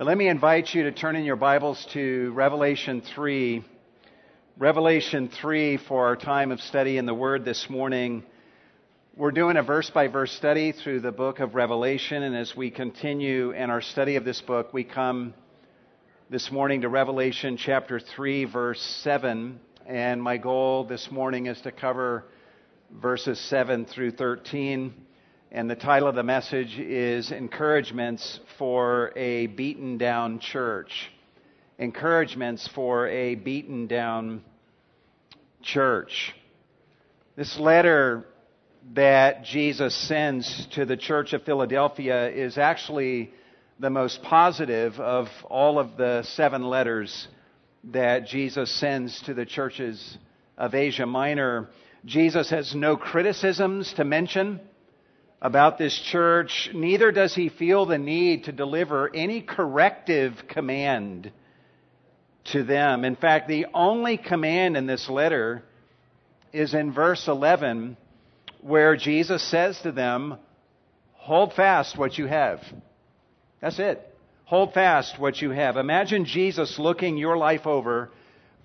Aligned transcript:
But 0.00 0.06
let 0.06 0.16
me 0.16 0.28
invite 0.28 0.74
you 0.74 0.84
to 0.84 0.92
turn 0.92 1.14
in 1.14 1.24
your 1.24 1.36
Bibles 1.36 1.86
to 1.92 2.32
Revelation 2.32 3.02
3. 3.02 3.62
Revelation 4.56 5.28
3 5.28 5.76
for 5.76 6.06
our 6.06 6.16
time 6.16 6.52
of 6.52 6.62
study 6.62 6.96
in 6.96 7.04
the 7.04 7.12
Word 7.12 7.44
this 7.44 7.68
morning. 7.68 8.22
We're 9.14 9.30
doing 9.30 9.58
a 9.58 9.62
verse 9.62 9.90
by 9.90 10.08
verse 10.08 10.32
study 10.32 10.72
through 10.72 11.00
the 11.00 11.12
book 11.12 11.40
of 11.40 11.54
Revelation, 11.54 12.22
and 12.22 12.34
as 12.34 12.56
we 12.56 12.70
continue 12.70 13.50
in 13.50 13.68
our 13.68 13.82
study 13.82 14.16
of 14.16 14.24
this 14.24 14.40
book, 14.40 14.72
we 14.72 14.84
come 14.84 15.34
this 16.30 16.50
morning 16.50 16.80
to 16.80 16.88
Revelation 16.88 17.58
chapter 17.58 18.00
3, 18.00 18.46
verse 18.46 18.80
7. 19.02 19.60
And 19.86 20.22
my 20.22 20.38
goal 20.38 20.84
this 20.84 21.10
morning 21.10 21.44
is 21.44 21.60
to 21.60 21.72
cover 21.72 22.24
verses 22.90 23.38
7 23.38 23.84
through 23.84 24.12
13. 24.12 24.94
And 25.52 25.68
the 25.68 25.74
title 25.74 26.06
of 26.06 26.14
the 26.14 26.22
message 26.22 26.78
is 26.78 27.32
Encouragements 27.32 28.38
for 28.56 29.10
a 29.16 29.48
Beaten 29.48 29.98
Down 29.98 30.38
Church. 30.38 31.10
Encouragements 31.76 32.68
for 32.72 33.08
a 33.08 33.34
Beaten 33.34 33.88
Down 33.88 34.44
Church. 35.60 36.32
This 37.34 37.58
letter 37.58 38.26
that 38.94 39.42
Jesus 39.42 39.92
sends 40.06 40.68
to 40.74 40.84
the 40.84 40.96
church 40.96 41.32
of 41.32 41.42
Philadelphia 41.42 42.30
is 42.30 42.56
actually 42.56 43.32
the 43.80 43.90
most 43.90 44.22
positive 44.22 45.00
of 45.00 45.26
all 45.46 45.80
of 45.80 45.96
the 45.96 46.22
seven 46.22 46.62
letters 46.62 47.26
that 47.82 48.24
Jesus 48.28 48.70
sends 48.70 49.20
to 49.22 49.34
the 49.34 49.46
churches 49.46 50.16
of 50.56 50.76
Asia 50.76 51.06
Minor. 51.06 51.70
Jesus 52.04 52.50
has 52.50 52.72
no 52.72 52.96
criticisms 52.96 53.92
to 53.94 54.04
mention 54.04 54.60
about 55.42 55.78
this 55.78 55.98
church, 55.98 56.70
neither 56.74 57.12
does 57.12 57.34
he 57.34 57.48
feel 57.48 57.86
the 57.86 57.98
need 57.98 58.44
to 58.44 58.52
deliver 58.52 59.14
any 59.14 59.40
corrective 59.40 60.34
command 60.48 61.32
to 62.52 62.62
them. 62.62 63.04
In 63.04 63.16
fact, 63.16 63.48
the 63.48 63.66
only 63.72 64.18
command 64.18 64.76
in 64.76 64.86
this 64.86 65.08
letter 65.08 65.62
is 66.52 66.74
in 66.74 66.92
verse 66.92 67.26
11, 67.26 67.96
where 68.60 68.96
Jesus 68.96 69.42
says 69.42 69.80
to 69.82 69.92
them, 69.92 70.36
Hold 71.14 71.52
fast 71.54 71.96
what 71.96 72.18
you 72.18 72.26
have. 72.26 72.60
That's 73.60 73.78
it. 73.78 74.06
Hold 74.44 74.74
fast 74.74 75.18
what 75.18 75.40
you 75.40 75.50
have. 75.50 75.76
Imagine 75.76 76.24
Jesus 76.24 76.78
looking 76.78 77.16
your 77.16 77.36
life 77.36 77.66
over 77.66 78.10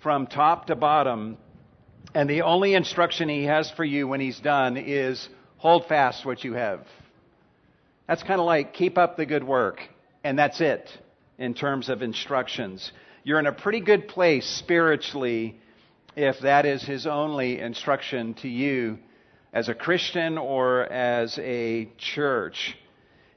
from 0.01 0.27
top 0.27 0.67
to 0.67 0.75
bottom, 0.75 1.37
and 2.13 2.29
the 2.29 2.41
only 2.41 2.73
instruction 2.73 3.29
he 3.29 3.43
has 3.43 3.69
for 3.71 3.83
you 3.83 4.07
when 4.07 4.19
he's 4.19 4.39
done 4.39 4.77
is 4.77 5.27
hold 5.57 5.87
fast 5.87 6.25
what 6.25 6.43
you 6.43 6.53
have. 6.53 6.81
That's 8.07 8.23
kind 8.23 8.39
of 8.39 8.45
like 8.45 8.73
keep 8.73 8.97
up 8.97 9.17
the 9.17 9.25
good 9.25 9.43
work, 9.43 9.81
and 10.23 10.37
that's 10.37 10.61
it 10.61 10.89
in 11.37 11.53
terms 11.53 11.89
of 11.89 12.01
instructions. 12.01 12.91
You're 13.23 13.39
in 13.39 13.47
a 13.47 13.51
pretty 13.51 13.79
good 13.79 14.07
place 14.07 14.45
spiritually 14.45 15.59
if 16.15 16.39
that 16.41 16.65
is 16.65 16.83
his 16.83 17.07
only 17.07 17.59
instruction 17.59 18.35
to 18.35 18.47
you 18.47 18.99
as 19.51 19.67
a 19.69 19.73
Christian 19.73 20.37
or 20.37 20.83
as 20.83 21.39
a 21.39 21.89
church. 21.97 22.77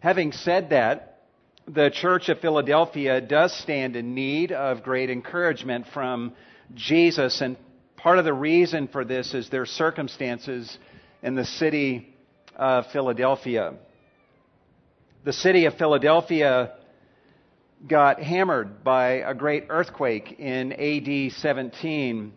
Having 0.01 0.33
said 0.33 0.71
that, 0.71 1.23
the 1.67 1.91
Church 1.91 2.29
of 2.29 2.41
Philadelphia 2.41 3.21
does 3.21 3.53
stand 3.53 3.97
in 3.97 4.15
need 4.15 4.53
of 4.53 4.83
great 4.83 5.11
encouragement 5.11 5.87
from 5.93 6.33
Jesus, 6.75 7.41
and 7.41 7.57
part 7.97 8.19
of 8.19 8.25
the 8.25 8.33
reason 8.33 8.89
for 8.89 9.05
this 9.05 9.35
is 9.35 9.51
their 9.51 9.67
circumstances 9.67 10.79
in 11.23 11.35
the 11.35 11.45
city 11.45 12.15
of 12.55 12.87
Philadelphia. 12.93 13.75
The 15.25 15.33
city 15.33 15.65
of 15.65 15.75
Philadelphia 15.75 16.73
got 17.87 18.21
hammered 18.21 18.83
by 18.85 19.23
a 19.25 19.35
great 19.35 19.67
earthquake 19.69 20.39
in 20.39 20.73
AD 20.73 21.33
17, 21.33 22.33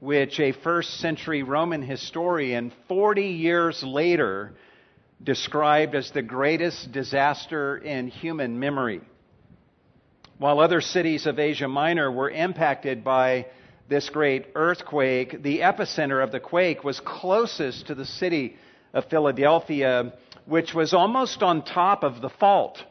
which 0.00 0.40
a 0.40 0.52
first 0.52 1.00
century 1.00 1.42
Roman 1.42 1.82
historian 1.82 2.72
40 2.88 3.22
years 3.22 3.82
later 3.82 4.52
described 5.22 5.94
as 5.94 6.10
the 6.10 6.22
greatest 6.22 6.92
disaster 6.92 7.76
in 7.76 8.08
human 8.08 8.58
memory. 8.58 9.00
While 10.38 10.60
other 10.60 10.80
cities 10.80 11.26
of 11.26 11.38
Asia 11.38 11.68
Minor 11.68 12.12
were 12.12 12.28
impacted 12.28 13.02
by 13.02 13.46
this 13.88 14.08
great 14.10 14.46
earthquake, 14.54 15.42
the 15.42 15.60
epicenter 15.60 16.22
of 16.22 16.32
the 16.32 16.40
quake 16.40 16.82
was 16.82 17.00
closest 17.00 17.86
to 17.86 17.94
the 17.94 18.04
city 18.04 18.56
of 18.92 19.04
Philadelphia, 19.06 20.12
which 20.46 20.74
was 20.74 20.92
almost 20.92 21.42
on 21.42 21.62
top 21.62 22.02
of 22.02 22.20
the 22.20 22.30
fault, 22.30 22.82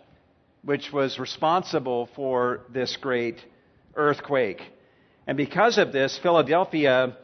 which 0.63 0.91
was 0.91 1.19
responsible 1.19 2.09
for 2.15 2.61
this 2.69 2.97
great 2.97 3.43
earthquake. 3.95 4.61
And 5.27 5.37
because 5.37 5.77
of 5.77 5.91
this, 5.91 6.17
Philadelphia 6.21 7.17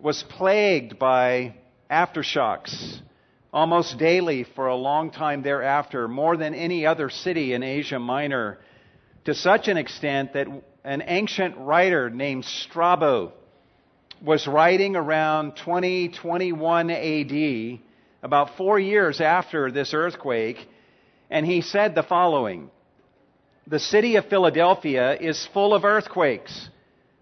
was 0.00 0.22
plagued 0.22 0.98
by 0.98 1.54
aftershocks 1.90 3.00
almost 3.52 3.98
daily 3.98 4.44
for 4.54 4.66
a 4.66 4.76
long 4.76 5.10
time 5.10 5.42
thereafter, 5.42 6.08
more 6.08 6.36
than 6.36 6.54
any 6.54 6.84
other 6.84 7.08
city 7.08 7.54
in 7.54 7.62
Asia 7.62 7.98
Minor, 7.98 8.58
to 9.24 9.34
such 9.34 9.68
an 9.68 9.78
extent 9.78 10.34
that 10.34 10.46
an 10.86 11.02
ancient 11.08 11.56
writer 11.58 12.08
named 12.08 12.44
Strabo 12.44 13.32
was 14.22 14.46
writing 14.46 14.94
around 14.94 15.56
2021 15.56 16.90
AD 16.90 17.80
about 18.22 18.56
four 18.56 18.78
years 18.78 19.20
after 19.20 19.72
this 19.72 19.92
earthquake, 19.92 20.64
and 21.28 21.44
he 21.44 21.60
said 21.60 21.96
the 21.96 22.04
following 22.04 22.70
The 23.66 23.80
city 23.80 24.14
of 24.14 24.26
Philadelphia 24.26 25.16
is 25.16 25.48
full 25.52 25.74
of 25.74 25.84
earthquakes, 25.84 26.70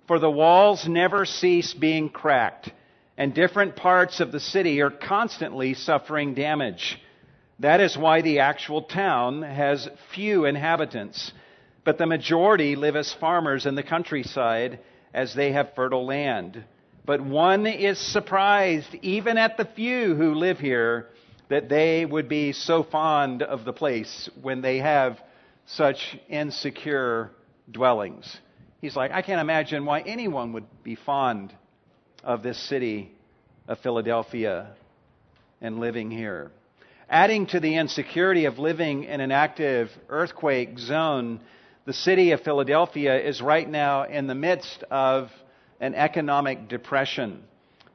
for 0.07 0.19
the 0.19 0.31
walls 0.31 0.87
never 0.87 1.25
cease 1.25 1.73
being 1.73 2.11
cracked, 2.11 2.71
and 3.17 3.33
different 3.33 3.77
parts 3.77 4.21
of 4.21 4.31
the 4.31 4.41
city 4.41 4.83
are 4.83 4.91
constantly 4.91 5.73
suffering 5.73 6.35
damage. 6.35 7.01
That 7.61 7.81
is 7.81 7.97
why 7.97 8.21
the 8.21 8.41
actual 8.41 8.83
town 8.83 9.41
has 9.41 9.89
few 10.15 10.45
inhabitants, 10.45 11.33
but 11.85 11.99
the 11.99 12.07
majority 12.07 12.77
live 12.77 12.97
as 12.97 13.13
farmers 13.13 13.67
in 13.67 13.75
the 13.75 13.83
countryside 13.83 14.81
as 15.13 15.35
they 15.35 15.53
have 15.53 15.75
fertile 15.75 16.07
land. 16.07 16.65
But 17.05 17.21
one 17.21 17.67
is 17.67 17.99
surprised, 17.99 18.95
even 19.03 19.37
at 19.37 19.57
the 19.57 19.67
few 19.67 20.15
who 20.15 20.35
live 20.35 20.59
here, 20.59 21.09
that 21.51 21.69
they 21.69 22.07
would 22.07 22.29
be 22.29 22.53
so 22.53 22.83
fond 22.83 23.43
of 23.43 23.65
the 23.65 23.73
place 23.73 24.31
when 24.41 24.63
they 24.63 24.79
have 24.79 25.21
such 25.67 26.19
insecure 26.29 27.31
dwellings. 27.71 28.39
He's 28.81 28.97
like, 28.97 29.13
I 29.13 29.23
can't 29.23 29.41
imagine 29.41 29.85
why 29.85 30.01
anyone 30.01 30.53
would 30.55 30.67
be 30.83 30.95
fond 30.95 31.55
of 32.23 32.43
this 32.43 32.59
city 32.59 33.13
of 33.69 33.79
Philadelphia 33.81 34.71
and 35.61 35.79
living 35.79 36.11
here. 36.11 36.51
Adding 37.09 37.47
to 37.49 37.61
the 37.61 37.77
insecurity 37.77 38.47
of 38.47 38.59
living 38.59 39.05
in 39.05 39.21
an 39.21 39.31
active 39.31 39.91
earthquake 40.09 40.79
zone, 40.79 41.41
the 41.87 41.93
city 41.93 42.31
of 42.31 42.41
Philadelphia 42.41 43.21
is 43.21 43.43
right 43.43 43.69
now 43.69 44.05
in 44.05 44.27
the 44.27 44.35
midst 44.35 44.83
of 44.91 45.31
an 45.81 45.95
economic 45.95 46.67
depression. 46.69 47.43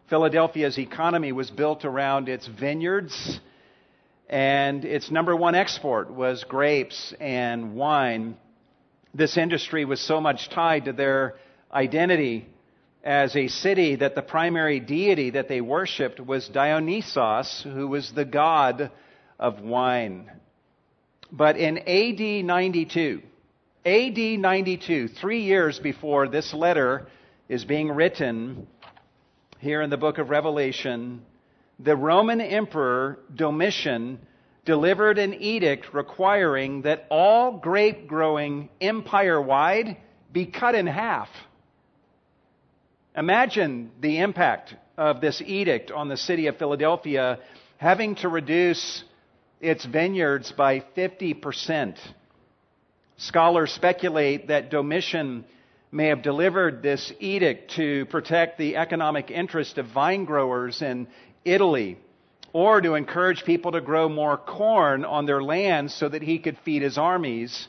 Philadelphia's 0.10 0.78
economy 0.78 1.32
was 1.32 1.50
built 1.50 1.86
around 1.86 2.30
its 2.30 2.46
vineyards, 2.46 3.40
and 4.30 4.86
its 4.86 5.10
number 5.10 5.36
one 5.36 5.56
export 5.56 6.12
was 6.12 6.44
grapes 6.44 7.16
and 7.20 7.76
wine. 7.76 8.38
This 9.16 9.38
industry 9.38 9.86
was 9.86 10.00
so 10.00 10.22
much 10.22 10.50
tied 10.50 10.86
to 10.86 10.94
their 10.94 11.38
identity 11.72 12.48
as 13.04 13.36
a 13.36 13.48
city 13.48 13.96
that 13.96 14.14
the 14.14 14.22
primary 14.22 14.80
deity 14.80 15.32
that 15.32 15.48
they 15.48 15.62
worshipped 15.62 16.20
was 16.20 16.48
Dionysos, 16.48 17.64
who 17.64 17.88
was 17.88 18.12
the 18.12 18.26
god 18.26 18.92
of 19.40 19.62
wine. 19.62 20.30
But 21.32 21.58
in 21.58 21.80
AD 21.80 22.46
92, 22.46 23.24
AD 23.86 24.18
92, 24.18 25.08
three 25.08 25.44
years 25.44 25.80
before 25.80 26.28
this 26.28 26.54
letter 26.54 27.08
is 27.48 27.64
being 27.64 27.90
written 27.90 28.68
here 29.60 29.82
in 29.82 29.90
the 29.90 29.96
book 29.96 30.18
of 30.18 30.30
Revelation, 30.30 31.22
the 31.80 31.96
Roman 31.96 32.42
Emperor 32.42 33.20
Domitian 33.34 34.20
delivered 34.66 35.18
an 35.18 35.34
edict 35.34 35.94
requiring 35.94 36.82
that 36.82 37.08
all 37.10 37.54
grape 37.54 38.06
growing 38.06 38.68
empire 38.82 39.42
wide 39.42 39.96
be 40.34 40.46
cut 40.46 40.76
in 40.76 40.86
half. 40.86 41.30
Imagine 43.16 43.92
the 44.02 44.20
impact 44.20 44.76
of 44.98 45.22
this 45.22 45.42
edict 45.46 45.90
on 45.90 46.10
the 46.10 46.18
city 46.18 46.48
of 46.48 46.58
Philadelphia 46.58 47.40
having 47.78 48.16
to 48.16 48.28
reduce 48.28 49.06
its 49.62 49.86
vineyards 49.86 50.52
by 50.52 50.82
50%. 50.98 51.98
Scholars 53.20 53.74
speculate 53.74 54.48
that 54.48 54.70
Domitian 54.70 55.44
may 55.92 56.08
have 56.08 56.22
delivered 56.22 56.82
this 56.82 57.12
edict 57.20 57.72
to 57.72 58.06
protect 58.06 58.58
the 58.58 58.78
economic 58.78 59.30
interest 59.30 59.78
of 59.78 59.88
vine 59.88 60.24
growers 60.24 60.82
in 60.82 61.06
Italy 61.44 61.98
or 62.54 62.80
to 62.80 62.94
encourage 62.94 63.44
people 63.44 63.74
to 63.74 63.82
grow 63.82 64.08
more 64.08 64.38
corn 64.38 65.04
on 65.04 65.26
their 65.26 65.44
land 65.44 65.92
so 65.92 66.08
that 66.08 66.22
he 66.22 66.40
could 66.40 66.58
feed 66.60 66.82
his 66.82 66.98
armies. 66.98 67.68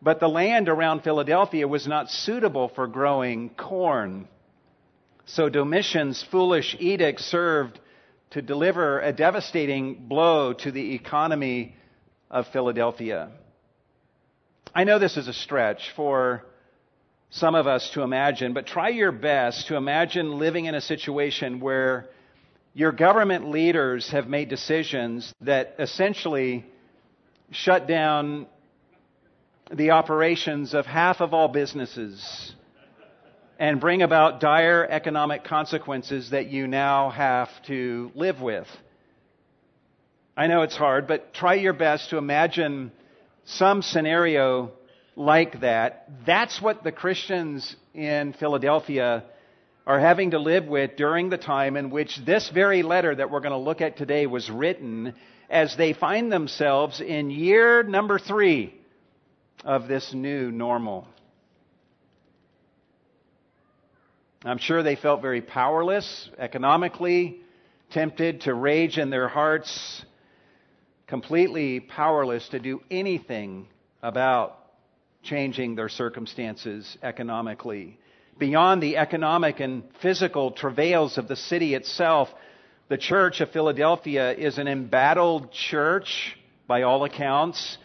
But 0.00 0.20
the 0.20 0.28
land 0.28 0.70
around 0.70 1.02
Philadelphia 1.02 1.68
was 1.68 1.86
not 1.86 2.08
suitable 2.08 2.68
for 2.68 2.86
growing 2.86 3.50
corn. 3.50 4.26
So 5.26 5.50
Domitian's 5.50 6.22
foolish 6.22 6.74
edict 6.78 7.20
served 7.20 7.78
to 8.30 8.40
deliver 8.40 9.00
a 9.00 9.12
devastating 9.12 10.06
blow 10.08 10.54
to 10.54 10.72
the 10.72 10.94
economy 10.94 11.74
of 12.30 12.46
Philadelphia. 12.46 13.32
I 14.76 14.84
know 14.84 14.98
this 14.98 15.16
is 15.16 15.26
a 15.26 15.32
stretch 15.32 15.90
for 15.96 16.44
some 17.30 17.54
of 17.54 17.66
us 17.66 17.88
to 17.94 18.02
imagine, 18.02 18.52
but 18.52 18.66
try 18.66 18.90
your 18.90 19.10
best 19.10 19.68
to 19.68 19.76
imagine 19.76 20.38
living 20.38 20.66
in 20.66 20.74
a 20.74 20.82
situation 20.82 21.60
where 21.60 22.10
your 22.74 22.92
government 22.92 23.48
leaders 23.48 24.10
have 24.10 24.28
made 24.28 24.50
decisions 24.50 25.32
that 25.40 25.76
essentially 25.78 26.66
shut 27.52 27.88
down 27.88 28.48
the 29.72 29.92
operations 29.92 30.74
of 30.74 30.84
half 30.84 31.22
of 31.22 31.32
all 31.32 31.48
businesses 31.48 32.54
and 33.58 33.80
bring 33.80 34.02
about 34.02 34.40
dire 34.40 34.86
economic 34.90 35.42
consequences 35.42 36.28
that 36.32 36.48
you 36.48 36.66
now 36.66 37.08
have 37.08 37.48
to 37.62 38.12
live 38.14 38.42
with. 38.42 38.68
I 40.36 40.48
know 40.48 40.60
it's 40.60 40.76
hard, 40.76 41.06
but 41.06 41.32
try 41.32 41.54
your 41.54 41.72
best 41.72 42.10
to 42.10 42.18
imagine 42.18 42.92
some 43.46 43.80
scenario 43.82 44.72
like 45.14 45.60
that. 45.60 46.08
That's 46.26 46.60
what 46.60 46.84
the 46.84 46.92
Christians 46.92 47.74
in 47.94 48.34
Philadelphia 48.34 49.24
are 49.86 50.00
having 50.00 50.32
to 50.32 50.38
live 50.38 50.66
with 50.66 50.96
during 50.96 51.30
the 51.30 51.38
time 51.38 51.76
in 51.76 51.90
which 51.90 52.16
this 52.26 52.50
very 52.50 52.82
letter 52.82 53.14
that 53.14 53.30
we're 53.30 53.40
going 53.40 53.52
to 53.52 53.58
look 53.58 53.80
at 53.80 53.96
today 53.96 54.26
was 54.26 54.50
written 54.50 55.14
as 55.48 55.76
they 55.76 55.92
find 55.92 56.30
themselves 56.30 57.00
in 57.00 57.30
year 57.30 57.84
number 57.84 58.18
three 58.18 58.74
of 59.64 59.86
this 59.86 60.12
new 60.12 60.50
normal. 60.50 61.06
I'm 64.44 64.58
sure 64.58 64.82
they 64.82 64.96
felt 64.96 65.22
very 65.22 65.40
powerless 65.40 66.30
economically, 66.36 67.40
tempted 67.90 68.42
to 68.42 68.54
rage 68.54 68.98
in 68.98 69.10
their 69.10 69.28
hearts, 69.28 70.04
completely 71.06 71.80
powerless 71.80 72.48
to 72.48 72.58
do 72.58 72.80
anything 72.90 73.68
about 74.02 74.58
changing 75.22 75.74
their 75.74 75.88
circumstances 75.88 76.98
economically. 77.02 77.98
Beyond 78.38 78.82
the 78.82 78.96
economic 78.96 79.60
and 79.60 79.84
physical 80.02 80.50
travails 80.50 81.16
of 81.16 81.28
the 81.28 81.36
city 81.36 81.74
itself, 81.74 82.28
the 82.88 82.98
church 82.98 83.40
of 83.40 83.50
Philadelphia 83.50 84.32
is 84.32 84.58
an 84.58 84.68
embattled 84.68 85.52
church 85.52 86.36
by 86.66 86.82
all 86.82 87.04
accounts. 87.04 87.78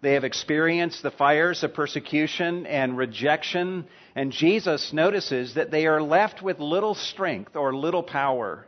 They 0.00 0.14
have 0.14 0.24
experienced 0.24 1.02
the 1.02 1.10
fires 1.10 1.62
of 1.64 1.74
persecution 1.74 2.66
and 2.66 2.96
rejection, 2.96 3.86
and 4.14 4.32
Jesus 4.32 4.92
notices 4.92 5.54
that 5.54 5.70
they 5.70 5.86
are 5.86 6.02
left 6.02 6.42
with 6.42 6.58
little 6.60 6.94
strength 6.94 7.56
or 7.56 7.74
little 7.74 8.02
power. 8.02 8.66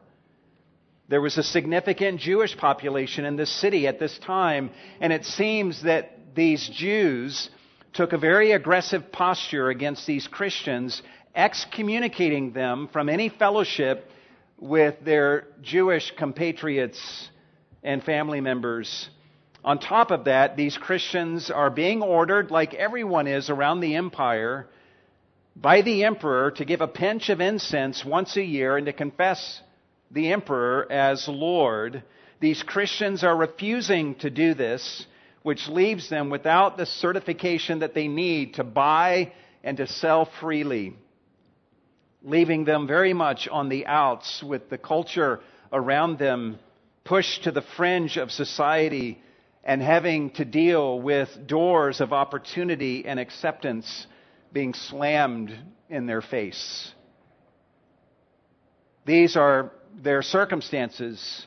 There 1.10 1.20
was 1.20 1.38
a 1.38 1.42
significant 1.42 2.20
Jewish 2.20 2.56
population 2.56 3.24
in 3.24 3.34
this 3.34 3.50
city 3.50 3.88
at 3.88 3.98
this 3.98 4.16
time, 4.20 4.70
and 5.00 5.12
it 5.12 5.24
seems 5.24 5.82
that 5.82 6.36
these 6.36 6.68
Jews 6.68 7.50
took 7.92 8.12
a 8.12 8.16
very 8.16 8.52
aggressive 8.52 9.10
posture 9.10 9.70
against 9.70 10.06
these 10.06 10.28
Christians, 10.28 11.02
excommunicating 11.34 12.52
them 12.52 12.86
from 12.92 13.08
any 13.08 13.28
fellowship 13.28 14.08
with 14.56 15.04
their 15.04 15.48
Jewish 15.62 16.12
compatriots 16.16 17.28
and 17.82 18.04
family 18.04 18.40
members. 18.40 19.10
On 19.64 19.80
top 19.80 20.12
of 20.12 20.26
that, 20.26 20.56
these 20.56 20.78
Christians 20.78 21.50
are 21.50 21.70
being 21.70 22.02
ordered, 22.02 22.52
like 22.52 22.72
everyone 22.74 23.26
is 23.26 23.50
around 23.50 23.80
the 23.80 23.96
empire, 23.96 24.68
by 25.56 25.82
the 25.82 26.04
emperor 26.04 26.52
to 26.52 26.64
give 26.64 26.80
a 26.80 26.86
pinch 26.86 27.30
of 27.30 27.40
incense 27.40 28.04
once 28.04 28.36
a 28.36 28.44
year 28.44 28.76
and 28.76 28.86
to 28.86 28.92
confess 28.92 29.60
the 30.10 30.32
emperor 30.32 30.90
as 30.90 31.28
Lord. 31.28 32.02
These 32.40 32.62
Christians 32.62 33.22
are 33.22 33.36
refusing 33.36 34.16
to 34.16 34.30
do 34.30 34.54
this, 34.54 35.06
which 35.42 35.68
leaves 35.68 36.08
them 36.08 36.30
without 36.30 36.76
the 36.76 36.86
certification 36.86 37.80
that 37.80 37.94
they 37.94 38.08
need 38.08 38.54
to 38.54 38.64
buy 38.64 39.32
and 39.62 39.76
to 39.76 39.86
sell 39.86 40.28
freely, 40.40 40.96
leaving 42.22 42.64
them 42.64 42.86
very 42.86 43.12
much 43.12 43.48
on 43.48 43.68
the 43.68 43.86
outs 43.86 44.42
with 44.42 44.68
the 44.70 44.78
culture 44.78 45.40
around 45.72 46.18
them 46.18 46.58
pushed 47.04 47.44
to 47.44 47.50
the 47.50 47.62
fringe 47.76 48.16
of 48.16 48.30
society 48.30 49.20
and 49.64 49.82
having 49.82 50.30
to 50.30 50.44
deal 50.44 51.00
with 51.00 51.28
doors 51.46 52.00
of 52.00 52.12
opportunity 52.12 53.04
and 53.06 53.20
acceptance 53.20 54.06
being 54.52 54.74
slammed 54.74 55.56
in 55.88 56.06
their 56.06 56.22
face. 56.22 56.92
These 59.04 59.36
are 59.36 59.72
their 60.02 60.22
circumstances. 60.22 61.46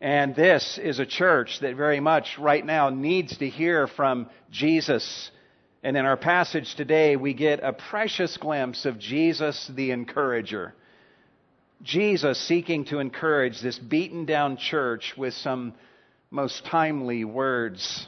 And 0.00 0.34
this 0.34 0.78
is 0.82 0.98
a 0.98 1.06
church 1.06 1.60
that 1.60 1.74
very 1.74 2.00
much 2.00 2.38
right 2.38 2.64
now 2.64 2.90
needs 2.90 3.38
to 3.38 3.48
hear 3.48 3.86
from 3.86 4.28
Jesus. 4.50 5.30
And 5.82 5.96
in 5.96 6.04
our 6.04 6.16
passage 6.16 6.74
today, 6.74 7.16
we 7.16 7.32
get 7.32 7.60
a 7.62 7.72
precious 7.72 8.36
glimpse 8.36 8.84
of 8.84 8.98
Jesus 8.98 9.70
the 9.74 9.90
encourager. 9.92 10.74
Jesus 11.82 12.40
seeking 12.40 12.84
to 12.86 12.98
encourage 12.98 13.60
this 13.60 13.78
beaten 13.78 14.24
down 14.24 14.56
church 14.56 15.14
with 15.16 15.34
some 15.34 15.74
most 16.30 16.64
timely 16.66 17.24
words. 17.24 18.06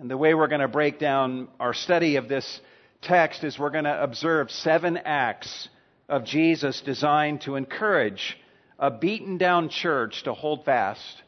And 0.00 0.10
the 0.10 0.16
way 0.16 0.34
we're 0.34 0.48
going 0.48 0.60
to 0.60 0.68
break 0.68 0.98
down 0.98 1.48
our 1.58 1.74
study 1.74 2.16
of 2.16 2.28
this 2.28 2.60
text 3.02 3.44
is 3.44 3.58
we're 3.58 3.70
going 3.70 3.84
to 3.84 4.02
observe 4.02 4.50
seven 4.50 4.96
acts 4.98 5.68
of 6.08 6.24
Jesus 6.24 6.80
designed 6.80 7.42
to 7.42 7.56
encourage 7.56 8.38
a 8.78 8.90
beaten 8.90 9.38
down 9.38 9.68
church 9.68 10.22
to 10.24 10.32
hold 10.32 10.64
fast 10.64 11.22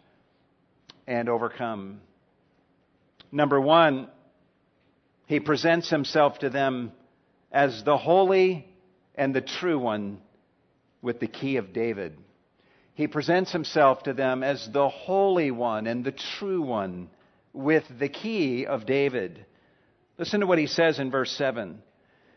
and 1.07 1.29
overcome. 1.29 2.01
Number 3.33 3.61
one, 3.61 4.09
he 5.27 5.41
presents 5.41 5.91
himself 5.91 6.39
to 6.41 6.51
them 6.51 6.93
as 7.53 7.83
the 7.85 7.97
holy 7.97 8.67
and 9.15 9.35
the 9.35 9.41
true 9.41 9.79
one 9.79 10.19
with 11.03 11.21
the 11.21 11.27
key 11.27 11.57
of 11.57 11.73
David 11.73 12.17
he 13.01 13.07
presents 13.07 13.51
himself 13.51 14.03
to 14.03 14.13
them 14.13 14.43
as 14.43 14.69
the 14.71 14.91
Holy 14.91 15.51
One 15.51 15.87
and 15.87 16.05
the 16.05 16.13
True 16.13 16.61
One 16.61 17.09
with 17.55 17.85
the 17.99 18.11
key 18.11 18.67
of 18.67 18.85
David. 18.85 19.47
Listen 20.19 20.41
to 20.41 20.47
what 20.47 20.59
he 20.59 20.67
says 20.67 20.99
in 20.99 21.11
verse 21.11 21.31
7. 21.33 21.83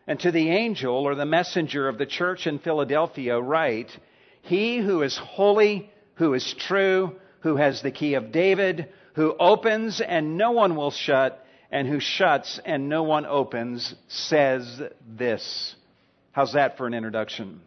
And 0.07 0.19
to 0.19 0.31
the 0.31 0.50
angel 0.50 0.95
or 0.95 1.15
the 1.15 1.25
messenger 1.25 1.88
of 1.88 1.98
the 1.98 2.05
church 2.05 2.45
in 2.45 2.60
Philadelphia, 2.60 3.39
write, 3.39 3.98
He 4.41 4.77
who 4.77 5.01
is 5.01 5.17
holy, 5.17 5.89
who 6.15 6.33
is 6.33 6.53
true, 6.57 7.15
who 7.39 7.55
has 7.55 7.81
the 7.81 7.91
key 7.91 8.15
of 8.15 8.31
David, 8.31 8.89
who 9.15 9.36
opens 9.39 10.01
and 10.01 10.38
no 10.38 10.51
one 10.51 10.75
will 10.75 10.91
shut, 10.91 11.45
and 11.72 11.88
who 11.88 12.00
shuts 12.00 12.60
and 12.65 12.89
no 12.89 13.03
one 13.03 13.25
opens, 13.25 13.95
says 14.07 14.81
this. 15.07 15.75
How's 16.31 16.53
that 16.53 16.77
for 16.77 16.88
an 16.88 16.93
introduction? 16.93 17.62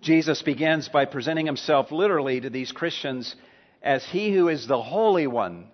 Jesus 0.00 0.42
begins 0.42 0.88
by 0.88 1.06
presenting 1.06 1.46
himself 1.46 1.90
literally 1.90 2.40
to 2.40 2.50
these 2.50 2.72
Christians 2.72 3.34
as 3.82 4.04
he 4.04 4.32
who 4.32 4.48
is 4.48 4.66
the 4.66 4.80
Holy 4.80 5.26
One, 5.26 5.68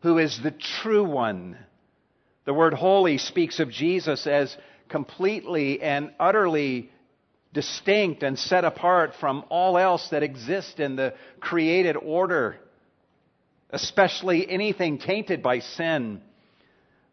who 0.00 0.18
is 0.18 0.40
the 0.42 0.50
true 0.50 1.04
one. 1.04 1.56
The 2.46 2.54
word 2.54 2.74
holy 2.74 3.18
speaks 3.18 3.60
of 3.60 3.70
Jesus 3.70 4.26
as 4.26 4.56
completely 4.88 5.82
and 5.82 6.12
utterly 6.18 6.90
distinct 7.52 8.22
and 8.22 8.38
set 8.38 8.64
apart 8.64 9.14
from 9.18 9.44
all 9.50 9.76
else 9.76 10.08
that 10.10 10.22
exists 10.22 10.78
in 10.78 10.94
the 10.94 11.14
created 11.40 11.96
order, 11.96 12.56
especially 13.70 14.48
anything 14.48 14.98
tainted 14.98 15.42
by 15.42 15.58
sin. 15.58 16.20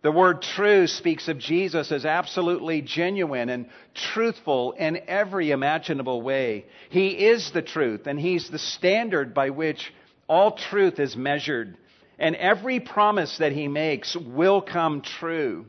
The 0.04 0.12
word 0.12 0.42
true 0.42 0.86
speaks 0.86 1.28
of 1.28 1.40
Jesus 1.40 1.92
as 1.92 2.06
absolutely 2.06 2.82
genuine 2.82 3.50
and 3.50 3.70
truthful 3.96 4.74
in 4.74 5.00
every 5.08 5.50
imaginable 5.50 6.22
way. 6.22 6.66
He 6.90 7.08
is 7.08 7.52
the 7.52 7.62
truth, 7.62 8.06
and 8.06 8.20
He's 8.20 8.50
the 8.50 8.60
standard 8.60 9.34
by 9.34 9.50
which 9.50 9.92
all 10.28 10.52
truth 10.52 11.00
is 11.00 11.16
measured. 11.16 11.78
And 12.24 12.38
every 12.38 12.80
promise 12.80 13.39
that 13.39 13.51
He 13.51 13.68
makes 13.68 14.15
will 14.15 14.62
come 14.62 15.01
true. 15.01 15.65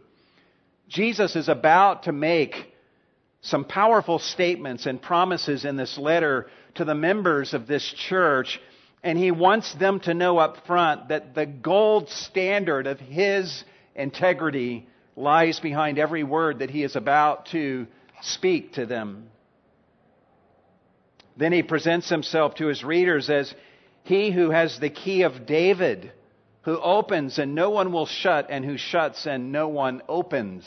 Jesus 0.86 1.34
is 1.34 1.48
about 1.48 2.04
to 2.04 2.12
make 2.12 2.72
some 3.40 3.64
powerful 3.64 4.20
statements 4.20 4.86
and 4.86 5.02
promises 5.02 5.64
in 5.64 5.74
this 5.74 5.98
letter 5.98 6.46
to 6.76 6.84
the 6.84 6.94
members 6.94 7.54
of 7.54 7.66
this 7.66 7.84
church. 7.92 8.60
And 9.02 9.18
he 9.18 9.32
wants 9.32 9.74
them 9.74 9.98
to 10.00 10.14
know 10.14 10.38
up 10.38 10.64
front 10.64 11.08
that 11.08 11.34
the 11.34 11.44
gold 11.44 12.08
standard 12.08 12.86
of 12.86 13.00
his 13.00 13.64
integrity 13.96 14.86
lies 15.16 15.58
behind 15.58 15.98
every 15.98 16.22
word 16.22 16.60
that 16.60 16.70
he 16.70 16.84
is 16.84 16.94
about 16.94 17.46
to 17.46 17.88
speak 18.22 18.74
to 18.74 18.86
them. 18.86 19.26
Then 21.36 21.52
he 21.52 21.64
presents 21.64 22.08
himself 22.08 22.54
to 22.56 22.68
his 22.68 22.84
readers 22.84 23.28
as 23.28 23.52
he 24.04 24.30
who 24.30 24.50
has 24.50 24.78
the 24.78 24.90
key 24.90 25.22
of 25.22 25.46
David, 25.46 26.12
who 26.64 26.78
opens 26.80 27.38
and 27.38 27.54
no 27.54 27.70
one 27.70 27.92
will 27.92 28.06
shut, 28.06 28.46
and 28.48 28.64
who 28.64 28.76
shuts 28.76 29.26
and 29.26 29.52
no 29.52 29.68
one 29.68 30.02
opens. 30.08 30.64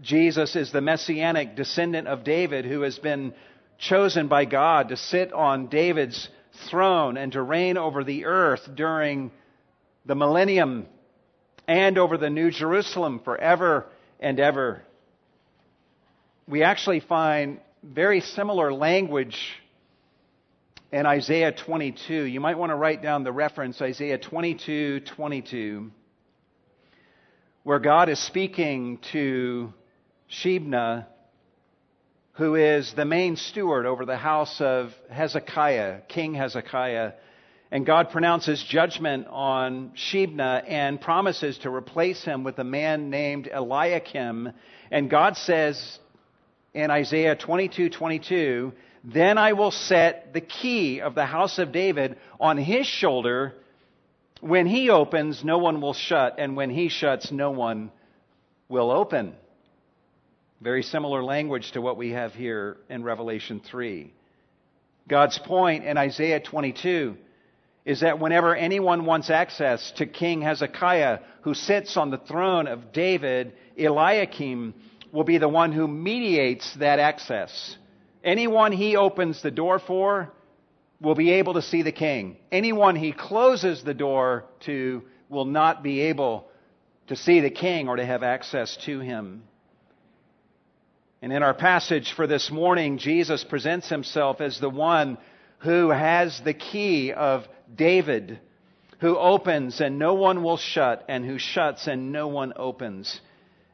Jesus 0.00 0.54
is 0.54 0.70
the 0.70 0.80
messianic 0.80 1.56
descendant 1.56 2.06
of 2.06 2.24
David 2.24 2.64
who 2.64 2.82
has 2.82 2.98
been 2.98 3.34
chosen 3.78 4.28
by 4.28 4.44
God 4.44 4.90
to 4.90 4.96
sit 4.96 5.32
on 5.32 5.68
David's 5.68 6.28
throne 6.68 7.16
and 7.16 7.32
to 7.32 7.42
reign 7.42 7.76
over 7.76 8.04
the 8.04 8.26
earth 8.26 8.68
during 8.74 9.30
the 10.04 10.14
millennium 10.14 10.86
and 11.66 11.98
over 11.98 12.16
the 12.16 12.30
New 12.30 12.50
Jerusalem 12.50 13.20
forever 13.24 13.86
and 14.20 14.38
ever. 14.38 14.82
We 16.46 16.62
actually 16.62 17.00
find 17.00 17.60
very 17.82 18.20
similar 18.20 18.72
language 18.72 19.36
in 20.90 21.04
Isaiah 21.04 21.52
22. 21.52 22.14
You 22.14 22.40
might 22.40 22.56
want 22.56 22.70
to 22.70 22.76
write 22.76 23.02
down 23.02 23.24
the 23.24 23.32
reference, 23.32 23.80
Isaiah 23.80 24.18
22 24.18 25.00
22, 25.00 25.90
where 27.62 27.78
God 27.78 28.08
is 28.08 28.18
speaking 28.18 28.98
to 29.12 29.72
Shebna, 30.30 31.06
who 32.32 32.54
is 32.54 32.94
the 32.94 33.04
main 33.04 33.36
steward 33.36 33.84
over 33.84 34.06
the 34.06 34.16
house 34.16 34.60
of 34.60 34.94
Hezekiah, 35.10 36.02
King 36.08 36.34
Hezekiah. 36.34 37.12
And 37.70 37.84
God 37.84 38.08
pronounces 38.08 38.64
judgment 38.64 39.26
on 39.28 39.90
Shebna 39.90 40.64
and 40.66 40.98
promises 40.98 41.58
to 41.58 41.70
replace 41.70 42.24
him 42.24 42.44
with 42.44 42.58
a 42.58 42.64
man 42.64 43.10
named 43.10 43.46
Eliakim. 43.52 44.52
And 44.90 45.10
God 45.10 45.36
says 45.36 45.98
in 46.72 46.90
Isaiah 46.90 47.36
22 47.36 47.90
22, 47.90 48.72
Then 49.04 49.38
I 49.38 49.52
will 49.52 49.70
set 49.70 50.32
the 50.32 50.40
key 50.40 51.00
of 51.00 51.14
the 51.14 51.26
house 51.26 51.58
of 51.58 51.72
David 51.72 52.16
on 52.40 52.58
his 52.58 52.86
shoulder. 52.86 53.54
When 54.40 54.66
he 54.66 54.90
opens, 54.90 55.44
no 55.44 55.58
one 55.58 55.80
will 55.80 55.94
shut, 55.94 56.36
and 56.38 56.56
when 56.56 56.70
he 56.70 56.88
shuts, 56.88 57.30
no 57.30 57.50
one 57.50 57.90
will 58.68 58.90
open. 58.90 59.34
Very 60.60 60.82
similar 60.82 61.22
language 61.22 61.72
to 61.72 61.80
what 61.80 61.96
we 61.96 62.10
have 62.10 62.34
here 62.34 62.76
in 62.88 63.04
Revelation 63.04 63.60
3. 63.60 64.12
God's 65.08 65.38
point 65.38 65.84
in 65.84 65.96
Isaiah 65.96 66.40
22 66.40 67.16
is 67.84 68.00
that 68.00 68.18
whenever 68.18 68.54
anyone 68.54 69.06
wants 69.06 69.30
access 69.30 69.92
to 69.92 70.04
King 70.04 70.42
Hezekiah, 70.42 71.20
who 71.42 71.54
sits 71.54 71.96
on 71.96 72.10
the 72.10 72.18
throne 72.18 72.66
of 72.66 72.92
David, 72.92 73.54
Eliakim 73.78 74.74
will 75.12 75.24
be 75.24 75.38
the 75.38 75.48
one 75.48 75.72
who 75.72 75.88
mediates 75.88 76.74
that 76.76 76.98
access. 76.98 77.76
Anyone 78.24 78.72
he 78.72 78.96
opens 78.96 79.42
the 79.42 79.50
door 79.50 79.78
for 79.78 80.32
will 81.00 81.14
be 81.14 81.32
able 81.32 81.54
to 81.54 81.62
see 81.62 81.82
the 81.82 81.92
king. 81.92 82.36
Anyone 82.50 82.96
he 82.96 83.12
closes 83.12 83.82
the 83.82 83.94
door 83.94 84.44
to 84.60 85.02
will 85.28 85.44
not 85.44 85.82
be 85.82 86.00
able 86.02 86.48
to 87.06 87.16
see 87.16 87.40
the 87.40 87.50
king 87.50 87.88
or 87.88 87.96
to 87.96 88.04
have 88.04 88.22
access 88.22 88.76
to 88.84 89.00
him. 89.00 89.42
And 91.22 91.32
in 91.32 91.42
our 91.42 91.54
passage 91.54 92.12
for 92.12 92.26
this 92.26 92.50
morning, 92.50 92.98
Jesus 92.98 93.44
presents 93.44 93.88
himself 93.88 94.40
as 94.40 94.60
the 94.60 94.70
one 94.70 95.18
who 95.58 95.90
has 95.90 96.40
the 96.40 96.54
key 96.54 97.12
of 97.12 97.46
David, 97.74 98.38
who 99.00 99.16
opens 99.16 99.80
and 99.80 99.98
no 99.98 100.14
one 100.14 100.42
will 100.42 100.56
shut, 100.56 101.04
and 101.08 101.24
who 101.24 101.38
shuts 101.38 101.86
and 101.86 102.12
no 102.12 102.28
one 102.28 102.52
opens. 102.56 103.20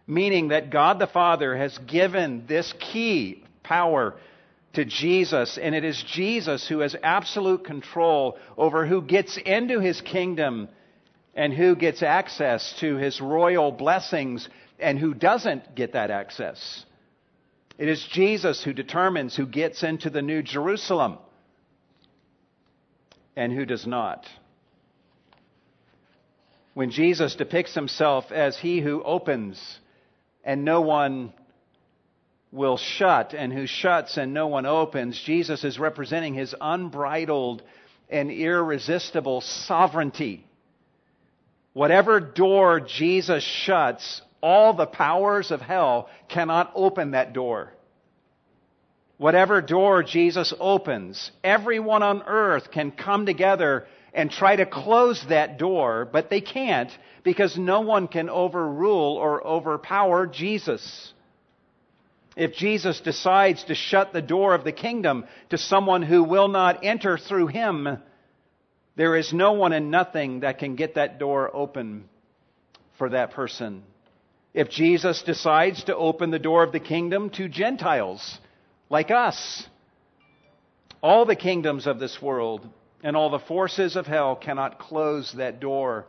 Meaning 0.07 0.49
that 0.49 0.71
God 0.71 0.99
the 0.99 1.07
Father 1.07 1.57
has 1.57 1.77
given 1.79 2.45
this 2.47 2.73
key 2.79 3.45
power 3.63 4.15
to 4.75 4.85
Jesus, 4.85 5.59
and 5.61 5.75
it 5.75 5.85
is 5.85 6.03
Jesus 6.07 6.69
who 6.69 6.81
has 6.81 6.97
absolute 7.03 7.65
control 7.65 8.39
over 8.57 8.87
who 8.87 9.03
gets 9.03 9.37
into 9.37 9.81
his 9.81 10.01
kingdom 10.01 10.69
and 11.35 11.53
who 11.53 11.75
gets 11.75 12.03
access 12.03 12.75
to 12.81 12.97
his 12.97 13.21
royal 13.21 13.73
blessings 13.73 14.49
and 14.79 14.99
who 14.99 15.15
doesn't 15.15 15.75
get 15.75 15.93
that 15.93 16.11
access. 16.11 16.85
It 17.79 17.89
is 17.89 18.07
Jesus 18.13 18.63
who 18.63 18.73
determines 18.73 19.35
who 19.35 19.47
gets 19.47 19.83
into 19.83 20.11
the 20.11 20.23
New 20.23 20.43
Jerusalem 20.43 21.19
and 23.37 23.53
who 23.53 23.65
does 23.65 23.87
not. 23.87 24.27
When 26.75 26.91
Jesus 26.91 27.35
depicts 27.37 27.75
himself 27.75 28.31
as 28.31 28.57
he 28.57 28.81
who 28.81 29.03
opens 29.03 29.79
and 30.45 30.65
no 30.65 30.81
one 30.83 31.33
will 32.55 32.77
shut, 32.77 33.35
and 33.35 33.53
who 33.53 33.67
shuts 33.67 34.17
and 34.17 34.33
no 34.33 34.47
one 34.47 34.65
opens, 34.65 35.21
Jesus 35.21 35.65
is 35.65 35.79
representing 35.79 36.35
his 36.35 36.55
unbridled 36.61 37.63
and 38.09 38.31
irresistible 38.31 39.41
sovereignty. 39.41 40.47
Whatever 41.73 42.21
door 42.21 42.79
Jesus 42.79 43.43
shuts, 43.43 44.23
all 44.41 44.73
the 44.73 44.87
powers 44.87 45.51
of 45.51 45.61
hell 45.61 46.09
cannot 46.29 46.71
open 46.77 47.11
that 47.11 47.33
door. 47.33 47.73
Whatever 49.17 49.61
door 49.61 50.05
Jesus 50.05 50.55
opens, 50.61 51.33
everyone 51.43 52.05
on 52.05 52.23
earth 52.23 52.71
can 52.71 52.93
come 52.93 53.27
together 53.27 53.87
and 54.13 54.31
try 54.31 54.55
to 54.55 54.67
close 54.67 55.25
that 55.29 55.59
door, 55.59 56.09
but 56.11 56.31
they 56.31 56.41
can't 56.41 56.91
because 57.25 57.59
no 57.59 57.81
one 57.81 58.07
can 58.07 58.29
overrule 58.29 59.17
or 59.17 59.45
overpower 59.45 60.29
Jesus. 60.29 61.14
If 62.37 62.55
Jesus 62.55 63.01
decides 63.01 63.65
to 63.65 63.75
shut 63.75 64.13
the 64.13 64.23
door 64.23 64.55
of 64.55 64.65
the 64.65 64.73
kingdom 64.73 65.25
to 65.51 65.59
someone 65.59 66.03
who 66.03 66.25
will 66.25 66.49
not 66.49 66.85
enter 66.85 67.17
through 67.17 67.49
him, 67.49 67.99
there 68.97 69.17
is 69.17 69.33
no 69.33 69.53
one 69.53 69.73
and 69.73 69.91
nothing 69.91 70.41
that 70.41 70.59
can 70.59 70.77
get 70.77 70.95
that 70.95 71.19
door 71.19 71.51
open 71.55 72.09
for 72.99 73.09
that 73.11 73.33
person 73.33 73.83
if 74.55 74.71
Jesus 74.71 75.23
decides 75.23 75.85
to 75.85 75.97
open 75.97 76.31
the 76.31 76.39
door 76.39 76.63
of 76.63 76.71
the 76.71 76.81
kingdom 76.81 77.29
to 77.31 77.49
Gentiles 77.49 78.39
like 78.89 79.11
us. 79.11 79.67
All 81.03 81.27
the 81.27 81.37
kingdoms 81.37 81.87
of 81.89 81.99
this 81.99 82.23
world 82.23 82.67
and 83.03 83.17
all 83.17 83.31
the 83.31 83.41
forces 83.41 83.97
of 83.97 84.07
hell 84.07 84.37
cannot 84.37 84.79
close 84.79 85.33
that 85.33 85.61
door 85.61 86.07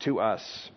to 0.00 0.20
us. 0.20 0.70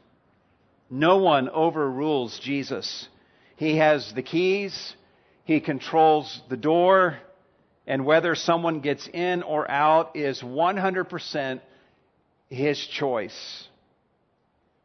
No 0.89 1.17
one 1.17 1.49
overrules 1.49 2.39
Jesus. 2.39 3.09
He 3.57 3.77
has 3.77 4.13
the 4.13 4.21
keys, 4.21 4.95
he 5.43 5.59
controls 5.59 6.41
the 6.47 6.57
door, 6.57 7.17
and 7.87 8.05
whether 8.05 8.35
someone 8.35 8.81
gets 8.81 9.07
in 9.07 9.41
or 9.41 9.69
out 9.69 10.15
is 10.15 10.41
100% 10.41 11.61
his 12.49 12.79
choice. 12.87 13.67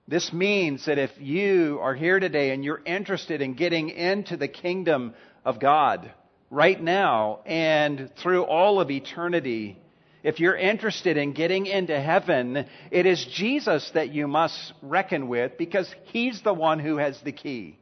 This 0.08 0.32
means 0.32 0.86
that 0.86 0.98
if 0.98 1.10
you 1.18 1.78
are 1.82 1.94
here 1.94 2.18
today 2.18 2.50
and 2.50 2.64
you're 2.64 2.82
interested 2.84 3.42
in 3.42 3.54
getting 3.54 3.90
into 3.90 4.36
the 4.36 4.48
kingdom 4.48 5.14
of 5.44 5.60
God 5.60 6.10
right 6.50 6.80
now 6.82 7.40
and 7.44 8.10
through 8.22 8.44
all 8.44 8.80
of 8.80 8.90
eternity, 8.90 9.78
if 10.22 10.40
you're 10.40 10.56
interested 10.56 11.18
in 11.18 11.34
getting 11.34 11.66
into 11.66 12.00
heaven, 12.00 12.66
it 12.90 13.04
is 13.04 13.24
Jesus 13.24 13.90
that 13.94 14.14
you 14.14 14.26
must 14.26 14.72
reckon 14.80 15.28
with 15.28 15.58
because 15.58 15.94
He's 16.04 16.40
the 16.40 16.54
one 16.54 16.78
who 16.78 16.96
has 16.96 17.20
the 17.20 17.32
key. 17.32 17.78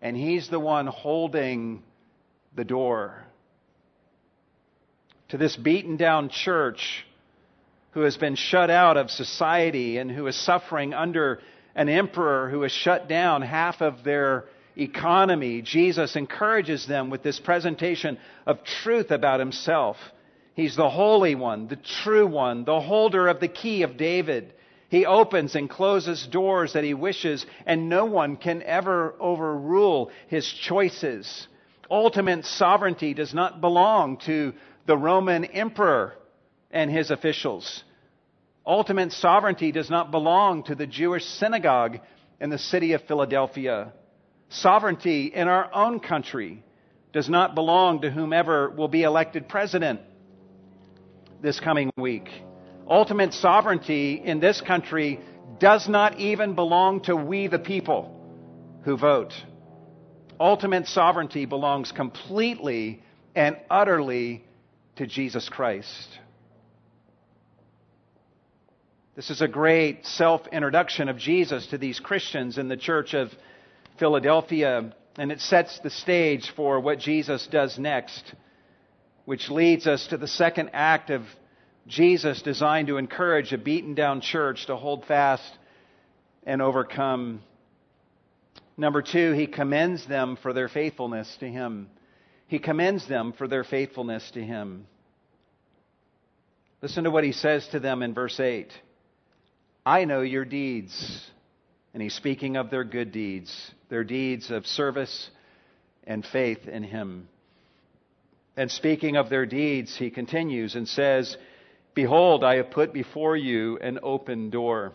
And 0.00 0.16
He's 0.16 0.48
the 0.48 0.60
one 0.60 0.86
holding 0.86 1.82
the 2.54 2.64
door. 2.64 3.24
To 5.28 5.36
this 5.36 5.56
beaten 5.56 5.96
down 5.96 6.30
church, 6.30 7.04
who 7.92 8.00
has 8.02 8.16
been 8.16 8.36
shut 8.36 8.70
out 8.70 8.96
of 8.96 9.10
society 9.10 9.98
and 9.98 10.10
who 10.10 10.26
is 10.26 10.36
suffering 10.36 10.94
under 10.94 11.40
an 11.74 11.88
emperor 11.88 12.48
who 12.48 12.62
has 12.62 12.72
shut 12.72 13.08
down 13.08 13.42
half 13.42 13.80
of 13.80 14.04
their 14.04 14.44
economy, 14.76 15.62
Jesus 15.62 16.14
encourages 16.16 16.86
them 16.86 17.10
with 17.10 17.22
this 17.22 17.40
presentation 17.40 18.18
of 18.46 18.62
truth 18.82 19.10
about 19.10 19.40
himself. 19.40 19.96
He's 20.54 20.76
the 20.76 20.90
Holy 20.90 21.34
One, 21.34 21.68
the 21.68 21.78
true 22.02 22.26
One, 22.26 22.64
the 22.64 22.80
holder 22.80 23.28
of 23.28 23.40
the 23.40 23.48
key 23.48 23.82
of 23.82 23.96
David. 23.96 24.52
He 24.88 25.04
opens 25.04 25.54
and 25.54 25.68
closes 25.68 26.26
doors 26.26 26.72
that 26.72 26.84
he 26.84 26.94
wishes, 26.94 27.44
and 27.66 27.88
no 27.88 28.06
one 28.06 28.36
can 28.36 28.62
ever 28.62 29.14
overrule 29.20 30.10
his 30.28 30.50
choices. 30.50 31.46
Ultimate 31.90 32.44
sovereignty 32.46 33.14
does 33.14 33.34
not 33.34 33.60
belong 33.60 34.16
to 34.26 34.54
the 34.86 34.96
Roman 34.96 35.44
emperor 35.44 36.14
and 36.70 36.90
his 36.90 37.10
officials. 37.10 37.84
Ultimate 38.66 39.12
sovereignty 39.12 39.72
does 39.72 39.90
not 39.90 40.10
belong 40.10 40.62
to 40.64 40.74
the 40.74 40.86
Jewish 40.86 41.24
synagogue 41.24 41.98
in 42.40 42.50
the 42.50 42.58
city 42.58 42.92
of 42.92 43.02
Philadelphia. 43.02 43.92
Sovereignty 44.48 45.26
in 45.26 45.48
our 45.48 45.72
own 45.74 46.00
country 46.00 46.62
does 47.12 47.28
not 47.28 47.54
belong 47.54 48.02
to 48.02 48.10
whomever 48.10 48.70
will 48.70 48.88
be 48.88 49.02
elected 49.02 49.48
president 49.48 50.00
this 51.40 51.60
coming 51.60 51.90
week. 51.96 52.28
Ultimate 52.88 53.34
sovereignty 53.34 54.14
in 54.14 54.40
this 54.40 54.60
country 54.62 55.20
does 55.58 55.88
not 55.88 56.18
even 56.18 56.54
belong 56.54 57.02
to 57.02 57.14
we 57.14 57.46
the 57.46 57.58
people 57.58 58.14
who 58.84 58.96
vote. 58.96 59.32
Ultimate 60.40 60.86
sovereignty 60.86 61.44
belongs 61.44 61.92
completely 61.92 63.02
and 63.34 63.56
utterly 63.68 64.44
to 64.96 65.06
Jesus 65.06 65.48
Christ. 65.48 66.08
This 69.16 69.30
is 69.30 69.42
a 69.42 69.48
great 69.48 70.06
self 70.06 70.46
introduction 70.46 71.08
of 71.08 71.18
Jesus 71.18 71.66
to 71.68 71.78
these 71.78 71.98
Christians 72.00 72.56
in 72.56 72.68
the 72.68 72.76
church 72.76 73.14
of 73.14 73.30
Philadelphia, 73.98 74.94
and 75.18 75.32
it 75.32 75.40
sets 75.40 75.78
the 75.80 75.90
stage 75.90 76.52
for 76.54 76.78
what 76.80 77.00
Jesus 77.00 77.46
does 77.48 77.78
next, 77.78 78.32
which 79.24 79.50
leads 79.50 79.86
us 79.86 80.06
to 80.06 80.16
the 80.16 80.28
second 80.28 80.70
act 80.72 81.10
of 81.10 81.22
Jesus 81.88 82.42
designed 82.42 82.88
to 82.88 82.98
encourage 82.98 83.52
a 83.52 83.58
beaten 83.58 83.94
down 83.94 84.20
church 84.20 84.66
to 84.66 84.76
hold 84.76 85.06
fast 85.06 85.50
and 86.44 86.60
overcome. 86.60 87.40
Number 88.76 89.02
two, 89.02 89.32
he 89.32 89.46
commends 89.46 90.06
them 90.06 90.36
for 90.40 90.52
their 90.52 90.68
faithfulness 90.68 91.34
to 91.40 91.48
him. 91.48 91.88
He 92.46 92.58
commends 92.58 93.08
them 93.08 93.32
for 93.32 93.48
their 93.48 93.64
faithfulness 93.64 94.30
to 94.32 94.42
him. 94.42 94.86
Listen 96.80 97.04
to 97.04 97.10
what 97.10 97.24
he 97.24 97.32
says 97.32 97.66
to 97.68 97.80
them 97.80 98.02
in 98.02 98.14
verse 98.14 98.38
8 98.38 98.70
I 99.84 100.04
know 100.04 100.20
your 100.20 100.44
deeds. 100.44 101.30
And 101.94 102.02
he's 102.02 102.14
speaking 102.14 102.56
of 102.56 102.70
their 102.70 102.84
good 102.84 103.12
deeds, 103.12 103.72
their 103.88 104.04
deeds 104.04 104.50
of 104.50 104.66
service 104.66 105.30
and 106.06 106.24
faith 106.24 106.68
in 106.68 106.82
him. 106.82 107.28
And 108.56 108.70
speaking 108.70 109.16
of 109.16 109.30
their 109.30 109.46
deeds, 109.46 109.96
he 109.96 110.10
continues 110.10 110.74
and 110.74 110.86
says, 110.86 111.36
Behold, 111.98 112.44
I 112.44 112.58
have 112.58 112.70
put 112.70 112.92
before 112.92 113.36
you 113.36 113.76
an 113.78 113.98
open 114.04 114.50
door, 114.50 114.92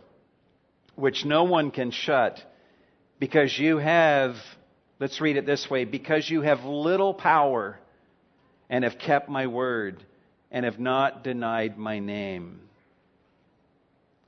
which 0.96 1.26
no 1.26 1.44
one 1.44 1.70
can 1.70 1.92
shut, 1.92 2.42
because 3.20 3.60
you 3.60 3.78
have, 3.78 4.38
let's 5.02 5.20
read 5.20 5.36
it 5.36 5.46
this 5.46 5.70
way, 5.70 5.84
because 5.84 6.30
you 6.30 6.44
have 6.44 6.64
little 6.64 7.14
power 7.14 7.78
and 8.70 8.86
have 8.86 8.98
kept 8.98 9.28
my 9.28 9.48
word 9.48 10.02
and 10.50 10.64
have 10.64 10.80
not 10.80 11.26
denied 11.26 11.78
my 11.78 12.00
name. 12.00 12.62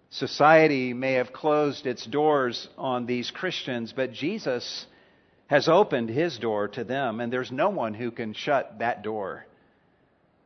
Society 0.09 0.93
may 0.93 1.13
have 1.13 1.31
closed 1.31 1.85
its 1.85 2.05
doors 2.05 2.67
on 2.77 3.05
these 3.05 3.31
Christians, 3.31 3.93
but 3.95 4.11
Jesus 4.11 4.85
has 5.47 5.69
opened 5.69 6.09
his 6.09 6.37
door 6.39 6.67
to 6.67 6.83
them, 6.83 7.21
and 7.21 7.31
there's 7.31 7.53
no 7.53 7.69
one 7.69 7.93
who 7.93 8.11
can 8.11 8.33
shut 8.33 8.79
that 8.79 9.01
door. 9.01 9.45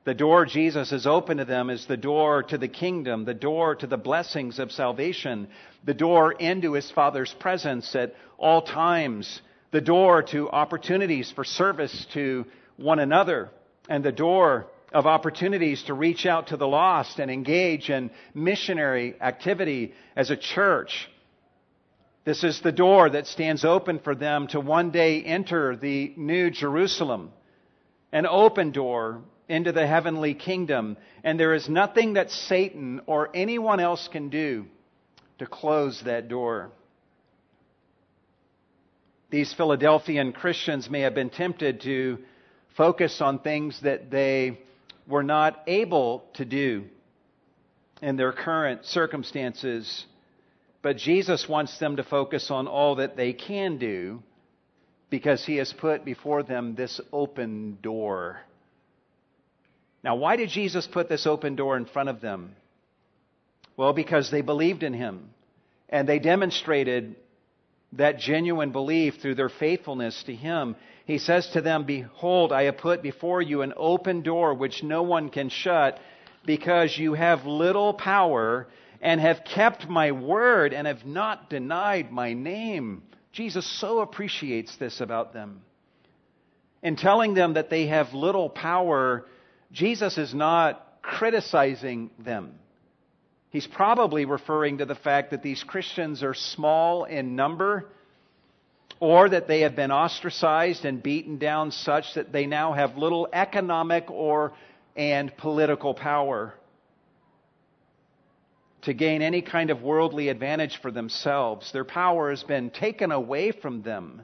The 0.06 0.14
door 0.14 0.46
Jesus 0.46 0.92
has 0.92 1.06
opened 1.06 1.40
to 1.40 1.46
them 1.46 1.70
is 1.70 1.86
the 1.86 1.98
door 1.98 2.44
to 2.44 2.58
the 2.58 2.70
kingdom, 2.70 3.26
the 3.26 3.34
door 3.34 3.76
to 3.76 3.88
the 3.88 3.98
blessings 3.98 4.58
of 4.58 4.72
salvation, 4.72 5.50
the 5.84 5.94
door 5.94 6.32
into 6.32 6.74
his 6.74 6.90
Father's 6.90 7.34
presence 7.34 7.96
at 7.96 8.16
all 8.38 8.62
times, 8.62 9.42
the 9.72 9.82
door 9.82 10.24
to 10.24 10.50
opportunities 10.50 11.32
for 11.32 11.44
service 11.44 12.06
to 12.14 12.46
one 12.78 13.00
another, 13.00 13.50
and 13.90 14.04
the 14.04 14.12
door 14.12 14.68
of 14.94 15.06
opportunities 15.06 15.84
to 15.84 15.94
reach 15.94 16.26
out 16.26 16.48
to 16.48 16.58
the 16.58 16.68
lost 16.68 17.20
and 17.20 17.30
engage 17.30 17.90
in 17.90 18.10
missionary 18.34 19.16
activity 19.22 19.94
as 20.16 20.32
a 20.32 20.38
church. 20.38 21.10
This 22.24 22.44
is 22.44 22.62
the 22.62 22.72
door 22.72 23.10
that 23.10 23.28
stands 23.28 23.66
open 23.66 24.00
for 24.00 24.16
them 24.16 24.48
to 24.48 24.60
one 24.60 24.92
day 24.92 25.22
enter 25.24 25.76
the 25.76 26.14
new 26.16 26.50
Jerusalem, 26.50 27.32
an 28.12 28.26
open 28.26 28.72
door 28.72 29.22
into 29.50 29.72
the 29.72 29.86
heavenly 29.86 30.36
kingdom. 30.36 30.96
And 31.24 31.40
there 31.40 31.54
is 31.54 31.68
nothing 31.68 32.14
that 32.14 32.32
Satan 32.32 33.02
or 33.08 33.30
anyone 33.34 33.80
else 33.80 34.08
can 34.08 34.30
do 34.30 34.66
to 35.40 35.46
close 35.46 36.02
that 36.06 36.30
door. 36.30 36.70
These 39.32 39.54
Philadelphian 39.54 40.32
Christians 40.34 40.90
may 40.90 41.02
have 41.02 41.14
been 41.14 41.30
tempted 41.30 41.82
to 41.82 42.20
focus 42.78 43.22
on 43.22 43.40
things 43.40 43.80
that 43.82 44.10
they 44.10 44.60
were 45.08 45.24
not 45.24 45.62
able 45.68 46.24
to 46.36 46.46
do 46.46 46.86
in 48.02 48.16
their 48.16 48.32
current 48.32 48.86
circumstances. 48.86 50.06
But 50.82 50.98
Jesus 50.98 51.48
wants 51.50 51.78
them 51.80 51.98
to 51.98 52.04
focus 52.04 52.50
on 52.50 52.68
all 52.68 52.96
that 52.96 53.18
they 53.18 53.34
can 53.34 53.78
do 53.78 54.24
because 55.10 55.46
he 55.46 55.58
has 55.58 55.74
put 55.74 56.06
before 56.06 56.44
them 56.44 56.76
this 56.76 57.02
open 57.12 57.80
door. 57.82 58.40
Now, 60.04 60.16
why 60.16 60.36
did 60.36 60.50
Jesus 60.50 60.88
put 60.88 61.10
this 61.10 61.28
open 61.28 61.56
door 61.56 61.78
in 61.78 61.86
front 61.86 62.10
of 62.10 62.22
them? 62.22 62.56
Well, 63.76 63.94
because 63.94 64.32
they 64.32 64.42
believed 64.42 64.84
in 64.84 64.94
him 64.94 65.30
and 65.90 66.08
they 66.08 66.20
demonstrated 66.20 67.16
that 67.94 68.20
genuine 68.20 68.72
belief 68.72 69.20
through 69.22 69.36
their 69.36 69.50
faithfulness 69.50 70.24
to 70.24 70.36
him 70.36 70.76
he 71.10 71.18
says 71.18 71.48
to 71.54 71.62
them, 71.62 71.86
Behold, 71.86 72.54
I 72.54 72.66
have 72.66 72.78
put 72.78 73.02
before 73.02 73.42
you 73.42 73.64
an 73.64 73.74
open 73.76 74.22
door 74.22 74.54
which 74.54 74.84
no 74.84 75.02
one 75.02 75.30
can 75.30 75.50
shut, 75.50 76.00
because 76.46 76.96
you 76.96 77.16
have 77.16 77.48
little 77.48 77.96
power 77.96 78.68
and 79.02 79.20
have 79.20 79.44
kept 79.44 79.90
my 79.90 80.12
word 80.12 80.72
and 80.72 80.86
have 80.86 81.08
not 81.08 81.50
denied 81.50 82.12
my 82.12 82.34
name. 82.34 83.02
Jesus 83.32 83.66
so 83.80 84.02
appreciates 84.02 84.76
this 84.76 85.02
about 85.02 85.34
them. 85.34 85.62
In 86.84 86.96
telling 86.96 87.34
them 87.34 87.56
that 87.56 87.72
they 87.72 87.88
have 87.88 88.14
little 88.14 88.48
power, 88.48 89.26
Jesus 89.72 90.18
is 90.18 90.34
not 90.34 90.86
criticizing 91.02 92.10
them. 92.20 92.54
He's 93.52 93.68
probably 93.68 94.26
referring 94.26 94.78
to 94.78 94.86
the 94.86 94.96
fact 94.96 95.32
that 95.32 95.42
these 95.42 95.64
Christians 95.64 96.24
are 96.24 96.34
small 96.34 97.06
in 97.06 97.36
number 97.36 97.90
or 99.00 99.30
that 99.30 99.48
they 99.48 99.62
have 99.62 99.76
been 99.76 99.92
ostracized 99.92 100.86
and 100.86 101.02
beaten 101.02 101.38
down 101.38 101.72
such 101.72 102.14
that 102.16 102.32
they 102.32 102.46
now 102.46 102.74
have 102.74 102.98
little 102.98 103.28
economic 103.32 104.10
or 104.12 104.54
and 104.96 105.36
political 105.38 105.94
power 105.94 106.54
to 108.82 108.94
gain 108.94 109.22
any 109.22 109.42
kind 109.42 109.70
of 109.70 109.82
worldly 109.82 110.30
advantage 110.30 110.80
for 110.82 110.92
themselves. 110.92 111.72
Their 111.72 111.86
power 111.86 112.30
has 112.30 112.44
been 112.44 112.70
taken 112.70 113.12
away 113.12 113.52
from 113.52 113.82
them. 113.82 114.22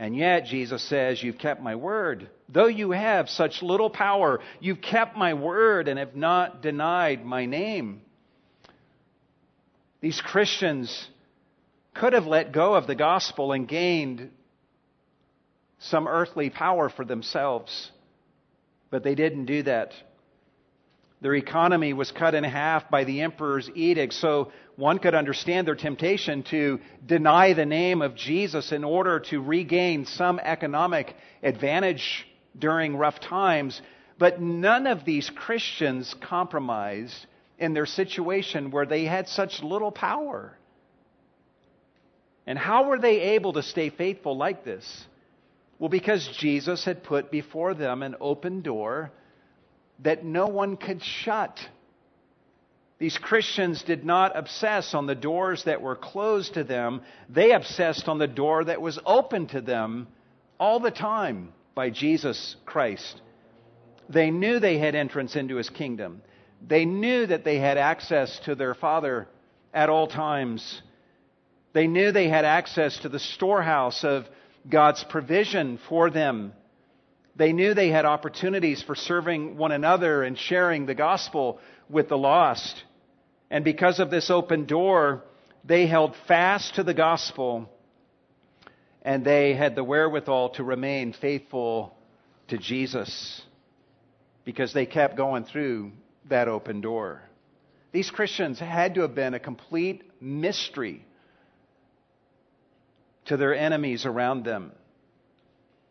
And 0.00 0.16
yet, 0.16 0.46
Jesus 0.46 0.82
says, 0.82 1.22
You've 1.22 1.36
kept 1.36 1.60
my 1.60 1.76
word. 1.76 2.30
Though 2.48 2.68
you 2.68 2.92
have 2.92 3.28
such 3.28 3.62
little 3.62 3.90
power, 3.90 4.40
you've 4.58 4.80
kept 4.80 5.14
my 5.14 5.34
word 5.34 5.88
and 5.88 5.98
have 5.98 6.16
not 6.16 6.62
denied 6.62 7.22
my 7.22 7.44
name. 7.44 8.00
These 10.00 10.22
Christians 10.22 11.06
could 11.92 12.14
have 12.14 12.26
let 12.26 12.50
go 12.50 12.74
of 12.74 12.86
the 12.86 12.94
gospel 12.94 13.52
and 13.52 13.68
gained 13.68 14.30
some 15.80 16.08
earthly 16.08 16.48
power 16.48 16.88
for 16.88 17.04
themselves, 17.04 17.90
but 18.88 19.04
they 19.04 19.14
didn't 19.14 19.44
do 19.44 19.64
that. 19.64 19.92
Their 21.20 21.34
economy 21.34 21.92
was 21.92 22.10
cut 22.10 22.34
in 22.34 22.44
half 22.44 22.88
by 22.88 23.04
the 23.04 23.20
emperor's 23.20 23.68
edict, 23.74 24.14
so 24.14 24.50
one 24.80 24.98
could 24.98 25.14
understand 25.14 25.66
their 25.66 25.76
temptation 25.76 26.42
to 26.44 26.80
deny 27.06 27.52
the 27.52 27.66
name 27.66 28.00
of 28.00 28.16
Jesus 28.16 28.72
in 28.72 28.82
order 28.82 29.20
to 29.20 29.40
regain 29.40 30.06
some 30.06 30.40
economic 30.40 31.14
advantage 31.42 32.26
during 32.58 32.96
rough 32.96 33.20
times. 33.20 33.80
But 34.18 34.40
none 34.40 34.86
of 34.86 35.04
these 35.04 35.30
Christians 35.30 36.14
compromised 36.22 37.26
in 37.58 37.74
their 37.74 37.84
situation 37.84 38.70
where 38.70 38.86
they 38.86 39.04
had 39.04 39.28
such 39.28 39.62
little 39.62 39.92
power. 39.92 40.56
And 42.46 42.58
how 42.58 42.88
were 42.88 42.98
they 42.98 43.20
able 43.34 43.52
to 43.52 43.62
stay 43.62 43.90
faithful 43.90 44.34
like 44.36 44.64
this? 44.64 45.06
Well, 45.78 45.90
because 45.90 46.26
Jesus 46.38 46.86
had 46.86 47.04
put 47.04 47.30
before 47.30 47.74
them 47.74 48.02
an 48.02 48.16
open 48.18 48.62
door 48.62 49.12
that 50.00 50.24
no 50.24 50.46
one 50.46 50.78
could 50.78 51.02
shut. 51.02 51.60
These 53.00 53.16
Christians 53.16 53.82
did 53.82 54.04
not 54.04 54.36
obsess 54.36 54.92
on 54.92 55.06
the 55.06 55.14
doors 55.14 55.64
that 55.64 55.80
were 55.80 55.96
closed 55.96 56.52
to 56.54 56.64
them, 56.64 57.00
they 57.30 57.52
obsessed 57.52 58.08
on 58.08 58.18
the 58.18 58.28
door 58.28 58.62
that 58.64 58.82
was 58.82 58.98
open 59.06 59.46
to 59.48 59.62
them 59.62 60.06
all 60.58 60.80
the 60.80 60.90
time 60.90 61.54
by 61.74 61.88
Jesus 61.88 62.56
Christ. 62.66 63.22
They 64.10 64.30
knew 64.30 64.60
they 64.60 64.76
had 64.76 64.94
entrance 64.94 65.34
into 65.34 65.56
his 65.56 65.70
kingdom. 65.70 66.20
They 66.66 66.84
knew 66.84 67.24
that 67.26 67.42
they 67.42 67.58
had 67.58 67.78
access 67.78 68.38
to 68.40 68.54
their 68.54 68.74
Father 68.74 69.28
at 69.72 69.88
all 69.88 70.06
times. 70.06 70.82
They 71.72 71.86
knew 71.86 72.12
they 72.12 72.28
had 72.28 72.44
access 72.44 72.98
to 72.98 73.08
the 73.08 73.18
storehouse 73.18 74.04
of 74.04 74.26
God's 74.68 75.04
provision 75.04 75.78
for 75.88 76.10
them. 76.10 76.52
They 77.34 77.54
knew 77.54 77.72
they 77.72 77.88
had 77.88 78.04
opportunities 78.04 78.82
for 78.82 78.94
serving 78.94 79.56
one 79.56 79.72
another 79.72 80.22
and 80.22 80.36
sharing 80.36 80.84
the 80.84 80.94
gospel 80.94 81.60
with 81.88 82.10
the 82.10 82.18
lost. 82.18 82.84
And 83.50 83.64
because 83.64 83.98
of 83.98 84.10
this 84.10 84.30
open 84.30 84.66
door, 84.66 85.24
they 85.64 85.86
held 85.86 86.14
fast 86.28 86.76
to 86.76 86.82
the 86.82 86.94
gospel 86.94 87.68
and 89.02 89.24
they 89.24 89.54
had 89.54 89.74
the 89.74 89.84
wherewithal 89.84 90.50
to 90.50 90.64
remain 90.64 91.12
faithful 91.12 91.94
to 92.48 92.58
Jesus 92.58 93.42
because 94.44 94.72
they 94.72 94.86
kept 94.86 95.16
going 95.16 95.44
through 95.44 95.92
that 96.28 96.48
open 96.48 96.80
door. 96.80 97.22
These 97.92 98.10
Christians 98.10 98.58
had 98.60 98.94
to 98.94 99.00
have 99.02 99.14
been 99.14 99.34
a 99.34 99.40
complete 99.40 100.02
mystery 100.20 101.04
to 103.26 103.36
their 103.36 103.54
enemies 103.54 104.06
around 104.06 104.44
them. 104.44 104.72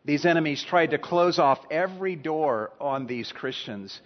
These 0.04 0.24
enemies 0.24 0.62
tried 0.62 0.90
to 0.90 0.98
close 0.98 1.38
off 1.38 1.58
every 1.70 2.16
door 2.16 2.70
on 2.80 3.06
these 3.06 3.32
Christians. 3.32 4.00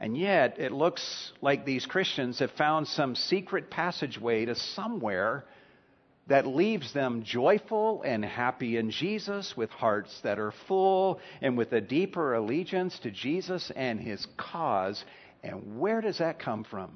And 0.00 0.16
yet, 0.16 0.58
it 0.58 0.72
looks 0.72 1.32
like 1.42 1.66
these 1.66 1.84
Christians 1.84 2.38
have 2.38 2.52
found 2.52 2.88
some 2.88 3.14
secret 3.14 3.70
passageway 3.70 4.46
to 4.46 4.54
somewhere 4.54 5.44
that 6.26 6.46
leaves 6.46 6.94
them 6.94 7.22
joyful 7.22 8.02
and 8.02 8.24
happy 8.24 8.78
in 8.78 8.90
Jesus 8.90 9.56
with 9.56 9.68
hearts 9.70 10.20
that 10.22 10.38
are 10.38 10.52
full 10.68 11.20
and 11.42 11.58
with 11.58 11.72
a 11.72 11.80
deeper 11.82 12.34
allegiance 12.34 12.98
to 13.00 13.10
Jesus 13.10 13.70
and 13.76 14.00
his 14.00 14.26
cause. 14.38 15.04
And 15.42 15.78
where 15.78 16.00
does 16.00 16.18
that 16.18 16.38
come 16.38 16.64
from? 16.64 16.92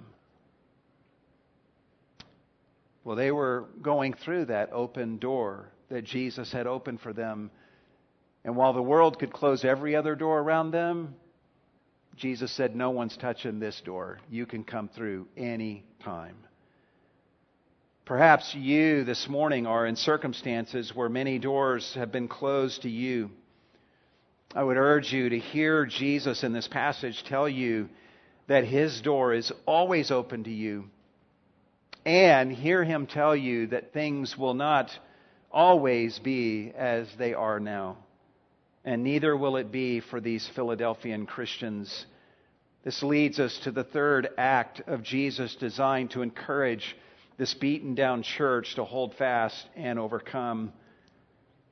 Well, 3.02 3.16
they 3.16 3.32
were 3.32 3.66
going 3.82 4.14
through 4.14 4.46
that 4.46 4.72
open 4.72 5.18
door 5.18 5.68
that 5.90 6.04
Jesus 6.04 6.50
had 6.52 6.66
opened 6.66 7.02
for 7.02 7.12
them. 7.12 7.50
And 8.44 8.56
while 8.56 8.72
the 8.72 8.82
world 8.82 9.18
could 9.18 9.32
close 9.32 9.62
every 9.62 9.94
other 9.94 10.14
door 10.14 10.38
around 10.38 10.70
them, 10.70 11.16
Jesus 12.16 12.52
said, 12.52 12.76
No 12.76 12.90
one's 12.90 13.16
touching 13.16 13.58
this 13.58 13.80
door. 13.80 14.18
You 14.30 14.46
can 14.46 14.64
come 14.64 14.88
through 14.88 15.26
any 15.36 15.84
time. 16.04 16.36
Perhaps 18.04 18.54
you 18.54 19.04
this 19.04 19.28
morning 19.28 19.66
are 19.66 19.86
in 19.86 19.96
circumstances 19.96 20.94
where 20.94 21.08
many 21.08 21.38
doors 21.38 21.94
have 21.94 22.12
been 22.12 22.28
closed 22.28 22.82
to 22.82 22.90
you. 22.90 23.30
I 24.54 24.62
would 24.62 24.76
urge 24.76 25.12
you 25.12 25.30
to 25.30 25.38
hear 25.38 25.86
Jesus 25.86 26.44
in 26.44 26.52
this 26.52 26.68
passage 26.68 27.24
tell 27.24 27.48
you 27.48 27.88
that 28.46 28.64
his 28.64 29.00
door 29.00 29.32
is 29.32 29.50
always 29.66 30.10
open 30.10 30.44
to 30.44 30.50
you. 30.50 30.84
And 32.04 32.52
hear 32.52 32.84
him 32.84 33.06
tell 33.06 33.34
you 33.34 33.68
that 33.68 33.94
things 33.94 34.36
will 34.36 34.54
not 34.54 34.96
always 35.50 36.18
be 36.18 36.72
as 36.76 37.08
they 37.16 37.32
are 37.32 37.58
now 37.58 37.96
and 38.84 39.02
neither 39.02 39.36
will 39.36 39.56
it 39.56 39.72
be 39.72 40.00
for 40.00 40.20
these 40.20 40.48
Philadelphian 40.54 41.26
Christians. 41.26 42.06
This 42.84 43.02
leads 43.02 43.40
us 43.40 43.58
to 43.64 43.70
the 43.70 43.84
third 43.84 44.28
act 44.36 44.82
of 44.86 45.02
Jesus' 45.02 45.56
designed 45.56 46.10
to 46.10 46.22
encourage 46.22 46.96
this 47.38 47.54
beaten 47.54 47.94
down 47.94 48.22
church 48.22 48.74
to 48.74 48.84
hold 48.84 49.14
fast 49.14 49.66
and 49.74 49.98
overcome. 49.98 50.72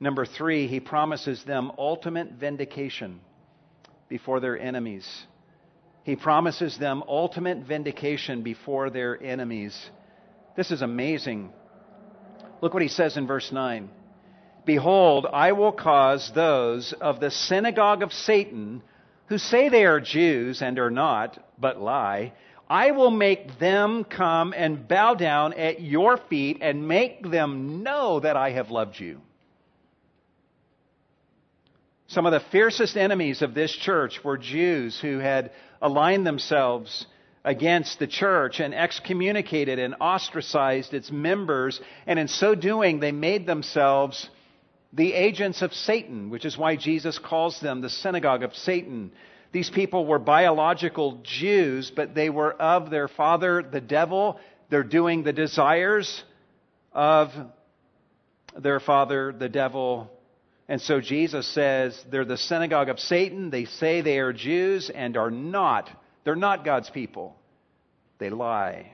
Number 0.01 0.25
three, 0.25 0.67
he 0.67 0.81
promises 0.81 1.45
them 1.45 1.71
ultimate 1.79 2.33
vindication 2.33 3.21
before 4.09 4.41
their 4.41 4.59
enemies. 4.59 5.07
He 6.05 6.17
promises 6.17 6.79
them 6.79 7.05
ultimate 7.07 7.59
vindication 7.59 8.43
before 8.43 8.91
their 8.91 9.23
enemies. 9.23 9.79
This 10.57 10.71
is 10.71 10.83
amazing. 10.83 11.53
Look 12.61 12.75
what 12.75 12.83
he 12.83 12.89
says 12.89 13.17
in 13.17 13.27
verse 13.27 13.53
9. 13.53 13.89
Behold, 14.65 15.27
I 15.33 15.53
will 15.53 15.73
cause 15.73 16.31
those 16.33 16.93
of 16.93 17.19
the 17.21 17.31
synagogue 17.31 18.03
of 18.03 18.13
Satan 18.13 18.83
who 19.27 19.39
say 19.39 19.69
they 19.69 19.85
are 19.85 20.01
Jews 20.01 20.63
and 20.63 20.79
are 20.79 20.91
not, 20.91 21.39
but 21.59 21.81
lie, 21.81 22.33
I 22.69 22.93
will 22.93 23.11
make 23.11 23.59
them 23.59 24.05
come 24.05 24.55
and 24.57 24.87
bow 24.87 25.15
down 25.15 25.53
at 25.55 25.81
your 25.81 26.17
feet 26.17 26.59
and 26.61 26.87
make 26.87 27.29
them 27.29 27.83
know 27.83 28.21
that 28.21 28.37
I 28.37 28.51
have 28.51 28.71
loved 28.71 29.01
you. 29.01 29.21
Some 32.07 32.27
of 32.27 32.33
the 32.33 32.41
fiercest 32.41 32.97
enemies 32.97 33.43
of 33.43 33.55
this 33.55 33.73
church 33.73 34.23
were 34.23 34.39
Jews 34.39 35.01
who 35.01 35.19
had 35.19 35.51
aligned 35.81 36.27
themselves 36.27 37.07
against 37.45 37.99
the 37.99 38.07
church 38.07 38.61
and 38.61 38.75
excommunicated 38.75 39.79
and 39.79 39.97
ostracized 40.01 40.95
its 40.95 41.11
members, 41.11 41.81
and 42.07 42.19
in 42.19 42.29
so 42.29 42.55
doing, 42.55 43.01
they 43.01 43.13
made 43.13 43.47
themselves 43.47 44.29
the 44.93 45.15
agents 45.15 45.63
of 45.63 45.73
Satan, 45.73 46.31
which 46.31 46.45
is 46.45 46.59
why 46.59 46.77
Jesus 46.77 47.19
calls 47.19 47.59
them 47.61 47.81
the 47.81 47.89
synagogue 47.89 48.43
of 48.43 48.55
Satan. 48.55 49.13
These 49.51 49.71
people 49.71 50.07
were 50.07 50.19
biological 50.19 51.21
Jews, 51.23 51.91
but 51.95 52.15
they 52.15 52.31
were 52.31 52.53
of 52.53 52.91
their 52.91 53.09
father, 53.09 53.63
the 53.63 53.81
devil. 53.81 54.39
They're 54.71 54.83
doing 54.83 55.23
the 55.23 55.33
desires 55.33 56.23
of 56.93 57.31
their 58.59 58.81
father, 58.81 59.33
the 59.33 59.49
devil. 59.49 60.11
And 60.69 60.81
so 60.81 61.01
Jesus 61.01 61.47
says 61.49 62.03
they're 62.11 62.25
the 62.25 62.37
synagogue 62.37 62.89
of 62.89 63.01
Satan. 63.01 63.51
They 63.51 63.65
say 63.65 64.01
they 64.01 64.19
are 64.19 64.33
Jews 64.33 64.91
and 64.91 65.17
are 65.17 65.31
not. 65.31 65.91
They're 66.25 66.37
not 66.37 66.65
God's 66.65 66.91
people. 66.91 67.37
They 68.19 68.31
lie. 68.31 68.93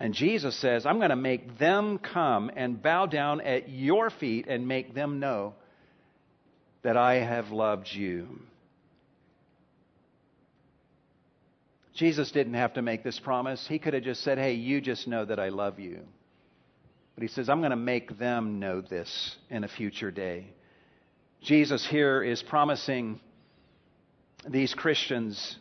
And 0.00 0.14
Jesus 0.14 0.56
says, 0.56 0.86
I'm 0.86 0.98
going 0.98 1.10
to 1.10 1.16
make 1.16 1.58
them 1.58 1.98
come 1.98 2.50
and 2.54 2.80
bow 2.80 3.06
down 3.06 3.40
at 3.40 3.68
your 3.68 4.10
feet 4.10 4.46
and 4.46 4.68
make 4.68 4.94
them 4.94 5.18
know 5.18 5.54
that 6.82 6.96
I 6.96 7.14
have 7.16 7.50
loved 7.50 7.88
you. 7.92 8.40
Jesus 11.94 12.30
didn't 12.30 12.54
have 12.54 12.74
to 12.74 12.82
make 12.82 13.02
this 13.02 13.18
promise. 13.18 13.66
He 13.66 13.80
could 13.80 13.94
have 13.94 14.04
just 14.04 14.22
said, 14.22 14.38
Hey, 14.38 14.52
you 14.52 14.80
just 14.80 15.08
know 15.08 15.24
that 15.24 15.40
I 15.40 15.48
love 15.48 15.80
you. 15.80 16.02
But 17.16 17.22
he 17.22 17.28
says, 17.28 17.48
I'm 17.48 17.58
going 17.58 17.70
to 17.70 17.76
make 17.76 18.16
them 18.16 18.60
know 18.60 18.80
this 18.80 19.36
in 19.50 19.64
a 19.64 19.68
future 19.68 20.12
day. 20.12 20.46
Jesus 21.42 21.84
here 21.84 22.22
is 22.22 22.40
promising 22.40 23.18
these 24.48 24.72
Christians 24.74 25.56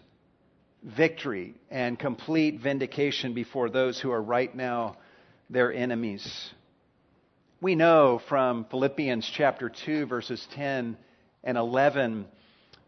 victory 0.84 1.56
and 1.70 1.98
complete 1.98 2.60
vindication 2.60 3.34
before 3.34 3.70
those 3.70 4.00
who 4.00 4.12
are 4.12 4.22
right 4.22 4.56
now 4.56 4.98
their 5.50 5.74
enemies. 5.74 6.52
We 7.62 7.76
know 7.76 8.22
from 8.30 8.66
Philippians 8.70 9.30
chapter 9.36 9.70
2, 9.70 10.06
verses 10.06 10.46
10 10.54 10.98
and 11.44 11.58
11, 11.58 12.26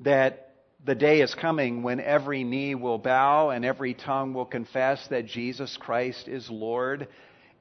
that 0.02 0.54
the 0.86 0.96
day 0.96 1.22
is 1.22 1.34
coming 1.34 1.84
when 1.84 2.00
every 2.00 2.44
knee 2.44 2.76
will 2.76 3.00
bow 3.00 3.50
and 3.50 3.66
every 3.66 3.94
tongue 3.94 4.34
will 4.34 4.46
confess 4.46 5.06
that 5.10 5.26
Jesus 5.26 5.76
Christ 5.78 6.28
is 6.28 6.50
Lord. 6.50 7.08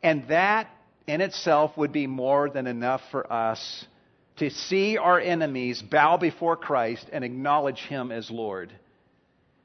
And 0.03 0.29
that 0.29 0.69
in 1.07 1.21
itself 1.21 1.77
would 1.77 1.93
be 1.93 2.07
more 2.07 2.51
than 2.51 2.67
enough 2.67 3.01
for 3.11 3.33
us 3.33 3.87
to 4.37 4.51
see 4.51 4.99
our 4.99 5.19
enemies 5.19 5.83
bow 5.83 6.17
before 6.17 6.57
Christ 6.57 7.09
and 7.13 7.25
acknowledge 7.25 7.81
Him 7.81 8.13
as 8.13 8.31
Lord. 8.31 8.73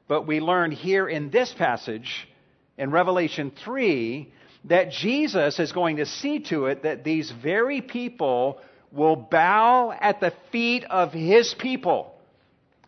But 0.06 0.26
we 0.26 0.40
learn 0.40 0.70
here 0.70 1.08
in 1.08 1.30
this 1.30 1.52
passage, 1.52 2.28
in 2.76 2.90
Revelation 2.90 3.52
3, 3.64 4.32
that 4.64 4.90
Jesus 4.90 5.58
is 5.58 5.72
going 5.72 5.96
to 5.96 6.06
see 6.06 6.40
to 6.40 6.66
it 6.66 6.82
that 6.82 7.04
these 7.04 7.30
very 7.30 7.80
people 7.80 8.60
will 8.90 9.16
bow 9.16 9.92
at 9.92 10.20
the 10.20 10.32
feet 10.52 10.84
of 10.84 11.12
his 11.12 11.54
people 11.58 12.14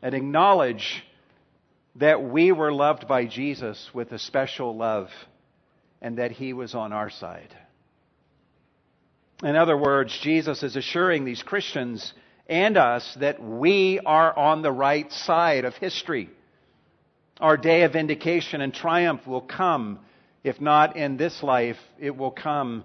and 0.03 0.15
acknowledge 0.15 1.05
that 1.97 2.23
we 2.23 2.53
were 2.53 2.73
loved 2.73 3.09
by 3.09 3.27
Jesus 3.27 3.91
with 3.95 4.13
a 4.13 4.19
special 4.19 4.77
love 4.77 5.09
and 6.01 6.19
that 6.19 6.31
he 6.31 6.53
was 6.53 6.75
on 6.75 6.93
our 6.93 7.11
side. 7.11 7.57
In 9.43 9.57
other 9.57 9.77
words, 9.77 10.19
Jesus 10.23 10.63
is 10.63 10.77
assuring 10.77 11.25
these 11.25 11.43
Christians 11.43 12.13
and 12.47 12.77
us 12.77 13.17
that 13.21 13.43
we 13.43 14.01
are 14.05 14.37
on 14.37 14.63
the 14.63 14.73
right 14.73 15.11
side 15.11 15.65
of 15.65 15.75
history. 15.75 16.31
Our 17.39 17.59
day 17.59 17.83
of 17.83 17.93
vindication 17.93 18.63
and 18.63 18.73
triumph 18.73 19.27
will 19.27 19.43
come. 19.43 19.99
If 20.43 20.59
not 20.59 20.97
in 20.97 21.19
this 21.19 21.43
life, 21.43 21.77
it 21.99 22.17
will 22.17 22.31
come 22.31 22.85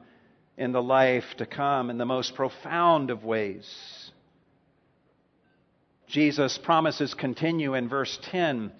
in 0.57 0.73
the 0.73 0.83
life 0.83 1.23
to 1.37 1.45
come 1.45 1.89
in 1.89 1.97
the 1.97 2.05
most 2.05 2.35
profound 2.35 3.11
of 3.11 3.23
ways. 3.23 4.11
Jesus' 6.07 6.57
promises 6.57 7.13
continue 7.13 7.75
in 7.75 7.87
verse 7.87 8.19
10, 8.23 8.73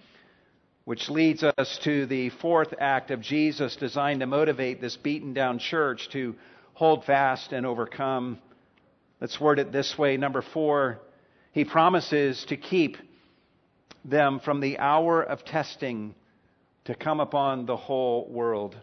which 0.84 1.10
leads 1.10 1.42
us 1.42 1.80
to 1.86 2.06
the 2.06 2.32
fourth 2.42 2.74
act 2.78 3.10
of 3.10 3.22
Jesus 3.22 3.78
designed 3.78 4.20
to 4.20 4.28
motivate 4.28 4.82
this 4.82 4.98
beaten 4.98 5.34
down 5.34 5.58
church 5.58 6.10
to 6.12 6.36
hold 6.74 7.06
fast 7.06 7.54
and 7.54 7.66
overcome. 7.66 8.40
Let's 9.22 9.40
word 9.40 9.60
it 9.60 9.72
this 9.72 9.98
way. 9.98 10.18
Number 10.18 10.42
four, 10.42 11.00
he 11.54 11.64
promises 11.64 12.44
to 12.50 12.58
keep 12.58 12.98
them 14.04 14.40
from 14.40 14.60
the 14.60 14.80
hour 14.80 15.22
of 15.22 15.46
testing 15.46 16.16
to 16.86 16.96
come 16.96 17.20
upon 17.20 17.66
the 17.66 17.78
whole 17.78 18.28
world. 18.30 18.76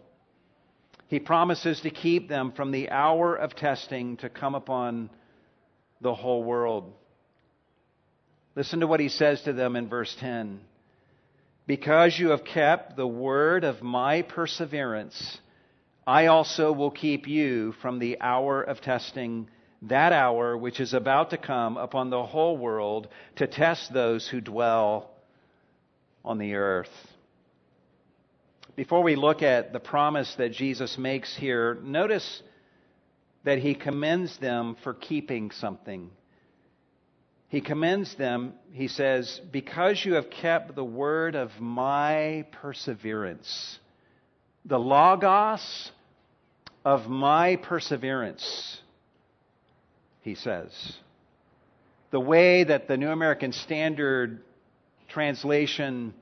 He 1.07 1.19
promises 1.19 1.81
to 1.81 1.89
keep 1.89 2.29
them 2.29 2.51
from 2.51 2.71
the 2.71 2.89
hour 2.89 3.35
of 3.35 3.55
testing 3.55 4.17
to 4.17 4.29
come 4.29 4.55
upon 4.55 5.09
the 6.01 6.13
whole 6.13 6.43
world. 6.43 6.93
Listen 8.55 8.79
to 8.81 8.87
what 8.87 8.99
he 8.99 9.09
says 9.09 9.41
to 9.43 9.53
them 9.53 9.75
in 9.75 9.89
verse 9.89 10.15
10. 10.19 10.59
Because 11.65 12.17
you 12.17 12.29
have 12.29 12.43
kept 12.45 12.95
the 12.95 13.07
word 13.07 13.63
of 13.63 13.81
my 13.81 14.21
perseverance, 14.21 15.39
I 16.05 16.27
also 16.27 16.71
will 16.71 16.91
keep 16.91 17.27
you 17.27 17.73
from 17.81 17.99
the 17.99 18.19
hour 18.21 18.61
of 18.61 18.81
testing 18.81 19.49
that 19.83 20.11
hour 20.11 20.57
which 20.57 20.79
is 20.79 20.93
about 20.93 21.29
to 21.29 21.37
come 21.37 21.77
upon 21.77 22.09
the 22.09 22.25
whole 22.25 22.57
world 22.57 23.07
to 23.37 23.47
test 23.47 23.93
those 23.93 24.27
who 24.27 24.41
dwell 24.41 25.09
on 26.25 26.37
the 26.37 26.55
earth. 26.55 26.89
Before 28.75 29.03
we 29.03 29.15
look 29.15 29.41
at 29.41 29.73
the 29.73 29.79
promise 29.79 30.33
that 30.37 30.51
Jesus 30.51 30.97
makes 30.97 31.35
here, 31.35 31.77
notice 31.83 32.43
that 33.43 33.59
he 33.59 33.73
commends 33.73 34.37
them 34.37 34.75
for 34.83 34.93
keeping 34.93 35.51
something. 35.51 36.09
he 37.49 37.61
commends 37.61 38.15
them, 38.15 38.53
he 38.71 38.87
says, 38.87 39.41
because 39.51 40.05
you 40.05 40.13
have 40.13 40.29
kept 40.29 40.75
the 40.75 40.83
word 40.83 41.35
of 41.35 41.49
my 41.59 42.45
perseverance, 42.61 43.79
the 44.65 44.77
logos 44.77 45.91
of 46.85 47.07
my 47.07 47.55
perseverance, 47.55 48.79
he 50.29 50.35
says. 50.35 50.71
The 52.11 52.19
way 52.19 52.63
that 52.63 52.87
the 52.87 52.97
New 52.97 53.09
American 53.09 53.51
Standard 53.51 54.41
translation 55.07 56.13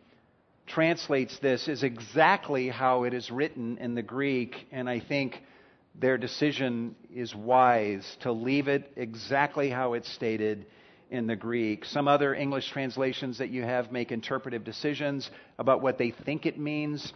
translates 0.65 1.37
this 1.39 1.67
is 1.67 1.83
exactly 1.83 2.69
how 2.69 3.03
it 3.03 3.13
is 3.13 3.29
written 3.29 3.77
in 3.79 3.95
the 3.95 4.01
Greek, 4.01 4.67
and 4.71 4.89
I 4.89 5.01
think 5.01 5.41
their 5.93 6.17
decision 6.17 6.95
is 7.13 7.35
wise 7.35 8.05
to 8.21 8.31
leave 8.31 8.67
it 8.67 8.91
exactly 8.95 9.69
how 9.69 9.93
it's 9.93 10.09
stated 10.13 10.65
in 11.09 11.27
the 11.27 11.35
Greek. 11.35 11.83
Some 11.83 12.07
other 12.07 12.33
English 12.33 12.69
translations 12.69 13.39
that 13.39 13.49
you 13.49 13.63
have 13.63 13.91
make 13.91 14.11
interpretive 14.11 14.63
decisions 14.63 15.29
about 15.57 15.81
what 15.81 15.97
they 15.97 16.11
think 16.11 16.45
it 16.45 16.57
means. 16.57 17.13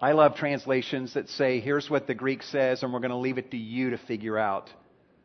I 0.00 0.12
love 0.12 0.36
translations 0.36 1.14
that 1.14 1.28
say, 1.28 1.60
here's 1.60 1.90
what 1.90 2.06
the 2.06 2.14
Greek 2.14 2.42
says, 2.42 2.82
and 2.82 2.92
we're 2.92 3.00
going 3.00 3.10
to 3.10 3.16
leave 3.16 3.38
it 3.38 3.50
to 3.50 3.56
you 3.56 3.90
to 3.90 3.98
figure 3.98 4.38
out 4.38 4.70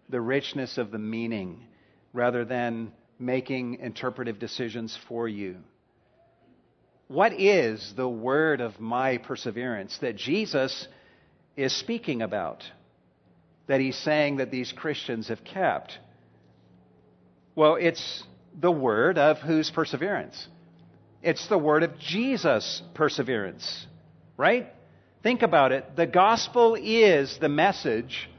the 0.10 0.20
richness 0.20 0.78
of 0.78 0.92
the 0.92 0.98
meaning 0.98 1.66
rather 2.14 2.44
than 2.44 2.92
making 3.20 3.76
interpretive 3.76 4.40
decisions 4.40 4.98
for 5.08 5.28
you. 5.28 5.58
What 7.08 7.34
is 7.34 7.94
the 7.96 8.08
word 8.08 8.62
of 8.62 8.80
my 8.80 9.18
perseverance 9.18 9.98
that 10.00 10.16
Jesus 10.16 10.88
is 11.56 11.76
speaking 11.76 12.22
about? 12.22 12.64
That 13.68 13.82
he's 13.82 13.98
saying 13.98 14.38
that 14.38 14.52
these 14.52 14.72
Christians 14.72 15.28
have 15.28 15.44
kept? 15.44 15.98
Well, 17.56 17.76
it's 17.76 18.24
the 18.60 18.72
word 18.72 19.18
of 19.18 19.38
whose 19.40 19.70
perseverance? 19.70 20.48
It's 21.22 21.48
the 21.48 21.58
word 21.58 21.84
of 21.84 22.00
Jesus' 22.00 22.82
perseverance, 22.94 23.86
right? 24.38 24.68
Think 25.22 25.42
about 25.42 25.72
it. 25.72 25.96
The 25.96 26.08
gospel 26.08 26.78
is 26.80 27.38
the 27.42 27.50
message 27.50 28.30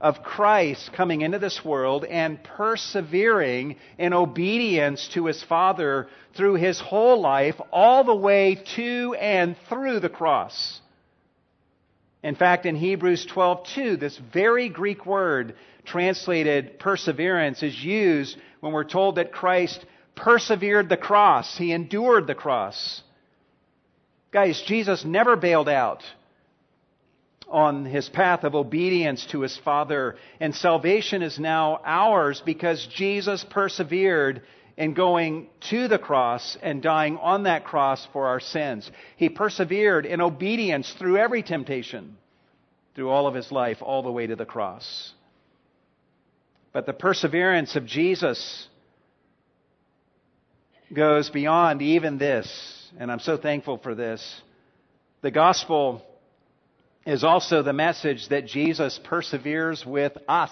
of 0.00 0.22
Christ 0.22 0.92
coming 0.92 1.22
into 1.22 1.38
this 1.38 1.64
world 1.64 2.04
and 2.04 2.42
persevering 2.42 3.76
in 3.98 4.12
obedience 4.12 5.08
to 5.14 5.26
his 5.26 5.42
Father 5.42 6.08
through 6.34 6.54
his 6.54 6.80
whole 6.80 7.20
life, 7.20 7.56
all 7.72 8.04
the 8.04 8.14
way 8.14 8.62
to 8.76 9.14
and 9.18 9.56
through 9.68 10.00
the 10.00 10.08
cross. 10.08 10.80
In 12.22 12.34
fact, 12.34 12.66
in 12.66 12.76
Hebrews 12.76 13.26
12:2, 13.26 13.96
this 13.96 14.16
very 14.16 14.68
Greek 14.68 15.06
word 15.06 15.54
translated 15.84 16.78
perseverance 16.78 17.62
is 17.62 17.82
used 17.82 18.36
when 18.60 18.72
we're 18.72 18.84
told 18.84 19.16
that 19.16 19.32
Christ 19.32 19.84
persevered 20.14 20.88
the 20.88 20.96
cross. 20.96 21.56
He 21.56 21.72
endured 21.72 22.26
the 22.26 22.34
cross. 22.34 23.02
Guys, 24.30 24.60
Jesus 24.62 25.04
never 25.04 25.36
bailed 25.36 25.68
out 25.68 26.04
on 27.48 27.84
his 27.84 28.08
path 28.08 28.44
of 28.44 28.54
obedience 28.54 29.26
to 29.26 29.40
his 29.40 29.56
Father. 29.58 30.16
And 30.40 30.54
salvation 30.54 31.22
is 31.22 31.38
now 31.38 31.80
ours 31.84 32.42
because 32.44 32.86
Jesus 32.94 33.44
persevered 33.48 34.42
in 34.76 34.94
going 34.94 35.48
to 35.70 35.88
the 35.88 35.98
cross 35.98 36.56
and 36.62 36.82
dying 36.82 37.16
on 37.16 37.44
that 37.44 37.64
cross 37.64 38.06
for 38.12 38.28
our 38.28 38.40
sins. 38.40 38.88
He 39.16 39.28
persevered 39.28 40.06
in 40.06 40.20
obedience 40.20 40.94
through 40.98 41.16
every 41.16 41.42
temptation, 41.42 42.16
through 42.94 43.10
all 43.10 43.26
of 43.26 43.34
his 43.34 43.50
life, 43.50 43.78
all 43.80 44.02
the 44.02 44.12
way 44.12 44.26
to 44.26 44.36
the 44.36 44.44
cross. 44.44 45.12
But 46.72 46.86
the 46.86 46.92
perseverance 46.92 47.74
of 47.74 47.86
Jesus 47.86 48.68
goes 50.94 51.28
beyond 51.28 51.82
even 51.82 52.18
this, 52.18 52.48
and 52.98 53.10
I'm 53.10 53.20
so 53.20 53.36
thankful 53.36 53.78
for 53.78 53.94
this. 53.94 54.42
The 55.22 55.30
gospel 55.32 56.02
is 57.08 57.24
also 57.24 57.62
the 57.62 57.72
message 57.72 58.28
that 58.28 58.44
Jesus 58.44 59.00
perseveres 59.02 59.84
with 59.86 60.12
us. 60.28 60.50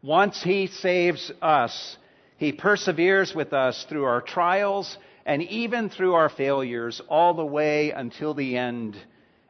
Once 0.00 0.40
he 0.44 0.68
saves 0.68 1.32
us, 1.42 1.96
he 2.36 2.52
perseveres 2.52 3.34
with 3.34 3.52
us 3.52 3.84
through 3.88 4.04
our 4.04 4.20
trials 4.20 4.96
and 5.24 5.42
even 5.42 5.90
through 5.90 6.14
our 6.14 6.28
failures 6.28 7.02
all 7.08 7.34
the 7.34 7.44
way 7.44 7.90
until 7.90 8.32
the 8.32 8.56
end. 8.56 8.96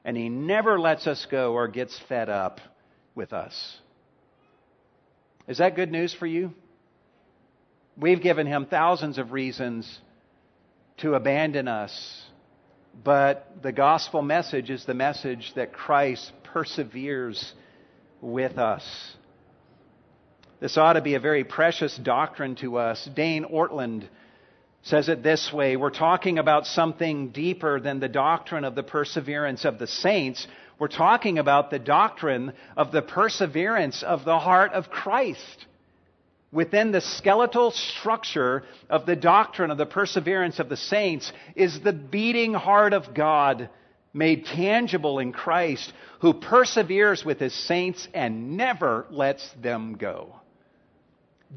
And 0.06 0.16
he 0.16 0.30
never 0.30 0.80
lets 0.80 1.06
us 1.06 1.26
go 1.30 1.52
or 1.52 1.68
gets 1.68 2.00
fed 2.08 2.30
up 2.30 2.58
with 3.14 3.34
us. 3.34 3.76
Is 5.46 5.58
that 5.58 5.76
good 5.76 5.92
news 5.92 6.14
for 6.14 6.26
you? 6.26 6.54
We've 7.94 8.22
given 8.22 8.46
him 8.46 8.64
thousands 8.64 9.18
of 9.18 9.32
reasons 9.32 10.00
to 10.98 11.12
abandon 11.12 11.68
us 11.68 12.25
but 13.04 13.62
the 13.62 13.72
gospel 13.72 14.22
message 14.22 14.70
is 14.70 14.84
the 14.84 14.94
message 14.94 15.52
that 15.54 15.72
Christ 15.72 16.32
perseveres 16.44 17.52
with 18.20 18.58
us. 18.58 19.16
This 20.60 20.78
ought 20.78 20.94
to 20.94 21.02
be 21.02 21.14
a 21.14 21.20
very 21.20 21.44
precious 21.44 21.96
doctrine 21.96 22.56
to 22.56 22.78
us. 22.78 23.08
Dane 23.14 23.44
Ortlund 23.44 24.08
says 24.82 25.08
it 25.08 25.22
this 25.22 25.52
way 25.52 25.76
We're 25.76 25.90
talking 25.90 26.38
about 26.38 26.66
something 26.66 27.30
deeper 27.30 27.78
than 27.80 28.00
the 28.00 28.08
doctrine 28.08 28.64
of 28.64 28.74
the 28.74 28.82
perseverance 28.82 29.64
of 29.64 29.78
the 29.78 29.86
saints. 29.86 30.46
We're 30.78 30.88
talking 30.88 31.38
about 31.38 31.70
the 31.70 31.78
doctrine 31.78 32.54
of 32.76 32.92
the 32.92 33.02
perseverance 33.02 34.02
of 34.02 34.24
the 34.24 34.38
heart 34.38 34.72
of 34.72 34.90
Christ 34.90 35.66
within 36.52 36.92
the 36.92 37.00
skeletal 37.00 37.70
structure 37.70 38.62
of 38.88 39.06
the 39.06 39.16
doctrine 39.16 39.70
of 39.70 39.78
the 39.78 39.86
perseverance 39.86 40.58
of 40.58 40.68
the 40.68 40.76
saints 40.76 41.32
is 41.54 41.80
the 41.80 41.92
beating 41.92 42.54
heart 42.54 42.92
of 42.92 43.14
God 43.14 43.68
made 44.12 44.46
tangible 44.46 45.18
in 45.18 45.32
Christ, 45.32 45.92
who 46.20 46.32
perseveres 46.32 47.24
with 47.24 47.38
his 47.38 47.54
saints 47.54 48.08
and 48.14 48.56
never 48.56 49.06
lets 49.10 49.48
them 49.60 49.96
go. 49.98 50.34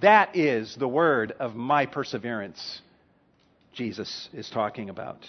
That 0.02 0.36
is 0.36 0.76
the 0.76 0.88
word 0.88 1.34
of 1.40 1.56
my 1.56 1.86
perseverance, 1.86 2.82
Jesus 3.74 4.30
is 4.34 4.50
talking 4.50 4.90
about. 4.90 5.26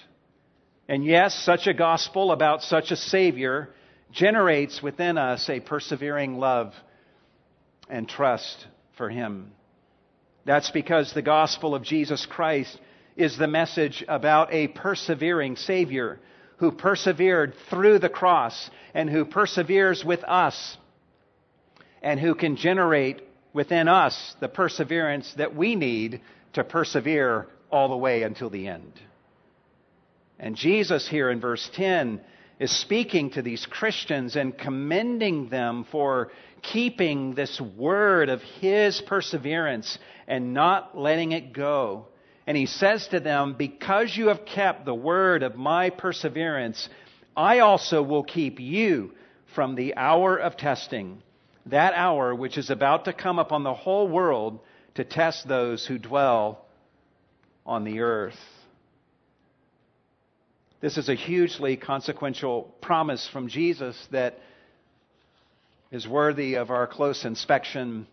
And 0.89 1.05
yes, 1.05 1.35
such 1.35 1.69
a 1.69 1.75
gospel 1.75 2.33
about 2.33 2.63
such 2.63 2.91
a 2.91 2.97
Savior 2.97 3.69
generates 4.11 4.83
within 4.83 5.17
us 5.17 5.49
a 5.49 5.61
persevering 5.61 6.39
love 6.39 6.75
and 7.89 8.09
trust 8.09 8.67
for 9.01 9.09
him. 9.09 9.51
That's 10.45 10.71
because 10.73 11.15
the 11.15 11.23
gospel 11.23 11.75
of 11.75 11.83
Jesus 11.83 12.27
Christ 12.27 12.79
is 13.17 13.39
the 13.39 13.47
message 13.47 14.05
about 14.07 14.53
a 14.53 14.69
persevering 14.69 15.57
Savior 15.57 16.21
who 16.59 16.71
persevered 16.71 17.55
through 17.71 17.99
the 17.99 18.11
cross 18.11 18.69
and 18.93 19.09
who 19.09 19.25
perseveres 19.25 20.05
with 20.05 20.23
us 20.25 20.77
and 22.03 22.21
who 22.21 22.35
can 22.35 22.57
generate 22.57 23.23
within 23.55 23.89
us 23.89 24.37
the 24.41 24.49
perseverance 24.49 25.33
that 25.39 25.57
we 25.57 25.77
need 25.77 26.21
to 26.53 26.63
persevere 26.63 27.47
all 27.73 27.89
the 27.89 27.97
way 27.97 28.23
until 28.23 28.51
the 28.51 28.69
end. 28.69 28.93
And 30.39 30.57
Jesus, 30.57 31.09
here 31.09 31.31
in 31.31 31.41
verse 31.41 31.71
10, 31.73 32.21
is 32.61 32.71
speaking 32.71 33.31
to 33.31 33.43
these 33.43 33.65
Christians 33.65 34.37
and 34.37 34.57
commending 34.57 35.49
them 35.49 35.87
for 35.91 36.31
keeping 36.63 37.35
this 37.35 37.59
word 37.59 38.29
of 38.29 38.43
his 38.43 39.01
perseverance 39.01 39.99
and 40.29 40.53
not 40.53 40.97
letting 40.97 41.33
it 41.33 41.55
go. 41.55 42.07
And 42.47 42.57
he 42.57 42.67
says 42.67 43.09
to 43.09 43.21
them, 43.21 43.55
Because 43.57 44.15
you 44.15 44.29
have 44.29 44.45
kept 44.45 44.85
the 44.85 44.95
word 44.95 45.43
of 45.43 45.57
my 45.57 45.89
perseverance, 45.89 46.89
I 47.35 47.61
also 47.61 48.03
will 48.03 48.25
keep 48.25 48.61
you 48.61 49.13
from 49.55 49.75
the 49.75 49.97
hour 49.97 50.37
of 50.37 50.59
testing, 50.59 51.23
that 51.67 51.95
hour 51.95 52.35
which 52.35 52.59
is 52.59 52.69
about 52.69 53.07
to 53.07 53.15
come 53.15 53.39
upon 53.39 53.63
the 53.63 53.75
whole 53.75 54.07
world 54.07 54.61
to 54.97 55.05
test 55.05 55.49
those 55.49 55.87
who 55.87 55.99
dwell 55.99 56.67
on 57.65 57.85
the 57.85 58.01
earth. 58.01 58.39
This 60.81 60.97
is 60.97 61.11
a 61.11 61.15
hugely 61.15 61.77
consequential 61.77 62.63
promise 62.81 63.29
from 63.29 63.49
Jesus 63.49 64.09
that 64.13 64.39
is 65.91 66.09
worthy 66.09 66.55
of 66.55 66.71
our 66.71 66.87
close 66.87 67.27
inspection. 67.27 68.07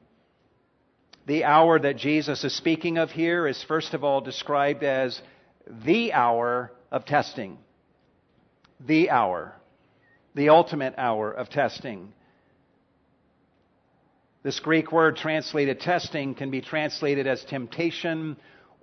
The 1.27 1.45
hour 1.45 1.79
that 1.79 1.95
Jesus 1.95 2.43
is 2.43 2.53
speaking 2.53 2.97
of 2.97 3.09
here 3.11 3.47
is, 3.47 3.63
first 3.63 3.93
of 3.93 4.03
all, 4.03 4.19
described 4.19 4.83
as 4.83 5.21
the 5.85 6.11
hour 6.11 6.73
of 6.91 7.05
testing. 7.05 7.57
The 8.85 9.11
hour. 9.11 9.53
The 10.35 10.49
ultimate 10.49 10.95
hour 10.97 11.31
of 11.31 11.49
testing. 11.49 12.11
This 14.43 14.59
Greek 14.59 14.91
word 14.91 15.15
translated 15.15 15.79
testing 15.79 16.35
can 16.35 16.51
be 16.51 16.61
translated 16.61 17.27
as 17.27 17.45
temptation 17.45 18.35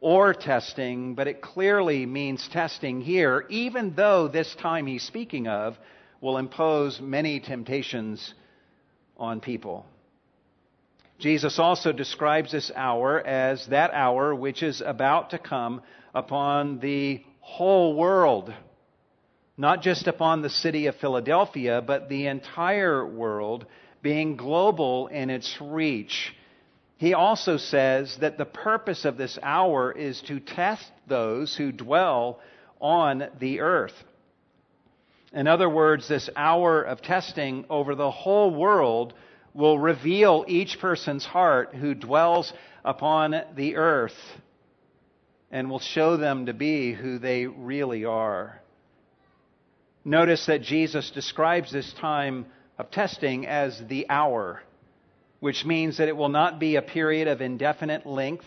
or 0.04 0.34
testing, 0.34 1.14
but 1.14 1.26
it 1.26 1.40
clearly 1.40 2.04
means 2.04 2.46
testing 2.52 3.00
here, 3.00 3.46
even 3.48 3.94
though 3.94 4.28
this 4.28 4.54
time 4.56 4.86
he's 4.86 5.02
speaking 5.02 5.48
of 5.48 5.78
will 6.20 6.36
impose 6.36 7.00
many 7.00 7.40
temptations 7.40 8.34
on 9.16 9.40
people. 9.40 9.86
Jesus 11.18 11.58
also 11.58 11.90
describes 11.90 12.52
this 12.52 12.70
hour 12.76 13.18
as 13.26 13.66
that 13.68 13.94
hour 13.94 14.34
which 14.34 14.62
is 14.62 14.82
about 14.82 15.30
to 15.30 15.38
come 15.38 15.80
upon 16.14 16.80
the 16.80 17.24
whole 17.40 17.96
world. 17.96 18.52
Not 19.56 19.80
just 19.80 20.06
upon 20.06 20.42
the 20.42 20.50
city 20.50 20.86
of 20.86 20.96
Philadelphia, 20.96 21.80
but 21.80 22.10
the 22.10 22.26
entire 22.26 23.06
world, 23.06 23.64
being 24.02 24.36
global 24.36 25.06
in 25.06 25.30
its 25.30 25.56
reach. 25.62 26.34
He 26.96 27.14
also 27.14 27.56
says 27.56 28.16
that 28.18 28.38
the 28.38 28.44
purpose 28.44 29.04
of 29.04 29.16
this 29.16 29.38
hour 29.42 29.92
is 29.92 30.20
to 30.22 30.40
test 30.40 30.90
those 31.06 31.56
who 31.56 31.72
dwell 31.72 32.40
on 32.80 33.28
the 33.38 33.60
earth. 33.60 33.94
In 35.32 35.48
other 35.48 35.68
words, 35.68 36.06
this 36.06 36.30
hour 36.36 36.82
of 36.82 37.02
testing 37.02 37.64
over 37.68 37.94
the 37.94 38.10
whole 38.10 38.54
world 38.54 39.14
will 39.52 39.78
reveal 39.78 40.44
each 40.46 40.78
person's 40.80 41.24
heart 41.24 41.74
who 41.74 41.94
dwells 41.94 42.52
upon 42.84 43.34
the 43.56 43.76
earth 43.76 44.16
and 45.50 45.70
will 45.70 45.80
show 45.80 46.16
them 46.16 46.46
to 46.46 46.52
be 46.52 46.92
who 46.92 47.18
they 47.18 47.46
really 47.46 48.04
are. 48.04 48.60
Notice 50.04 50.46
that 50.46 50.62
Jesus 50.62 51.10
describes 51.10 51.72
this 51.72 51.92
time 51.94 52.46
of 52.78 52.90
testing 52.90 53.46
as 53.46 53.82
the 53.88 54.06
hour, 54.10 54.62
which 55.44 55.66
means 55.66 55.98
that 55.98 56.08
it 56.08 56.16
will 56.16 56.30
not 56.30 56.58
be 56.58 56.76
a 56.76 56.80
period 56.80 57.28
of 57.28 57.42
indefinite 57.42 58.06
length, 58.06 58.46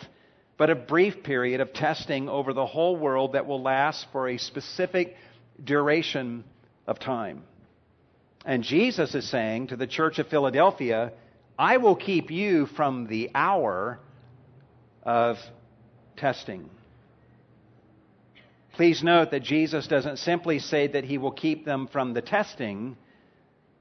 but 0.58 0.72
a 0.72 0.74
brief 0.74 1.22
period 1.22 1.62
of 1.62 1.72
testing 1.72 2.28
over 2.28 2.54
the 2.54 2.66
whole 2.66 2.96
world 2.96 3.34
that 3.34 3.46
will 3.46 3.62
last 3.62 4.08
for 4.12 4.28
a 4.28 4.40
specific 4.40 5.16
duration 5.64 6.44
of 6.88 6.98
time. 6.98 7.44
And 8.46 8.64
Jesus 8.64 9.14
is 9.14 9.30
saying 9.30 9.68
to 9.68 9.76
the 9.76 9.86
church 9.86 10.18
of 10.18 10.28
Philadelphia, 10.28 11.12
I 11.60 11.78
will 11.78 11.96
keep 11.96 12.32
you 12.32 12.66
from 12.66 13.06
the 13.06 13.30
hour 13.36 14.00
of 15.04 15.38
testing. 16.16 16.68
Please 18.74 19.04
note 19.04 19.30
that 19.30 19.44
Jesus 19.44 19.86
doesn't 19.86 20.18
simply 20.18 20.58
say 20.58 20.88
that 20.88 21.04
he 21.04 21.20
will 21.20 21.32
keep 21.32 21.64
them 21.64 21.90
from 21.92 22.16
the 22.16 22.24
testing, 22.24 22.98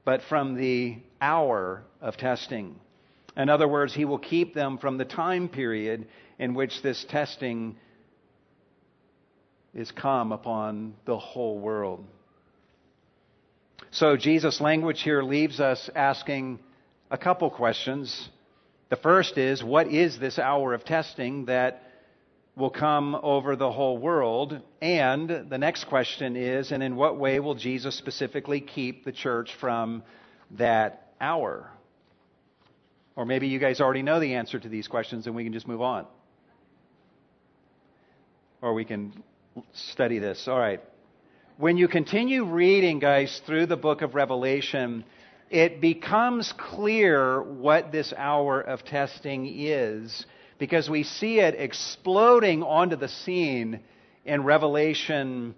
but 0.05 0.21
from 0.29 0.53
the 0.53 0.99
hour 1.19 1.81
of 1.99 2.15
testing. 2.15 2.79
In 3.37 3.49
other 3.49 3.67
words, 3.67 3.93
he 3.93 4.03
will 4.03 4.17
keep 4.17 4.55
them 4.55 4.79
from 4.79 4.97
the 4.97 5.05
time 5.05 5.47
period 5.47 6.07
in 6.39 6.55
which 6.55 6.81
this 6.81 7.05
testing 7.07 7.77
is 9.75 9.91
come 9.91 10.31
upon 10.31 10.95
the 11.05 11.17
whole 11.17 11.59
world. 11.59 12.03
So 13.91 14.17
Jesus' 14.17 14.59
language 14.59 15.03
here 15.03 15.21
leaves 15.21 15.59
us 15.59 15.87
asking 15.95 16.59
a 17.11 17.17
couple 17.17 17.51
questions. 17.51 18.29
The 18.89 18.95
first 18.95 19.37
is, 19.37 19.63
what 19.63 19.87
is 19.87 20.17
this 20.17 20.39
hour 20.39 20.73
of 20.73 20.83
testing 20.83 21.45
that 21.45 21.83
will 22.55 22.71
come 22.71 23.13
over 23.13 23.55
the 23.55 23.71
whole 23.71 23.99
world? 23.99 24.59
And 24.81 25.47
the 25.49 25.59
next 25.59 25.85
question 25.85 26.35
is, 26.35 26.71
and 26.71 26.81
in 26.81 26.95
what 26.95 27.19
way 27.19 27.39
will 27.39 27.55
Jesus 27.55 27.95
specifically 27.95 28.61
keep 28.61 29.05
the 29.05 29.11
church 29.11 29.53
from 29.59 30.01
that 30.51 31.13
hour? 31.21 31.69
Or 33.17 33.25
maybe 33.25 33.49
you 33.49 33.59
guys 33.59 33.81
already 33.81 34.03
know 34.03 34.21
the 34.21 34.35
answer 34.35 34.57
to 34.57 34.69
these 34.69 34.87
questions 34.87 35.27
and 35.27 35.35
we 35.35 35.43
can 35.43 35.51
just 35.51 35.67
move 35.67 35.81
on. 35.81 36.05
Or 38.61 38.73
we 38.73 38.85
can 38.85 39.11
study 39.73 40.19
this. 40.19 40.47
All 40.47 40.57
right 40.57 40.81
when 41.57 41.75
you 41.75 41.87
continue 41.87 42.45
reading, 42.45 42.99
guys, 42.99 43.41
through 43.47 43.65
the 43.65 43.77
book 43.77 44.03
of 44.03 44.13
Revelation, 44.13 45.03
it 45.49 45.81
becomes 45.81 46.53
clear 46.55 47.41
what 47.41 47.91
this 47.91 48.13
hour 48.15 48.61
of 48.61 48.85
testing 48.85 49.47
is 49.47 50.25
because 50.59 50.87
we 50.87 51.01
see 51.01 51.39
it 51.39 51.55
exploding 51.57 52.61
onto 52.61 52.95
the 52.95 53.07
scene 53.07 53.79
in 54.23 54.43
Revelation 54.43 55.55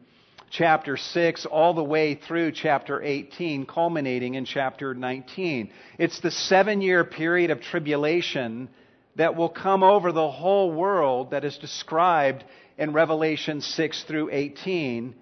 chapter 0.50 0.98
6 0.98 1.46
all 1.46 1.74
the 1.74 1.84
way 1.84 2.16
through 2.16 2.52
chapter 2.52 3.02
18, 3.02 3.66
culminating 3.66 4.36
in 4.36 4.46
chapter 4.46 4.94
19. 4.94 5.72
It's 5.98 6.20
the 6.20 6.32
seven 6.32 6.82
year 6.82 7.04
period 7.04 7.52
of 7.52 7.62
tribulation 7.62 8.70
that 9.16 9.36
will 9.36 9.50
come 9.50 9.84
over 9.84 10.12
the 10.12 10.30
whole 10.30 10.72
world 10.72 11.32
that 11.32 11.44
is 11.44 11.58
described 11.58 12.44
in 12.78 12.94
Revelation 12.94 13.62
6 13.62 14.04
through 14.04 14.30
18 14.32 15.16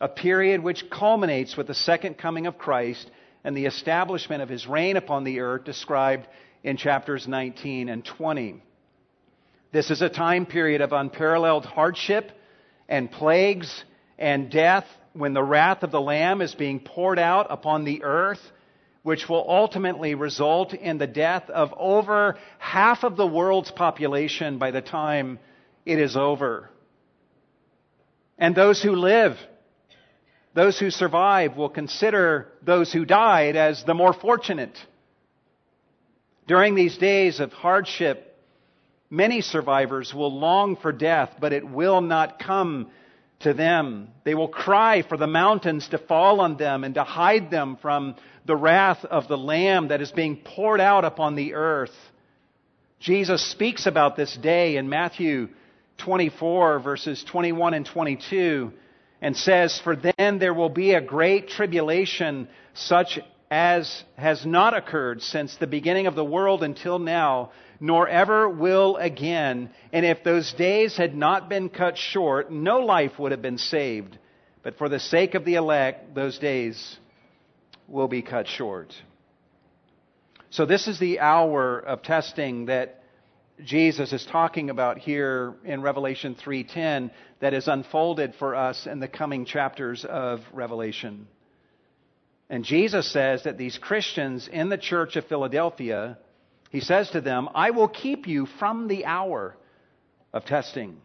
a 0.00 0.08
period 0.08 0.62
which 0.62 0.90
culminates 0.90 1.56
with 1.56 1.66
the 1.66 1.74
second 1.74 2.18
coming 2.18 2.46
of 2.46 2.58
Christ 2.58 3.10
and 3.42 3.56
the 3.56 3.64
establishment 3.64 4.42
of 4.42 4.50
his 4.50 4.66
reign 4.66 4.98
upon 4.98 5.24
the 5.24 5.40
earth 5.40 5.64
described 5.64 6.26
in 6.62 6.76
chapters 6.76 7.26
19 7.26 7.88
and 7.88 8.04
20. 8.04 8.62
This 9.72 9.90
is 9.90 10.02
a 10.02 10.10
time 10.10 10.44
period 10.44 10.82
of 10.82 10.92
unparalleled 10.92 11.64
hardship 11.64 12.32
and 12.86 13.10
plagues 13.10 13.84
and 14.18 14.50
death 14.50 14.86
when 15.12 15.34
the 15.34 15.42
wrath 15.42 15.82
of 15.82 15.90
the 15.90 16.00
Lamb 16.00 16.40
is 16.40 16.54
being 16.54 16.80
poured 16.80 17.18
out 17.18 17.46
upon 17.50 17.84
the 17.84 18.02
earth, 18.02 18.40
which 19.02 19.28
will 19.28 19.44
ultimately 19.48 20.14
result 20.14 20.74
in 20.74 20.98
the 20.98 21.06
death 21.06 21.48
of 21.50 21.72
over 21.76 22.38
half 22.58 23.04
of 23.04 23.16
the 23.16 23.26
world's 23.26 23.70
population 23.70 24.58
by 24.58 24.70
the 24.70 24.80
time 24.80 25.38
it 25.84 25.98
is 25.98 26.16
over. 26.16 26.70
And 28.38 28.54
those 28.54 28.82
who 28.82 28.92
live 28.92 29.36
those 30.54 30.78
who 30.78 30.90
survive 30.90 31.56
will 31.56 31.68
consider 31.68 32.52
those 32.62 32.92
who 32.92 33.04
died 33.04 33.56
as 33.56 33.82
the 33.84 33.94
more 33.94 34.12
fortunate. 34.12 34.78
During 36.46 36.76
these 36.76 36.96
days 36.96 37.40
of 37.40 37.52
hardship, 37.52 38.38
many 39.10 39.40
survivors 39.40 40.14
will 40.14 40.32
long 40.32 40.76
for 40.76 40.92
death, 40.92 41.30
but 41.40 41.52
it 41.52 41.68
will 41.68 42.00
not 42.00 42.38
come 42.38 42.90
to 43.44 43.54
them. 43.54 44.08
They 44.24 44.34
will 44.34 44.48
cry 44.48 45.02
for 45.02 45.16
the 45.16 45.26
mountains 45.26 45.88
to 45.88 45.98
fall 45.98 46.40
on 46.40 46.56
them 46.56 46.84
and 46.84 46.94
to 46.96 47.04
hide 47.04 47.50
them 47.50 47.78
from 47.80 48.16
the 48.44 48.56
wrath 48.56 49.04
of 49.04 49.28
the 49.28 49.38
Lamb 49.38 49.88
that 49.88 50.02
is 50.02 50.10
being 50.10 50.36
poured 50.36 50.80
out 50.80 51.04
upon 51.04 51.34
the 51.34 51.54
earth. 51.54 51.94
Jesus 53.00 53.50
speaks 53.50 53.86
about 53.86 54.16
this 54.16 54.36
day 54.36 54.76
in 54.76 54.88
Matthew 54.88 55.48
24, 55.98 56.80
verses 56.80 57.24
21 57.30 57.74
and 57.74 57.86
22 57.86 58.72
and 59.20 59.36
says, 59.36 59.80
For 59.84 59.96
then 59.96 60.38
there 60.38 60.54
will 60.54 60.68
be 60.68 60.92
a 60.92 61.00
great 61.00 61.48
tribulation, 61.48 62.48
such 62.74 63.18
as 63.50 64.04
has 64.16 64.44
not 64.44 64.76
occurred 64.76 65.22
since 65.22 65.56
the 65.56 65.66
beginning 65.66 66.06
of 66.06 66.14
the 66.14 66.24
world 66.24 66.62
until 66.62 66.98
now, 66.98 67.52
nor 67.80 68.08
ever 68.08 68.48
will 68.48 68.96
again. 68.96 69.70
And 69.92 70.04
if 70.04 70.24
those 70.24 70.52
days 70.54 70.96
had 70.96 71.14
not 71.14 71.48
been 71.48 71.68
cut 71.68 71.98
short, 71.98 72.50
no 72.50 72.80
life 72.80 73.18
would 73.18 73.32
have 73.32 73.42
been 73.42 73.58
saved. 73.58 74.18
But 74.62 74.78
for 74.78 74.88
the 74.88 75.00
sake 75.00 75.34
of 75.34 75.44
the 75.44 75.54
elect, 75.54 76.14
those 76.14 76.38
days 76.38 76.98
will 77.88 78.08
be 78.08 78.22
cut 78.22 78.48
short. 78.48 78.94
So, 80.50 80.66
this 80.66 80.86
is 80.86 80.98
the 80.98 81.20
hour 81.20 81.78
of 81.78 82.02
testing 82.02 82.66
that 82.66 83.02
Jesus 83.62 84.12
is 84.12 84.26
talking 84.26 84.70
about 84.70 84.98
here 84.98 85.54
in 85.64 85.82
Revelation 85.82 86.34
3:10 86.34 87.10
that 87.40 87.54
is 87.54 87.68
unfolded 87.68 88.34
for 88.36 88.54
us 88.54 88.86
in 88.86 89.00
the 89.00 89.08
coming 89.08 89.44
chapters 89.44 90.04
of 90.04 90.40
Revelation. 90.52 91.28
And 92.50 92.64
Jesus 92.64 93.10
says 93.10 93.44
that 93.44 93.58
these 93.58 93.78
Christians 93.78 94.48
in 94.48 94.68
the 94.68 94.78
church 94.78 95.16
of 95.16 95.26
Philadelphia, 95.26 96.18
he 96.74 96.80
says 96.80 97.08
to 97.10 97.20
them, 97.20 97.48
"I 97.54 97.70
will 97.70 97.86
keep 97.86 98.26
you 98.26 98.46
from 98.46 98.88
the 98.88 99.06
hour 99.06 99.56
of 100.32 100.44
testing." 100.44 101.00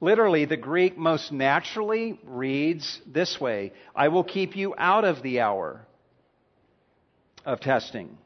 Literally, 0.00 0.46
the 0.46 0.56
Greek 0.56 0.96
most 0.96 1.32
naturally 1.32 2.18
reads 2.24 3.02
this 3.06 3.38
way 3.38 3.72
I 3.94 4.08
will 4.08 4.24
keep 4.24 4.56
you 4.56 4.74
out 4.78 5.04
of 5.04 5.20
the 5.20 5.40
hour 5.40 5.86
of 7.44 7.60
testing. 7.60 8.16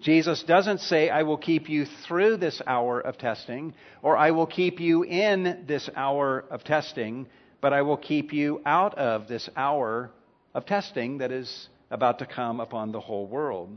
Jesus 0.00 0.42
doesn't 0.42 0.80
say, 0.80 1.10
I 1.10 1.22
will 1.22 1.36
keep 1.36 1.68
you 1.68 1.84
through 1.84 2.38
this 2.38 2.62
hour 2.66 2.98
of 3.00 3.18
testing, 3.18 3.74
or 4.02 4.16
I 4.16 4.30
will 4.30 4.46
keep 4.46 4.80
you 4.80 5.02
in 5.02 5.64
this 5.66 5.90
hour 5.94 6.44
of 6.50 6.64
testing, 6.64 7.26
but 7.60 7.74
I 7.74 7.82
will 7.82 7.98
keep 7.98 8.32
you 8.32 8.62
out 8.64 8.94
of 8.98 9.28
this 9.28 9.50
hour 9.54 10.10
of 10.54 10.64
testing 10.64 11.18
that 11.18 11.30
is 11.30 11.68
about 11.90 12.18
to 12.20 12.26
come 12.26 12.60
upon 12.60 12.92
the 12.92 13.00
whole 13.00 13.26
world. 13.26 13.70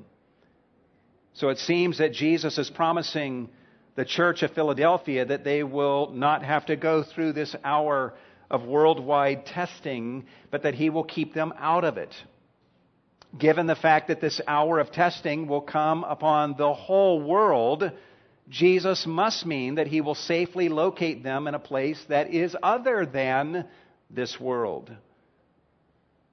So 1.37 1.49
it 1.49 1.57
seems 1.57 1.97
that 1.99 2.13
Jesus 2.13 2.57
is 2.57 2.69
promising 2.69 3.49
the 3.95 4.05
church 4.05 4.43
of 4.43 4.51
Philadelphia 4.51 5.25
that 5.25 5.43
they 5.43 5.63
will 5.63 6.11
not 6.11 6.43
have 6.43 6.67
to 6.67 6.75
go 6.75 7.03
through 7.03 7.33
this 7.33 7.55
hour 7.63 8.13
of 8.51 8.63
worldwide 8.65 9.45
testing, 9.45 10.25
but 10.51 10.63
that 10.63 10.75
he 10.75 10.89
will 10.89 11.03
keep 11.03 11.33
them 11.33 11.53
out 11.59 11.83
of 11.83 11.97
it 11.97 12.13
given 13.37 13.67
the 13.67 13.75
fact 13.75 14.07
that 14.07 14.21
this 14.21 14.41
hour 14.47 14.79
of 14.79 14.91
testing 14.91 15.47
will 15.47 15.61
come 15.61 16.03
upon 16.03 16.55
the 16.57 16.73
whole 16.73 17.21
world, 17.21 17.91
Jesus 18.49 19.05
must 19.05 19.45
mean 19.45 19.75
that 19.75 19.87
he 19.87 20.01
will 20.01 20.15
safely 20.15 20.69
locate 20.69 21.23
them 21.23 21.47
in 21.47 21.53
a 21.53 21.59
place 21.59 22.03
that 22.09 22.33
is 22.33 22.55
other 22.63 23.05
than 23.05 23.67
this 24.09 24.39
world. 24.39 24.91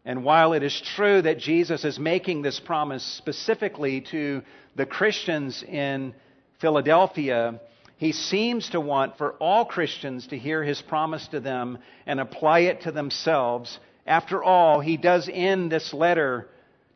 And 0.04 0.22
while 0.24 0.52
it 0.52 0.62
is 0.62 0.80
true 0.94 1.22
that 1.22 1.38
Jesus 1.38 1.84
is 1.84 1.98
making 1.98 2.42
this 2.42 2.60
promise 2.60 3.02
specifically 3.02 4.02
to 4.10 4.42
the 4.76 4.84
Christians 4.84 5.62
in 5.62 6.14
Philadelphia, 6.60 7.60
he 7.96 8.12
seems 8.12 8.70
to 8.70 8.80
want 8.80 9.16
for 9.16 9.32
all 9.34 9.64
Christians 9.64 10.26
to 10.26 10.38
hear 10.38 10.62
his 10.62 10.82
promise 10.82 11.26
to 11.28 11.40
them 11.40 11.78
and 12.06 12.20
apply 12.20 12.60
it 12.60 12.82
to 12.82 12.92
themselves. 12.92 13.78
After 14.06 14.44
all, 14.44 14.80
he 14.80 14.98
does 14.98 15.30
end 15.32 15.72
this 15.72 15.94
letter 15.94 16.48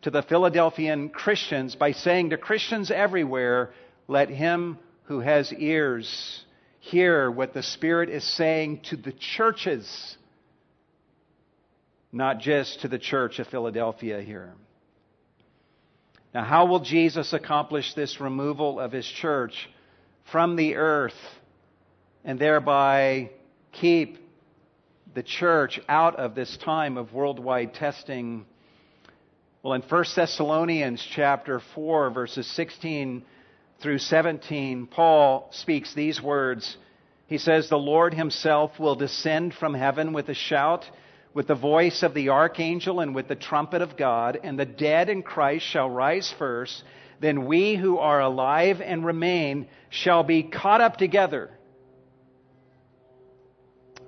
to 0.02 0.10
the 0.10 0.22
Philadelphian 0.22 1.08
Christians 1.08 1.76
by 1.76 1.92
saying 1.92 2.30
to 2.30 2.36
Christians 2.36 2.90
everywhere, 2.90 3.70
let 4.06 4.28
him 4.28 4.78
who 5.04 5.20
has 5.20 5.50
ears 5.52 6.44
hear 6.80 7.30
what 7.30 7.54
the 7.54 7.62
Spirit 7.62 8.10
is 8.10 8.24
saying 8.24 8.80
to 8.90 8.96
the 8.96 9.12
churches, 9.12 10.17
not 12.12 12.40
just 12.40 12.80
to 12.80 12.88
the 12.88 12.98
church 12.98 13.38
of 13.38 13.46
Philadelphia 13.48 14.20
here. 14.20 14.54
Now, 16.34 16.44
how 16.44 16.66
will 16.66 16.80
Jesus 16.80 17.32
accomplish 17.32 17.94
this 17.94 18.20
removal 18.20 18.80
of 18.80 18.92
his 18.92 19.06
church 19.06 19.68
from 20.30 20.56
the 20.56 20.76
earth 20.76 21.16
and 22.24 22.38
thereby 22.38 23.30
keep 23.72 24.18
the 25.14 25.22
church 25.22 25.80
out 25.88 26.16
of 26.16 26.34
this 26.34 26.56
time 26.58 26.96
of 26.96 27.12
worldwide 27.12 27.74
testing? 27.74 28.44
Well, 29.62 29.74
in 29.74 29.82
1 29.82 30.04
Thessalonians 30.14 31.06
chapter 31.14 31.60
4 31.74 32.10
verses 32.10 32.46
16 32.54 33.24
through 33.80 33.98
17, 33.98 34.86
Paul 34.86 35.48
speaks 35.52 35.94
these 35.94 36.20
words. 36.20 36.76
He 37.26 37.38
says, 37.38 37.68
The 37.68 37.76
Lord 37.76 38.12
himself 38.12 38.78
will 38.78 38.96
descend 38.96 39.54
from 39.54 39.74
heaven 39.74 40.12
with 40.12 40.28
a 40.28 40.34
shout, 40.34 40.84
with 41.38 41.46
the 41.46 41.54
voice 41.54 42.02
of 42.02 42.14
the 42.14 42.30
archangel, 42.30 42.98
and 42.98 43.14
with 43.14 43.28
the 43.28 43.36
trumpet 43.36 43.80
of 43.80 43.96
God, 43.96 44.40
and 44.42 44.58
the 44.58 44.64
dead 44.64 45.08
in 45.08 45.22
Christ 45.22 45.64
shall 45.64 45.88
rise 45.88 46.34
first. 46.36 46.82
Then 47.20 47.46
we 47.46 47.76
who 47.76 47.98
are 47.98 48.20
alive 48.20 48.80
and 48.80 49.06
remain 49.06 49.68
shall 49.88 50.24
be 50.24 50.42
caught 50.42 50.80
up 50.80 50.96
together. 50.96 51.48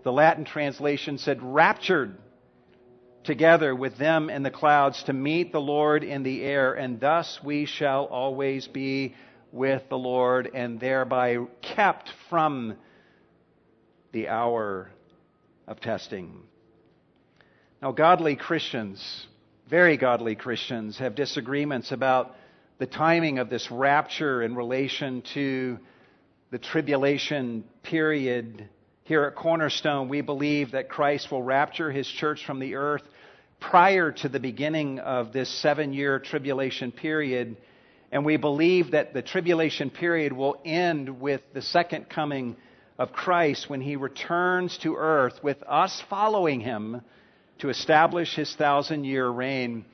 The 0.02 0.10
Latin 0.10 0.44
translation 0.44 1.18
said, 1.18 1.40
raptured 1.40 2.18
together 3.22 3.76
with 3.76 3.96
them 3.96 4.28
in 4.28 4.42
the 4.42 4.50
clouds 4.50 5.00
to 5.04 5.12
meet 5.12 5.52
the 5.52 5.60
Lord 5.60 6.02
in 6.02 6.24
the 6.24 6.42
air, 6.42 6.74
and 6.74 6.98
thus 6.98 7.38
we 7.44 7.64
shall 7.64 8.06
always 8.06 8.66
be 8.66 9.14
with 9.52 9.88
the 9.88 9.98
Lord 9.98 10.50
and 10.52 10.80
thereby 10.80 11.36
kept 11.62 12.12
from 12.28 12.76
the 14.10 14.26
hour 14.26 14.90
of 15.68 15.80
testing. 15.80 16.49
Now, 17.82 17.92
godly 17.92 18.36
Christians, 18.36 19.26
very 19.70 19.96
godly 19.96 20.34
Christians, 20.34 20.98
have 20.98 21.14
disagreements 21.14 21.92
about 21.92 22.36
the 22.76 22.84
timing 22.84 23.38
of 23.38 23.48
this 23.48 23.70
rapture 23.70 24.42
in 24.42 24.54
relation 24.54 25.22
to 25.32 25.78
the 26.50 26.58
tribulation 26.58 27.64
period. 27.82 28.68
Here 29.04 29.24
at 29.24 29.34
Cornerstone, 29.34 30.10
we 30.10 30.20
believe 30.20 30.72
that 30.72 30.90
Christ 30.90 31.32
will 31.32 31.42
rapture 31.42 31.90
his 31.90 32.06
church 32.06 32.44
from 32.44 32.58
the 32.58 32.74
earth 32.74 33.02
prior 33.60 34.12
to 34.12 34.28
the 34.28 34.40
beginning 34.40 34.98
of 34.98 35.32
this 35.32 35.48
seven 35.48 35.94
year 35.94 36.18
tribulation 36.18 36.92
period 36.92 37.56
and 38.12 38.24
we 38.24 38.36
believe 38.36 38.90
that 38.90 39.14
the 39.14 39.22
tribulation 39.22 39.88
period 39.88 40.32
will 40.32 40.60
end 40.64 41.20
with 41.20 41.40
the 41.54 41.62
second 41.62 42.08
coming 42.08 42.56
of 42.98 43.12
Christ 43.12 43.70
when 43.70 43.80
he 43.80 43.96
returns 43.96 44.76
to 44.78 44.96
earth 44.96 45.38
with 45.44 45.62
us 45.62 46.02
following 46.10 46.60
him 46.60 47.02
to 47.60 47.68
establish 47.68 48.34
his 48.34 48.54
thousand 48.56 49.04
year 49.04 49.28
reign 49.28 49.84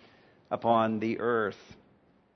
upon 0.50 1.00
the 1.00 1.20
earth. 1.20 1.58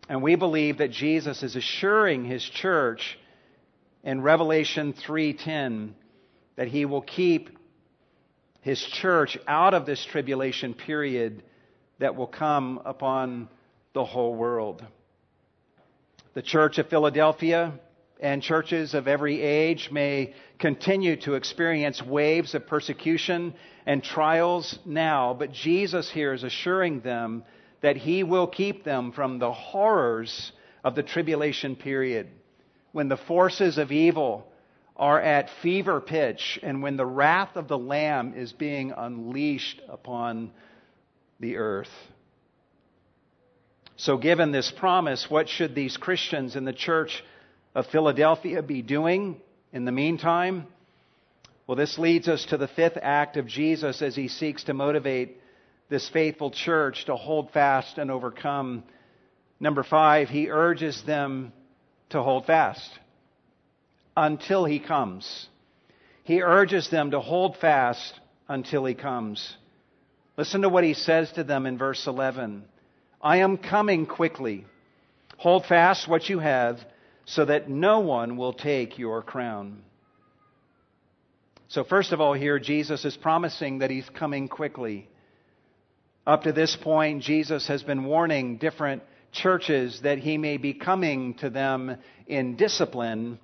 And 0.09 0.23
we 0.23 0.35
believe 0.35 0.79
that 0.79 0.91
Jesus 0.91 1.43
is 1.43 1.57
assuring 1.57 2.25
his 2.25 2.43
church 2.43 3.19
in 4.03 4.23
Revelation 4.23 4.93
3:10 4.93 5.95
that 6.57 6.69
he 6.69 6.85
will 6.85 7.03
keep 7.03 7.51
his 8.61 8.83
church 8.83 9.39
out 9.47 9.73
of 9.73 9.87
this 9.87 10.05
tribulation 10.05 10.75
period 10.75 11.43
that 11.99 12.17
will 12.17 12.27
come 12.27 12.81
upon 12.85 13.49
the 13.93 14.05
whole 14.05 14.35
world. 14.35 14.85
The 16.35 16.43
Church 16.43 16.79
of 16.79 16.89
Philadelphia 16.89 17.73
and 18.21 18.43
churches 18.43 18.95
of 18.95 19.09
every 19.09 19.41
age 19.41 19.91
may 19.91 20.35
continue 20.59 21.17
to 21.17 21.35
experience 21.35 22.03
waves 22.03 22.55
of 22.55 22.67
persecution 22.67 23.55
and 23.91 24.05
trials 24.05 24.79
now, 24.87 25.35
but 25.37 25.51
Jesus 25.51 26.09
here 26.09 26.33
is 26.33 26.45
assuring 26.45 27.01
them 27.01 27.43
that 27.81 27.97
He 27.97 28.23
will 28.23 28.47
keep 28.47 28.85
them 28.85 29.11
from 29.11 29.41
the 29.41 29.51
horrors 29.51 30.53
of 30.85 30.95
the 30.95 31.03
tribulation 31.03 31.75
period 31.75 32.29
when 32.93 33.09
the 33.09 33.17
forces 33.17 33.79
of 33.79 33.91
evil 33.91 34.47
are 34.95 35.21
at 35.21 35.51
fever 35.61 36.01
pitch 36.01 36.61
and 36.63 36.85
when 36.85 36.97
the 36.97 37.05
wrath 37.05 37.57
of 37.57 37.67
the 37.67 37.77
Lamb 37.77 38.35
is 38.37 38.53
being 38.53 38.93
unleashed 38.97 39.81
upon 39.89 40.53
the 41.41 41.57
earth. 41.57 41.91
So, 43.97 44.19
given 44.19 44.53
this 44.53 44.71
promise, 44.71 45.29
what 45.29 45.49
should 45.49 45.75
these 45.75 45.97
Christians 45.97 46.55
in 46.55 46.65
the 46.65 46.73
church 46.73 47.25
of 47.75 47.89
Philadelphia 47.89 48.63
be 48.63 48.83
doing 48.83 49.41
in 49.73 49.85
the 49.85 49.91
meantime? 49.91 50.69
Well, 51.71 51.77
this 51.77 51.99
leads 51.99 52.27
us 52.27 52.47
to 52.47 52.57
the 52.57 52.67
fifth 52.67 52.99
act 53.01 53.37
of 53.37 53.47
Jesus 53.47 54.03
as 54.03 54.17
he 54.17 54.27
seeks 54.27 54.65
to 54.65 54.75
motivate 54.75 55.41
this 55.89 56.09
faithful 56.09 56.51
church 56.51 57.05
to 57.05 57.15
hold 57.15 57.53
fast 57.53 57.97
and 57.97 58.11
overcome. 58.11 58.83
Number 59.61 59.85
five, 59.85 60.29
he 60.29 60.51
urges 60.51 61.01
them 61.05 61.53
to 62.09 62.25
hold 62.25 62.47
fast 62.47 62.91
until 64.17 64.65
he 64.65 64.81
comes. 64.81 65.47
He 66.25 66.43
urges 66.43 66.91
them 66.91 67.13
to 67.13 67.21
hold 67.21 67.57
fast 67.59 68.19
until 68.49 68.85
he 68.85 68.95
comes. 68.95 69.57
Listen 70.37 70.63
to 70.63 70.69
what 70.69 70.83
he 70.83 70.95
says 70.95 71.31
to 71.35 71.45
them 71.45 71.67
in 71.67 71.79
verse 71.79 72.05
11. 72.09 72.65
I 73.23 73.37
am 73.37 73.59
coming 73.59 74.07
quickly. 74.07 74.67
Hold 75.37 75.67
fast 75.67 76.09
what 76.09 76.29
you 76.29 76.41
have, 76.41 76.81
so 77.27 77.45
that 77.45 77.71
no 77.71 78.01
one 78.01 78.37
will 78.37 78.55
take 78.55 78.99
your 78.99 79.23
crown. 79.23 79.85
So, 81.71 81.85
first 81.85 82.11
of 82.11 82.21
all, 82.21 82.33
here, 82.33 82.59
Jesus 82.59 83.05
is 83.05 83.17
promising 83.17 83.79
that 83.79 83.93
he's 83.93 84.09
coming 84.09 84.49
quickly. 84.49 85.09
Up 86.27 86.43
to 86.43 86.53
this 86.53 86.75
point, 86.75 87.23
Jesus 87.23 87.69
has 87.69 87.85
been 87.85 88.07
warning 88.07 88.57
different 88.57 89.05
churches 89.31 90.01
that 90.03 90.19
he 90.19 90.37
may 90.37 90.57
be 90.57 90.75
coming 90.75 91.35
to 91.35 91.49
them 91.49 91.97
in 92.27 92.57
discipline, 92.57 93.39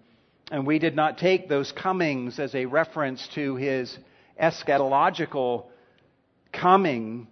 and 0.50 0.66
we 0.66 0.80
did 0.80 0.96
not 0.96 1.18
take 1.18 1.48
those 1.48 1.70
comings 1.70 2.40
as 2.40 2.52
a 2.56 2.66
reference 2.66 3.28
to 3.36 3.54
his 3.54 3.96
eschatological 4.42 5.66
coming 6.52 7.28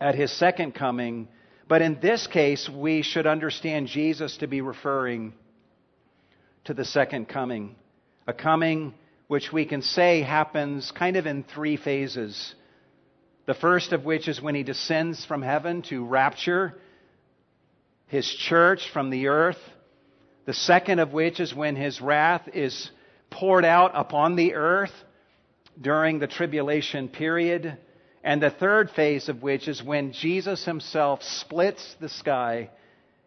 at 0.00 0.14
his 0.14 0.30
second 0.30 0.72
coming, 0.72 1.26
but 1.66 1.82
in 1.82 1.98
this 2.00 2.28
case, 2.28 2.70
we 2.72 3.02
should 3.02 3.26
understand 3.26 3.88
Jesus 3.88 4.36
to 4.36 4.46
be 4.46 4.60
referring 4.60 5.32
to 6.66 6.74
the 6.74 6.84
second 6.84 7.28
coming. 7.28 7.74
A 8.28 8.32
coming 8.32 8.94
which 9.28 9.52
we 9.52 9.64
can 9.64 9.82
say 9.82 10.22
happens 10.22 10.92
kind 10.92 11.16
of 11.16 11.26
in 11.26 11.42
three 11.42 11.76
phases. 11.76 12.54
The 13.46 13.54
first 13.54 13.92
of 13.92 14.04
which 14.04 14.28
is 14.28 14.40
when 14.40 14.54
he 14.54 14.62
descends 14.62 15.24
from 15.24 15.42
heaven 15.42 15.82
to 15.82 16.04
rapture 16.04 16.78
his 18.06 18.26
church 18.26 18.90
from 18.92 19.10
the 19.10 19.28
earth. 19.28 19.58
The 20.46 20.54
second 20.54 21.00
of 21.00 21.12
which 21.12 21.40
is 21.40 21.54
when 21.54 21.74
his 21.74 22.00
wrath 22.00 22.48
is 22.54 22.90
poured 23.30 23.64
out 23.64 23.92
upon 23.94 24.36
the 24.36 24.54
earth 24.54 24.92
during 25.80 26.18
the 26.18 26.28
tribulation 26.28 27.08
period. 27.08 27.76
And 28.22 28.42
the 28.42 28.50
third 28.50 28.90
phase 28.90 29.28
of 29.28 29.42
which 29.42 29.68
is 29.68 29.82
when 29.82 30.12
Jesus 30.12 30.64
himself 30.64 31.22
splits 31.22 31.96
the 32.00 32.08
sky 32.08 32.70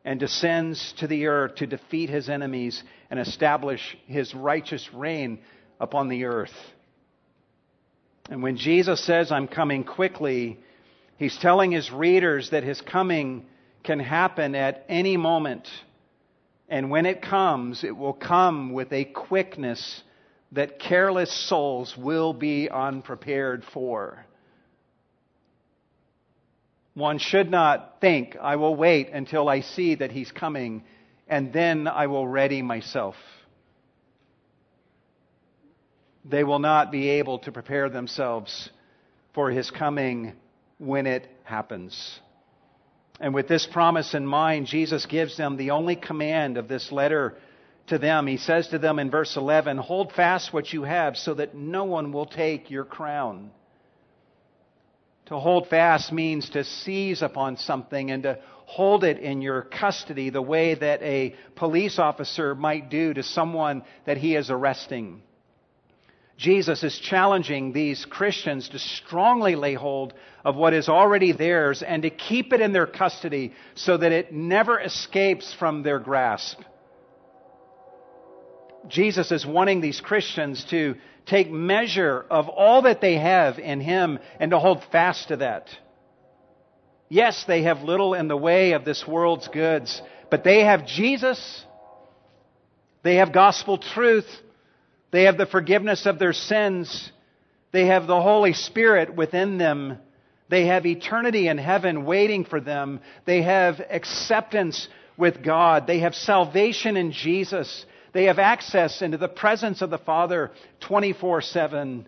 and 0.06 0.20
descends 0.20 0.94
to 1.00 1.08
the 1.08 1.28
earth 1.28 1.56
to 1.56 1.68
defeat 1.68 2.10
his 2.10 2.30
enemies 2.30 2.82
and 3.10 3.20
establish 3.20 3.98
his 4.08 4.34
righteous 4.34 4.94
reign 4.94 5.40
upon 5.80 6.10
the 6.10 6.26
earth. 6.26 6.54
And 8.30 8.44
when 8.44 8.58
Jesus 8.58 9.04
says, 9.04 9.32
I'm 9.32 9.48
coming 9.48 9.84
quickly, 9.84 10.60
he's 11.18 11.38
telling 11.38 11.72
his 11.72 11.92
readers 11.92 12.52
that 12.52 12.64
his 12.64 12.80
coming 12.82 13.46
can 13.84 14.00
happen 14.00 14.56
at 14.56 14.86
any 14.88 15.18
moment. 15.18 15.68
And 16.68 16.92
when 16.92 17.06
it 17.06 17.22
comes, 17.22 17.84
it 17.84 17.96
will 17.96 18.14
come 18.14 18.74
with 18.74 18.94
a 18.94 19.06
quickness 19.06 20.04
that 20.52 20.80
careless 20.80 21.32
souls 21.32 21.96
will 21.98 22.34
be 22.34 22.70
unprepared 22.70 23.64
for. 23.74 24.26
One 26.94 27.18
should 27.18 27.50
not 27.50 27.98
think, 28.02 28.36
I 28.40 28.58
will 28.58 28.76
wait 28.76 29.10
until 29.10 29.48
I 29.48 29.62
see 29.62 29.96
that 29.96 30.12
he's 30.12 30.32
coming, 30.32 30.84
and 31.28 31.54
then 31.54 31.88
I 31.88 32.08
will 32.08 32.28
ready 32.28 32.62
myself. 32.62 33.16
They 36.26 36.44
will 36.44 36.60
not 36.60 36.92
be 36.92 37.10
able 37.10 37.40
to 37.40 37.52
prepare 37.52 37.90
themselves 37.90 38.70
for 39.34 39.50
his 39.52 39.72
coming 39.72 40.34
when 40.78 41.08
it 41.08 41.28
happens. 41.44 42.20
And 43.20 43.34
with 43.34 43.48
this 43.48 43.68
promise 43.68 44.14
in 44.14 44.26
mind, 44.26 44.68
Jesus 44.68 45.06
gives 45.06 45.36
them 45.38 45.58
the 45.58 45.72
only 45.72 45.96
command 45.96 46.58
of 46.58 46.68
this 46.68 46.92
letter 46.92 47.36
to 47.88 47.98
them. 47.98 48.28
He 48.28 48.38
says 48.38 48.70
to 48.70 48.80
them 48.80 49.00
in 49.00 49.12
verse 49.12 49.36
11, 49.36 49.78
Hold 49.78 50.14
fast 50.14 50.54
what 50.54 50.72
you 50.72 50.84
have 50.84 51.18
so 51.18 51.34
that 51.34 51.56
no 51.56 51.84
one 51.84 52.12
will 52.14 52.26
take 52.26 52.72
your 52.72 52.86
crown. 52.86 53.52
To 55.26 55.38
hold 55.38 55.68
fast 55.68 56.12
means 56.12 56.50
to 56.52 56.64
seize 56.64 57.22
upon 57.22 57.58
something 57.58 58.10
and 58.10 58.24
to 58.24 58.40
hold 58.66 59.04
it 59.04 59.20
in 59.20 59.42
your 59.42 59.62
custody 59.62 60.30
the 60.30 60.42
way 60.42 60.74
that 60.74 61.04
a 61.04 61.36
police 61.56 62.00
officer 62.00 62.56
might 62.56 62.90
do 62.90 63.14
to 63.14 63.22
someone 63.22 63.84
that 64.06 64.18
he 64.18 64.36
is 64.36 64.50
arresting. 64.50 65.22
Jesus 66.40 66.84
is 66.84 66.98
challenging 66.98 67.74
these 67.74 68.06
Christians 68.06 68.70
to 68.70 68.80
strongly 68.80 69.58
lay 69.58 69.74
hold 69.74 70.14
of 70.46 70.56
what 70.56 70.74
is 70.74 70.88
already 70.88 71.34
theirs 71.34 71.84
and 71.84 72.04
to 72.04 72.10
keep 72.10 72.54
it 72.54 72.62
in 72.62 72.72
their 72.72 72.88
custody 72.88 73.52
so 73.76 73.98
that 73.98 74.14
it 74.14 74.32
never 74.32 74.80
escapes 74.80 75.54
from 75.60 75.84
their 75.84 76.00
grasp. 76.00 76.62
Jesus 78.88 79.34
is 79.34 79.46
wanting 79.46 79.82
these 79.82 80.00
Christians 80.00 80.64
to 80.70 80.96
take 81.26 81.52
measure 81.52 82.26
of 82.30 82.48
all 82.48 82.84
that 82.84 83.02
they 83.02 83.18
have 83.18 83.60
in 83.60 83.82
Him 83.82 84.18
and 84.40 84.52
to 84.52 84.60
hold 84.60 84.82
fast 84.94 85.28
to 85.28 85.38
that. 85.38 85.68
Yes, 87.10 87.44
they 87.50 87.64
have 87.64 87.82
little 87.82 88.14
in 88.14 88.30
the 88.30 88.38
way 88.38 88.72
of 88.72 88.86
this 88.86 89.06
world's 89.06 89.50
goods, 89.50 90.02
but 90.32 90.46
they 90.46 90.64
have 90.64 90.88
Jesus. 90.88 91.66
They 93.04 93.16
have 93.16 93.34
gospel 93.34 93.78
truth. 93.78 94.30
They 95.12 95.24
have 95.24 95.38
the 95.38 95.46
forgiveness 95.46 96.06
of 96.06 96.20
their 96.20 96.34
sins. 96.34 97.12
They 97.72 97.88
have 97.88 98.08
the 98.08 98.22
Holy 98.22 98.54
Spirit 98.54 99.16
within 99.16 99.58
them. 99.58 99.98
They 100.50 100.66
have 100.66 100.86
eternity 100.86 101.48
in 101.48 101.58
heaven 101.58 102.06
waiting 102.06 102.44
for 102.44 102.60
them. 102.60 103.00
They 103.26 103.44
have 103.44 103.80
acceptance 103.90 104.88
with 105.18 105.44
God. 105.44 105.86
They 105.86 106.00
have 106.00 106.16
salvation 106.16 106.98
in 106.98 107.12
Jesus. 107.12 107.86
They 108.14 108.26
have 108.26 108.40
access 108.40 109.02
into 109.02 109.18
the 109.18 109.28
presence 109.28 109.82
of 109.82 109.90
the 109.90 110.00
Father 110.00 110.52
24 110.82 111.42
7. 111.42 112.08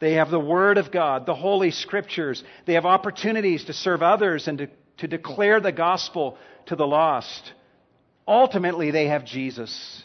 They 0.00 0.14
have 0.14 0.30
the 0.30 0.40
Word 0.40 0.78
of 0.78 0.90
God, 0.90 1.26
the 1.26 1.34
Holy 1.34 1.70
Scriptures. 1.70 2.42
They 2.66 2.74
have 2.74 2.86
opportunities 2.86 3.64
to 3.66 3.72
serve 3.72 4.02
others 4.02 4.48
and 4.48 4.58
to, 4.58 4.68
to 4.98 5.08
declare 5.08 5.60
the 5.60 5.72
gospel 5.72 6.38
to 6.66 6.76
the 6.76 6.86
lost. 6.86 7.52
Ultimately, 8.26 8.90
they 8.90 9.08
have 9.08 9.24
Jesus. 9.24 10.02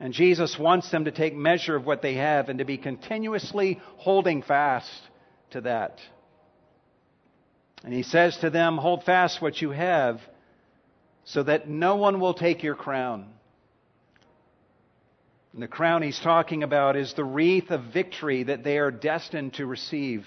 And 0.00 0.14
Jesus 0.14 0.58
wants 0.58 0.90
them 0.90 1.04
to 1.04 1.10
take 1.10 1.36
measure 1.36 1.76
of 1.76 1.84
what 1.84 2.00
they 2.00 2.14
have 2.14 2.48
and 2.48 2.58
to 2.58 2.64
be 2.64 2.78
continuously 2.78 3.78
holding 3.98 4.42
fast 4.42 4.90
to 5.50 5.60
that. 5.60 5.98
And 7.84 7.92
he 7.92 8.02
says 8.02 8.36
to 8.38 8.48
them, 8.48 8.78
Hold 8.78 9.04
fast 9.04 9.42
what 9.42 9.60
you 9.60 9.70
have 9.70 10.20
so 11.24 11.42
that 11.42 11.68
no 11.68 11.96
one 11.96 12.18
will 12.18 12.32
take 12.32 12.62
your 12.62 12.74
crown. 12.74 13.26
And 15.52 15.62
the 15.62 15.68
crown 15.68 16.02
he's 16.02 16.18
talking 16.18 16.62
about 16.62 16.96
is 16.96 17.12
the 17.12 17.24
wreath 17.24 17.70
of 17.70 17.92
victory 17.92 18.44
that 18.44 18.64
they 18.64 18.78
are 18.78 18.90
destined 18.90 19.54
to 19.54 19.66
receive. 19.66 20.26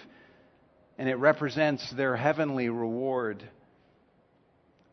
And 0.99 1.09
it 1.09 1.15
represents 1.15 1.89
their 1.91 2.15
heavenly 2.15 2.69
reward. 2.69 3.43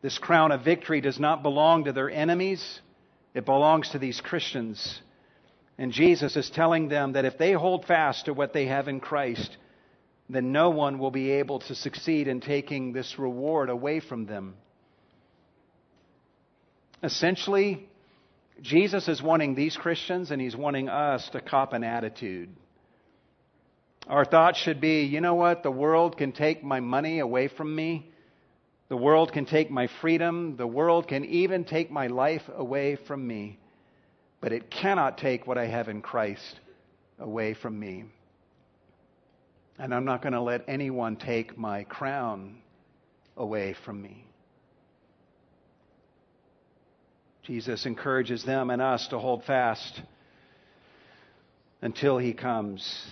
This 0.01 0.17
crown 0.17 0.51
of 0.51 0.63
victory 0.63 1.01
does 1.01 1.19
not 1.19 1.43
belong 1.43 1.83
to 1.83 1.93
their 1.93 2.09
enemies. 2.09 2.79
It 3.33 3.45
belongs 3.45 3.89
to 3.89 3.99
these 3.99 4.19
Christians. 4.21 5.01
And 5.77 5.91
Jesus 5.91 6.35
is 6.35 6.49
telling 6.49 6.89
them 6.89 7.13
that 7.13 7.25
if 7.25 7.37
they 7.37 7.53
hold 7.53 7.85
fast 7.85 8.25
to 8.25 8.33
what 8.33 8.53
they 8.53 8.65
have 8.67 8.87
in 8.87 8.99
Christ, 8.99 9.57
then 10.29 10.51
no 10.51 10.69
one 10.69 10.99
will 10.99 11.11
be 11.11 11.31
able 11.31 11.59
to 11.59 11.75
succeed 11.75 12.27
in 12.27 12.39
taking 12.41 12.93
this 12.93 13.17
reward 13.17 13.69
away 13.69 13.99
from 13.99 14.25
them. 14.25 14.55
Essentially, 17.03 17.89
Jesus 18.61 19.07
is 19.07 19.21
wanting 19.21 19.55
these 19.55 19.75
Christians 19.75 20.31
and 20.31 20.41
he's 20.41 20.55
wanting 20.55 20.87
us 20.87 21.27
to 21.29 21.41
cop 21.41 21.73
an 21.73 21.83
attitude. 21.83 22.49
Our 24.07 24.25
thoughts 24.25 24.59
should 24.59 24.81
be 24.81 25.03
you 25.03 25.21
know 25.21 25.35
what? 25.35 25.63
The 25.63 25.71
world 25.71 26.17
can 26.17 26.31
take 26.31 26.63
my 26.63 26.79
money 26.79 27.19
away 27.19 27.47
from 27.47 27.75
me. 27.75 28.10
The 28.91 28.97
world 28.97 29.31
can 29.31 29.45
take 29.45 29.71
my 29.71 29.87
freedom. 30.01 30.57
The 30.57 30.67
world 30.67 31.07
can 31.07 31.23
even 31.23 31.63
take 31.63 31.89
my 31.89 32.07
life 32.07 32.41
away 32.53 32.97
from 32.97 33.25
me. 33.25 33.57
But 34.41 34.51
it 34.51 34.69
cannot 34.69 35.17
take 35.17 35.47
what 35.47 35.57
I 35.57 35.67
have 35.67 35.87
in 35.87 36.01
Christ 36.01 36.59
away 37.17 37.53
from 37.53 37.79
me. 37.79 38.03
And 39.79 39.95
I'm 39.95 40.03
not 40.03 40.21
going 40.21 40.33
to 40.33 40.41
let 40.41 40.65
anyone 40.67 41.15
take 41.15 41.57
my 41.57 41.85
crown 41.85 42.57
away 43.37 43.77
from 43.85 44.01
me. 44.01 44.25
Jesus 47.43 47.85
encourages 47.85 48.43
them 48.43 48.69
and 48.69 48.81
us 48.81 49.07
to 49.07 49.19
hold 49.19 49.45
fast 49.45 50.01
until 51.81 52.17
he 52.17 52.33
comes 52.33 53.05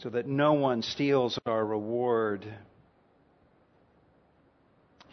so 0.00 0.10
that 0.10 0.26
no 0.26 0.52
one 0.52 0.82
steals 0.82 1.38
our 1.46 1.64
reward. 1.64 2.44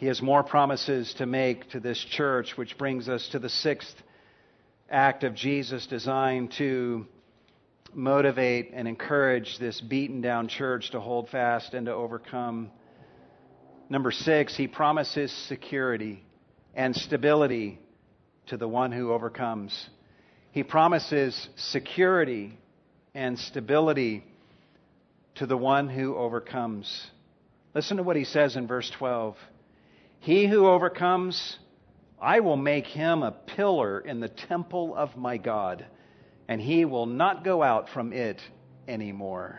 He 0.02 0.08
has 0.08 0.20
more 0.20 0.42
promises 0.42 1.14
to 1.18 1.26
make 1.26 1.70
to 1.70 1.78
this 1.78 1.96
church, 1.96 2.56
which 2.56 2.76
brings 2.76 3.08
us 3.08 3.28
to 3.28 3.38
the 3.38 3.48
sixth 3.48 3.94
act 4.90 5.22
of 5.22 5.36
Jesus 5.36 5.86
designed 5.86 6.50
to 6.58 7.06
motivate 7.94 8.72
and 8.74 8.88
encourage 8.88 9.60
this 9.60 9.80
beaten 9.80 10.20
down 10.20 10.48
church 10.48 10.90
to 10.90 10.98
hold 10.98 11.28
fast 11.28 11.72
and 11.74 11.86
to 11.86 11.92
overcome. 11.92 12.72
Number 13.88 14.10
six, 14.10 14.56
he 14.56 14.66
promises 14.66 15.30
security 15.46 16.24
and 16.74 16.96
stability 16.96 17.78
to 18.46 18.56
the 18.56 18.66
one 18.66 18.90
who 18.90 19.12
overcomes. 19.12 19.88
He 20.50 20.64
promises 20.64 21.48
security 21.54 22.58
and 23.14 23.38
stability 23.38 24.24
to 25.36 25.46
the 25.46 25.56
one 25.56 25.88
who 25.88 26.16
overcomes. 26.16 27.06
Listen 27.72 27.98
to 27.98 28.02
what 28.02 28.16
he 28.16 28.24
says 28.24 28.56
in 28.56 28.66
verse 28.66 28.90
12. 28.98 29.36
He 30.22 30.46
who 30.46 30.68
overcomes, 30.68 31.58
I 32.20 32.38
will 32.38 32.56
make 32.56 32.86
him 32.86 33.24
a 33.24 33.32
pillar 33.32 33.98
in 33.98 34.20
the 34.20 34.28
temple 34.28 34.94
of 34.94 35.16
my 35.16 35.36
God, 35.36 35.84
and 36.46 36.60
he 36.60 36.84
will 36.84 37.06
not 37.06 37.42
go 37.42 37.60
out 37.60 37.88
from 37.88 38.12
it 38.12 38.40
anymore. 38.86 39.58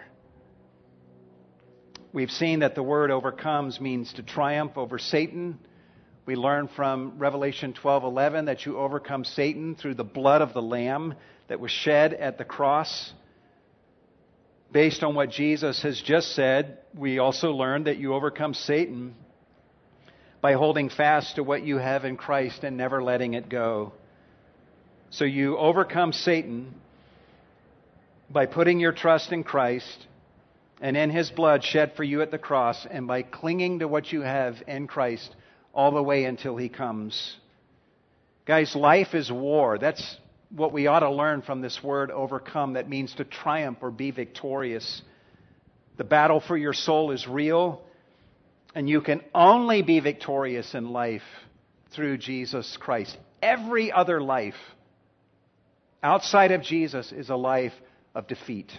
We've 2.13 2.31
seen 2.31 2.59
that 2.59 2.75
the 2.75 2.83
word 2.83 3.11
overcomes 3.11 3.81
means 3.81 4.13
to 4.13 4.23
triumph 4.23 4.77
over 4.77 4.97
Satan. 4.97 5.59
We 6.25 6.37
learn 6.37 6.69
from 6.69 7.17
Revelation 7.17 7.73
12:11 7.73 8.45
that 8.45 8.65
you 8.65 8.77
overcome 8.77 9.25
Satan 9.25 9.75
through 9.75 9.95
the 9.95 10.05
blood 10.05 10.41
of 10.41 10.53
the 10.53 10.61
lamb 10.61 11.15
that 11.49 11.59
was 11.59 11.71
shed 11.71 12.13
at 12.13 12.37
the 12.37 12.45
cross. 12.45 13.13
Based 14.71 15.03
on 15.03 15.13
what 15.13 15.29
Jesus 15.29 15.81
has 15.81 16.01
just 16.01 16.33
said, 16.33 16.77
we 16.95 17.19
also 17.19 17.51
learn 17.51 17.83
that 17.83 17.97
you 17.97 18.13
overcome 18.13 18.53
Satan 18.53 19.15
by 20.43 20.55
holding 20.55 20.89
fast 20.89 21.37
to 21.37 21.41
what 21.41 21.63
you 21.63 21.77
have 21.77 22.03
in 22.03 22.17
Christ 22.17 22.65
and 22.65 22.75
never 22.75 23.01
letting 23.01 23.33
it 23.33 23.47
go. 23.47 23.93
So 25.09 25.23
you 25.23 25.57
overcome 25.57 26.11
Satan 26.11 26.75
by 28.29 28.47
putting 28.47 28.81
your 28.81 28.91
trust 28.91 29.31
in 29.31 29.45
Christ 29.45 30.05
and 30.81 30.97
in 30.97 31.11
his 31.11 31.31
blood 31.31 31.63
shed 31.63 31.93
for 31.95 32.03
you 32.03 32.21
at 32.21 32.29
the 32.29 32.37
cross 32.37 32.85
and 32.91 33.07
by 33.07 33.21
clinging 33.21 33.79
to 33.79 33.87
what 33.87 34.11
you 34.11 34.19
have 34.19 34.61
in 34.67 34.85
Christ 34.85 35.33
all 35.73 35.91
the 35.93 36.03
way 36.03 36.25
until 36.25 36.57
he 36.57 36.67
comes. 36.67 37.37
Guys, 38.45 38.75
life 38.75 39.13
is 39.13 39.31
war. 39.31 39.77
That's 39.77 40.17
what 40.49 40.73
we 40.73 40.87
ought 40.87 40.99
to 40.99 41.09
learn 41.09 41.41
from 41.43 41.61
this 41.61 41.81
word 41.81 42.11
overcome 42.11 42.73
that 42.73 42.89
means 42.89 43.15
to 43.15 43.23
triumph 43.23 43.77
or 43.79 43.91
be 43.91 44.11
victorious. 44.11 45.03
The 45.95 46.03
battle 46.03 46.41
for 46.41 46.57
your 46.57 46.73
soul 46.73 47.11
is 47.11 47.29
real. 47.29 47.81
And 48.75 48.89
you 48.89 49.01
can 49.01 49.21
only 49.33 49.81
be 49.81 49.99
victorious 49.99 50.73
in 50.73 50.91
life 50.91 51.21
through 51.91 52.17
Jesus 52.17 52.77
Christ. 52.77 53.17
Every 53.41 53.91
other 53.91 54.21
life 54.21 54.55
outside 56.01 56.51
of 56.51 56.61
Jesus 56.61 57.11
is 57.11 57.29
a 57.29 57.35
life 57.35 57.73
of 58.15 58.27
defeat. 58.27 58.71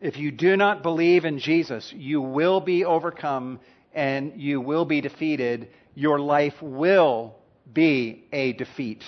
If 0.00 0.16
you 0.16 0.32
do 0.32 0.56
not 0.56 0.82
believe 0.82 1.24
in 1.24 1.38
Jesus, 1.38 1.92
you 1.96 2.20
will 2.20 2.60
be 2.60 2.84
overcome 2.84 3.60
and 3.92 4.40
you 4.40 4.60
will 4.60 4.84
be 4.84 5.00
defeated. 5.00 5.68
Your 5.94 6.18
life 6.18 6.60
will 6.60 7.36
be 7.72 8.24
a 8.32 8.52
defeat 8.52 9.02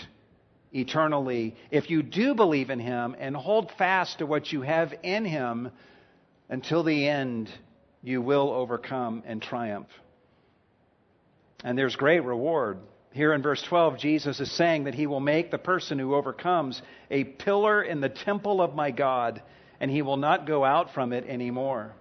eternally. 0.73 1.57
If 1.71 1.91
you 1.91 2.03
do 2.03 2.35
believe 2.35 2.71
in 2.71 2.81
Him 2.81 3.17
and 3.19 3.35
hold 3.37 3.73
fast 3.73 4.19
to 4.19 4.27
what 4.27 4.53
you 4.53 4.63
have 4.63 4.95
in 5.03 5.25
Him 5.25 5.71
until 6.49 6.83
the 6.83 7.09
end, 7.09 7.51
you 8.05 8.21
will 8.21 8.51
overcome 8.51 9.23
and 9.27 9.43
triumph. 9.43 9.89
And 11.65 11.77
there's 11.77 11.97
great 11.97 12.21
reward. 12.21 12.79
Here 13.13 13.33
in 13.33 13.43
verse 13.43 13.63
12, 13.63 13.99
Jesus 13.99 14.41
is 14.41 14.53
saying 14.53 14.85
that 14.85 14.95
he 14.95 15.07
will 15.07 15.21
make 15.21 15.51
the 15.51 15.59
person 15.59 15.99
who 15.99 16.15
overcomes 16.15 16.83
a 17.11 17.25
pillar 17.25 17.83
in 17.83 18.03
the 18.03 18.11
temple 18.11 18.61
of 18.61 18.75
my 18.75 18.91
God, 18.91 19.43
and 19.81 19.91
he 19.91 20.03
will 20.03 20.19
not 20.19 20.47
go 20.47 20.65
out 20.65 20.93
from 20.93 21.15
it 21.15 21.25
anymore. 21.27 21.95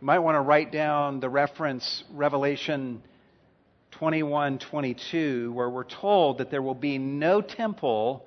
You 0.00 0.06
might 0.06 0.20
want 0.20 0.36
to 0.36 0.40
write 0.40 0.72
down 0.72 1.20
the 1.20 1.28
reference 1.28 2.02
Revelation 2.10 3.02
21 3.90 4.58
22, 4.58 5.52
where 5.52 5.68
we're 5.68 5.84
told 5.84 6.38
that 6.38 6.50
there 6.50 6.62
will 6.62 6.74
be 6.74 6.96
no 6.96 7.42
temple 7.42 8.24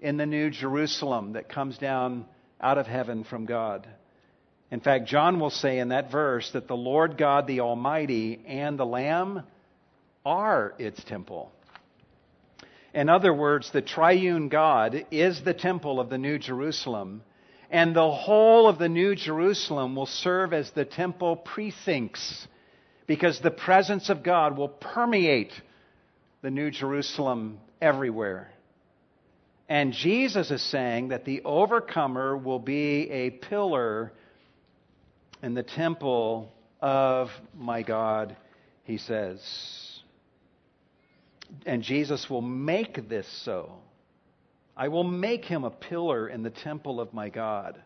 in 0.00 0.16
the 0.16 0.26
New 0.26 0.50
Jerusalem 0.50 1.34
that 1.34 1.48
comes 1.48 1.78
down 1.78 2.26
out 2.60 2.76
of 2.76 2.88
heaven 2.88 3.22
from 3.22 3.46
God. 3.46 3.86
In 4.70 4.80
fact, 4.80 5.06
John 5.06 5.38
will 5.38 5.50
say 5.50 5.78
in 5.78 5.88
that 5.88 6.10
verse 6.10 6.50
that 6.52 6.66
the 6.66 6.76
Lord 6.76 7.16
God 7.16 7.46
the 7.46 7.60
Almighty 7.60 8.40
and 8.46 8.78
the 8.78 8.86
Lamb 8.86 9.44
are 10.24 10.74
its 10.78 11.02
temple. 11.04 11.52
In 12.92 13.08
other 13.08 13.32
words, 13.32 13.70
the 13.70 13.82
triune 13.82 14.48
God 14.48 15.06
is 15.10 15.42
the 15.42 15.54
temple 15.54 16.00
of 16.00 16.08
the 16.08 16.18
New 16.18 16.38
Jerusalem, 16.38 17.22
and 17.70 17.94
the 17.94 18.10
whole 18.10 18.68
of 18.68 18.78
the 18.78 18.88
New 18.88 19.14
Jerusalem 19.14 19.94
will 19.94 20.06
serve 20.06 20.52
as 20.52 20.70
the 20.70 20.84
temple 20.84 21.36
precincts 21.36 22.48
because 23.06 23.38
the 23.38 23.50
presence 23.50 24.08
of 24.08 24.22
God 24.22 24.56
will 24.56 24.68
permeate 24.68 25.52
the 26.42 26.50
New 26.50 26.70
Jerusalem 26.70 27.58
everywhere. 27.80 28.50
And 29.68 29.92
Jesus 29.92 30.50
is 30.50 30.62
saying 30.62 31.08
that 31.08 31.24
the 31.24 31.42
overcomer 31.44 32.36
will 32.36 32.58
be 32.58 33.10
a 33.10 33.30
pillar 33.30 34.12
in 35.42 35.54
the 35.54 35.62
temple 35.62 36.52
of 36.80 37.30
my 37.54 37.82
God, 37.82 38.36
he 38.84 38.98
says. 38.98 39.40
And 41.64 41.82
Jesus 41.82 42.28
will 42.28 42.42
make 42.42 43.08
this 43.08 43.26
so. 43.44 43.72
I 44.76 44.88
will 44.88 45.04
make 45.04 45.44
him 45.44 45.64
a 45.64 45.70
pillar 45.70 46.28
in 46.28 46.42
the 46.42 46.50
temple 46.50 47.00
of 47.00 47.14
my 47.14 47.28
God. 47.28 47.80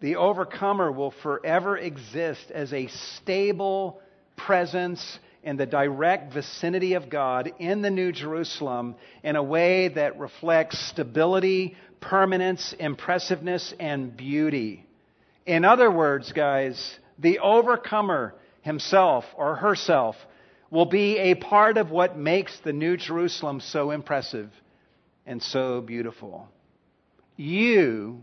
The 0.00 0.16
overcomer 0.16 0.92
will 0.92 1.12
forever 1.22 1.76
exist 1.76 2.50
as 2.50 2.72
a 2.72 2.86
stable 2.88 4.00
presence 4.36 5.18
in 5.42 5.56
the 5.56 5.66
direct 5.66 6.32
vicinity 6.32 6.94
of 6.94 7.08
God 7.08 7.52
in 7.58 7.82
the 7.82 7.90
New 7.90 8.12
Jerusalem 8.12 8.96
in 9.22 9.36
a 9.36 9.42
way 9.42 9.88
that 9.88 10.18
reflects 10.18 10.78
stability, 10.90 11.76
permanence, 12.00 12.74
impressiveness, 12.78 13.72
and 13.80 14.16
beauty. 14.16 14.85
In 15.46 15.64
other 15.64 15.90
words, 15.90 16.32
guys, 16.32 16.98
the 17.18 17.38
overcomer 17.38 18.34
himself 18.62 19.24
or 19.36 19.54
herself 19.54 20.16
will 20.70 20.86
be 20.86 21.18
a 21.18 21.34
part 21.34 21.78
of 21.78 21.90
what 21.90 22.18
makes 22.18 22.58
the 22.60 22.72
New 22.72 22.96
Jerusalem 22.96 23.60
so 23.60 23.92
impressive 23.92 24.50
and 25.24 25.40
so 25.40 25.80
beautiful. 25.80 26.48
You, 27.36 28.22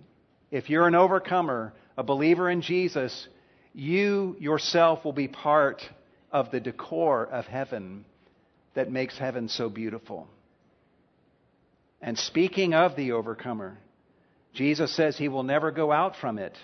if 0.52 0.70
you're 0.70 0.88
an 0.88 0.96
overcomer, 0.96 1.74
a 1.98 2.04
believer 2.04 2.50
in 2.50 2.62
Jesus, 2.62 3.28
you 3.74 4.36
yourself 4.40 5.06
will 5.06 5.14
be 5.14 5.30
part 5.30 5.82
of 6.30 6.52
the 6.52 6.60
decor 6.60 7.26
of 7.26 7.46
heaven 7.46 8.04
that 8.74 8.92
makes 8.92 9.18
heaven 9.18 9.48
so 9.48 9.70
beautiful. 9.70 10.28
And 12.02 12.20
speaking 12.20 12.74
of 12.74 12.98
the 12.98 13.14
overcomer, 13.14 13.78
Jesus 14.54 14.94
says 14.94 15.18
he 15.18 15.30
will 15.30 15.44
never 15.44 15.72
go 15.72 15.92
out 15.92 16.18
from 16.18 16.38
it 16.38 16.58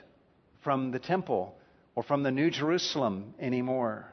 from 0.62 0.92
the 0.92 1.00
temple 1.00 1.56
or 1.96 2.04
from 2.04 2.24
the 2.24 2.32
New 2.32 2.50
Jerusalem 2.50 3.34
anymore. 3.40 4.06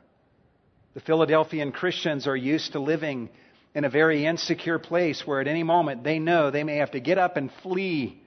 The 0.95 1.01
Philadelphian 1.01 1.73
Christians 1.73 2.27
are 2.27 2.37
used 2.37 2.73
to 2.73 2.81
living 2.81 3.29
in 3.75 3.85
a 3.85 3.91
very 3.91 4.25
insecure 4.25 4.79
place 4.79 5.27
where 5.27 5.41
at 5.41 5.49
any 5.49 5.63
moment 5.63 6.03
they 6.03 6.19
know 6.19 6.51
they 6.51 6.65
may 6.65 6.77
have 6.77 6.93
to 6.93 7.01
get 7.01 7.19
up 7.19 7.37
and 7.37 7.51
flee 7.63 8.23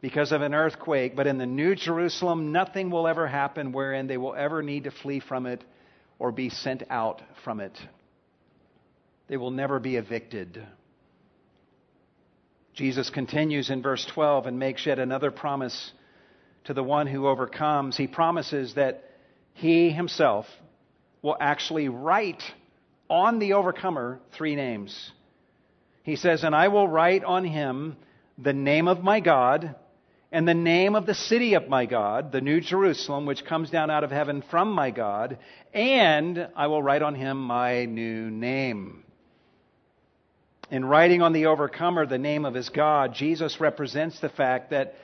because 0.00 0.32
of 0.32 0.42
an 0.42 0.54
earthquake. 0.54 1.16
But 1.16 1.26
in 1.26 1.38
the 1.38 1.46
New 1.46 1.74
Jerusalem, 1.74 2.52
nothing 2.52 2.90
will 2.90 3.08
ever 3.08 3.26
happen 3.26 3.72
wherein 3.72 4.06
they 4.06 4.18
will 4.18 4.34
ever 4.34 4.62
need 4.62 4.84
to 4.84 4.90
flee 4.90 5.18
from 5.18 5.46
it 5.46 5.64
or 6.18 6.30
be 6.30 6.50
sent 6.50 6.84
out 6.90 7.22
from 7.42 7.58
it. 7.58 7.76
They 9.26 9.36
will 9.36 9.50
never 9.50 9.80
be 9.80 9.96
evicted. 9.96 10.64
Jesus 12.74 13.10
continues 13.10 13.70
in 13.70 13.82
verse 13.82 14.04
12 14.04 14.46
and 14.46 14.58
makes 14.58 14.86
yet 14.86 14.98
another 14.98 15.30
promise 15.30 15.92
to 16.64 16.74
the 16.74 16.82
one 16.82 17.06
who 17.06 17.26
overcomes, 17.26 17.96
he 17.96 18.06
promises 18.06 18.74
that 18.74 19.04
he 19.52 19.90
himself 19.90 20.46
will 21.22 21.36
actually 21.40 21.88
write 21.88 22.42
on 23.08 23.38
the 23.38 23.52
overcomer 23.54 24.20
three 24.36 24.56
names. 24.56 25.12
He 26.02 26.16
says, 26.16 26.44
And 26.44 26.54
I 26.54 26.68
will 26.68 26.88
write 26.88 27.24
on 27.24 27.44
him 27.44 27.96
the 28.38 28.52
name 28.52 28.88
of 28.88 29.02
my 29.02 29.20
God 29.20 29.74
and 30.32 30.48
the 30.48 30.54
name 30.54 30.96
of 30.96 31.06
the 31.06 31.14
city 31.14 31.54
of 31.54 31.68
my 31.68 31.86
God, 31.86 32.32
the 32.32 32.40
New 32.40 32.60
Jerusalem, 32.60 33.24
which 33.24 33.44
comes 33.44 33.70
down 33.70 33.88
out 33.88 34.02
of 34.02 34.10
heaven 34.10 34.42
from 34.50 34.72
my 34.72 34.90
God, 34.90 35.38
and 35.72 36.48
I 36.56 36.66
will 36.66 36.82
write 36.82 37.02
on 37.02 37.14
him 37.14 37.40
my 37.40 37.84
new 37.84 38.30
name. 38.30 39.04
In 40.70 40.84
writing 40.84 41.22
on 41.22 41.32
the 41.32 41.46
overcomer 41.46 42.04
the 42.04 42.18
name 42.18 42.44
of 42.44 42.54
his 42.54 42.68
God, 42.68 43.14
Jesus 43.14 43.60
represents 43.60 44.18
the 44.18 44.28
fact 44.28 44.70
that 44.70 44.96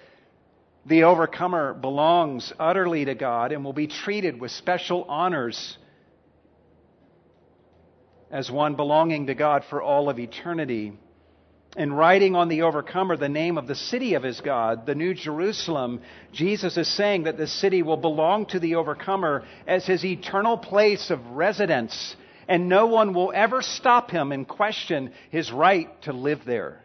the 0.87 1.05
overcomer 1.05 1.75
belongs 1.75 2.53
utterly 2.59 3.05
to 3.05 3.15
God 3.15 3.53
and 3.53 3.65
will 3.65 3.73
be 3.73 3.87
treated 3.87 4.41
with 4.41 4.51
special 4.51 5.05
honors 5.05 5.77
as 8.31 8.51
one 8.51 8.77
belonging 8.77 9.27
to 9.27 9.35
God 9.35 9.65
for 9.69 9.83
all 9.83 10.09
of 10.09 10.19
eternity. 10.19 10.93
In 11.77 11.93
writing 11.93 12.35
on 12.35 12.49
the 12.49 12.63
overcomer 12.63 13.17
the 13.17 13.29
name 13.29 13.59
of 13.59 13.67
the 13.67 13.75
city 13.75 14.15
of 14.15 14.23
his 14.23 14.41
God, 14.41 14.87
the 14.87 14.95
New 14.95 15.15
Jerusalem, 15.15 16.01
Jesus 16.33 16.77
is 16.77 16.89
saying 16.97 17.25
that 17.25 17.37
the 17.37 17.47
city 17.47 17.83
will 17.83 17.97
belong 17.97 18.47
to 18.47 18.59
the 18.59 18.77
overcomer 18.77 19.45
as 19.67 19.87
his 19.87 20.05
eternal 20.05 20.59
place 20.59 21.11
of 21.11 21.25
residence, 21.27 22.17
and 22.49 22.69
no 22.69 22.87
one 22.87 23.15
will 23.15 23.33
ever 23.35 23.63
stop 23.63 24.11
him 24.11 24.33
and 24.33 24.49
question 24.49 25.13
his 25.31 25.53
right 25.53 26.03
to 26.03 26.13
live 26.13 26.41
there. 26.45 26.83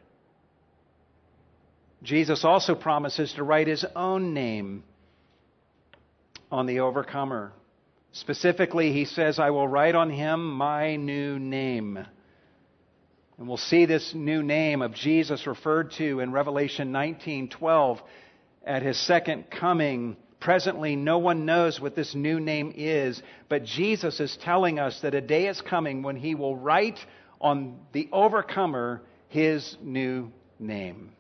Jesus 2.06 2.46
also 2.46 2.76
promises 2.76 3.34
to 3.34 3.44
write 3.44 3.66
his 3.68 3.84
own 3.96 4.36
name 4.36 4.84
on 6.52 6.68
the 6.68 6.82
overcomer. 6.82 7.52
Specifically, 8.12 8.94
he 8.94 9.06
says, 9.06 9.40
I 9.40 9.50
will 9.50 9.68
write 9.68 9.96
on 9.96 10.12
him 10.12 10.54
my 10.54 10.98
new 10.98 11.40
name. 11.40 11.98
And 13.38 13.48
we'll 13.48 13.58
see 13.58 13.86
this 13.86 14.14
new 14.14 14.44
name 14.44 14.84
of 14.84 14.94
Jesus 14.94 15.48
referred 15.48 15.92
to 15.94 16.20
in 16.20 16.32
Revelation 16.32 16.94
19:12 16.94 18.00
at 18.64 18.84
his 18.84 19.00
second 19.00 19.50
coming. 19.50 20.16
Presently, 20.40 20.96
no 20.96 21.18
one 21.18 21.46
knows 21.46 21.82
what 21.82 21.96
this 21.96 22.14
new 22.14 22.40
name 22.40 22.72
is, 22.76 23.22
but 23.50 23.66
Jesus 23.66 24.20
is 24.20 24.38
telling 24.38 24.78
us 24.78 25.02
that 25.02 25.16
a 25.16 25.22
day 25.22 25.48
is 25.48 25.60
coming 25.60 26.04
when 26.04 26.18
he 26.18 26.36
will 26.36 26.56
write 26.56 27.00
on 27.42 27.80
the 27.94 28.08
overcomer 28.12 29.02
his 29.28 29.76
new 29.82 30.32
name. 30.60 31.15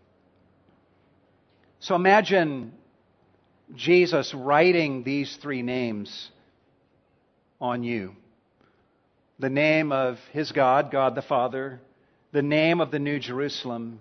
So 1.85 1.93
imagine 1.93 2.73
Jesus 3.75 4.33
writing 4.33 5.03
these 5.03 5.35
three 5.35 5.61
names 5.61 6.31
on 7.61 7.83
you 7.83 8.15
the 9.37 9.51
name 9.51 9.91
of 9.91 10.17
his 10.33 10.51
God, 10.51 10.89
God 10.89 11.13
the 11.13 11.21
Father, 11.21 11.79
the 12.31 12.41
name 12.41 12.81
of 12.81 12.89
the 12.89 12.97
New 12.97 13.19
Jerusalem, 13.19 13.99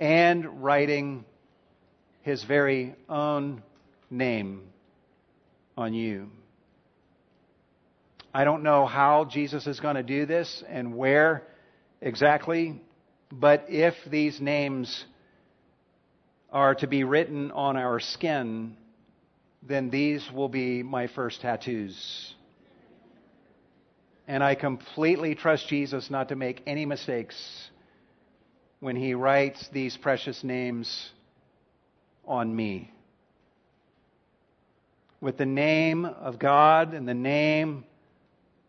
and 0.00 0.64
writing 0.64 1.26
his 2.22 2.42
very 2.42 2.94
own 3.06 3.62
name 4.10 4.62
on 5.76 5.92
you. 5.92 6.30
I 8.32 8.44
don't 8.44 8.62
know 8.62 8.86
how 8.86 9.26
Jesus 9.26 9.66
is 9.66 9.78
going 9.78 9.96
to 9.96 10.02
do 10.02 10.24
this 10.24 10.64
and 10.70 10.96
where 10.96 11.42
exactly, 12.00 12.80
but 13.30 13.66
if 13.68 13.94
these 14.06 14.40
names 14.40 15.04
are 16.54 16.76
to 16.76 16.86
be 16.86 17.02
written 17.02 17.50
on 17.50 17.76
our 17.76 17.98
skin, 17.98 18.76
then 19.60 19.90
these 19.90 20.24
will 20.32 20.48
be 20.48 20.84
my 20.84 21.08
first 21.08 21.40
tattoos. 21.40 22.32
And 24.28 24.42
I 24.42 24.54
completely 24.54 25.34
trust 25.34 25.66
Jesus 25.66 26.10
not 26.10 26.28
to 26.28 26.36
make 26.36 26.62
any 26.64 26.86
mistakes 26.86 27.34
when 28.78 28.94
he 28.94 29.14
writes 29.14 29.68
these 29.72 29.96
precious 29.96 30.44
names 30.44 31.10
on 32.24 32.54
me. 32.54 32.92
With 35.20 35.36
the 35.36 35.46
name 35.46 36.04
of 36.04 36.38
God 36.38 36.94
and 36.94 37.08
the 37.08 37.14
name 37.14 37.84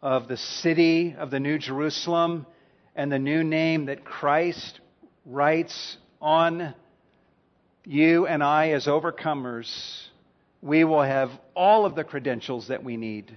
of 0.01 0.27
the 0.27 0.38
city 0.38 1.15
of 1.15 1.29
the 1.29 1.39
New 1.39 1.59
Jerusalem 1.59 2.47
and 2.95 3.11
the 3.11 3.19
new 3.19 3.43
name 3.43 3.86
that 3.86 4.03
Christ 4.03 4.79
writes 5.25 5.97
on 6.19 6.73
you 7.86 8.27
and 8.27 8.43
I, 8.43 8.69
as 8.71 8.86
overcomers, 8.86 9.67
we 10.61 10.83
will 10.83 11.03
have 11.03 11.29
all 11.55 11.86
of 11.86 11.95
the 11.95 12.03
credentials 12.03 12.67
that 12.69 12.83
we 12.83 12.97
need. 12.97 13.36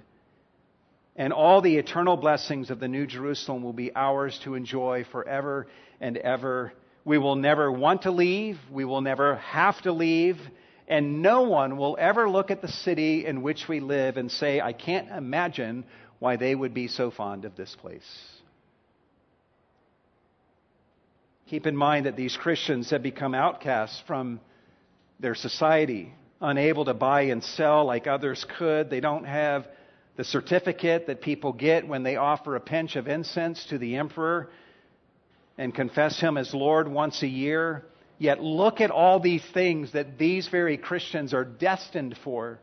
And 1.17 1.33
all 1.33 1.61
the 1.61 1.77
eternal 1.77 2.17
blessings 2.17 2.71
of 2.71 2.81
the 2.81 2.89
New 2.89 3.07
Jerusalem 3.07 3.63
will 3.63 3.73
be 3.73 3.95
ours 3.95 4.39
to 4.45 4.55
enjoy 4.55 5.05
forever 5.11 5.67
and 6.01 6.17
ever. 6.17 6.73
We 7.05 7.19
will 7.19 7.35
never 7.35 7.71
want 7.71 8.03
to 8.03 8.11
leave. 8.11 8.59
We 8.71 8.85
will 8.85 9.01
never 9.01 9.37
have 9.37 9.81
to 9.83 9.93
leave. 9.93 10.39
And 10.87 11.21
no 11.21 11.43
one 11.43 11.77
will 11.77 11.97
ever 12.01 12.31
look 12.31 12.51
at 12.51 12.63
the 12.63 12.69
city 12.69 13.27
in 13.27 13.43
which 13.43 13.69
we 13.69 13.81
live 13.81 14.17
and 14.17 14.31
say, 14.31 14.61
I 14.61 14.73
can't 14.73 15.11
imagine 15.11 15.85
why 16.19 16.37
they 16.37 16.55
would 16.55 16.73
be 16.73 16.89
so 16.89 17.11
fond 17.11 17.45
of 17.45 17.57
this 17.57 17.75
place. 17.75 18.38
Keep 21.49 21.67
in 21.67 21.77
mind 21.77 22.05
that 22.05 22.15
these 22.15 22.37
Christians 22.37 22.91
have 22.91 23.03
become 23.03 23.35
outcasts 23.35 24.03
from 24.07 24.39
their 25.19 25.35
society, 25.35 26.13
unable 26.43 26.85
to 26.85 26.93
buy 26.93 27.23
and 27.23 27.43
sell 27.43 27.87
like 27.87 28.07
others 28.07 28.45
could. 28.59 28.91
They 28.91 29.01
don't 29.01 29.25
have 29.25 29.67
the 30.17 30.25
certificate 30.25 31.07
that 31.07 31.23
people 31.23 31.55
get 31.55 31.89
when 31.89 32.03
they 32.03 32.17
offer 32.17 32.55
a 32.55 32.61
pinch 32.61 32.97
of 32.97 33.09
incense 33.09 33.65
to 33.71 33.79
the 33.79 33.97
emperor 33.97 34.51
and 35.57 35.75
confess 35.75 36.21
him 36.21 36.37
as 36.37 36.53
Lord 36.53 36.87
once 36.87 37.23
a 37.23 37.27
year. 37.27 37.87
Yet 38.19 38.43
look 38.43 38.83
at 38.83 38.91
all 38.91 39.19
these 39.19 39.45
things 39.55 39.93
that 39.93 40.19
these 40.19 40.49
very 40.49 40.77
Christians 40.77 41.33
are 41.33 41.47
destined 41.47 42.19
for 42.25 42.59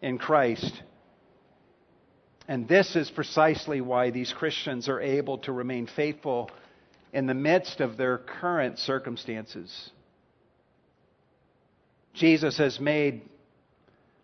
in 0.00 0.18
Christ. 0.18 0.80
And 2.46 2.68
this 2.68 2.94
is 2.94 3.10
precisely 3.10 3.80
why 3.80 4.10
these 4.10 4.32
Christians 4.32 4.88
are 4.88 5.00
able 5.00 5.38
to 5.38 5.50
remain 5.50 5.88
faithful 5.88 6.50
in 7.12 7.26
the 7.26 7.34
midst 7.34 7.80
of 7.80 7.96
their 7.96 8.18
current 8.18 8.78
circumstances. 8.78 9.90
Jesus 12.14 12.58
has 12.58 12.80
made 12.80 13.22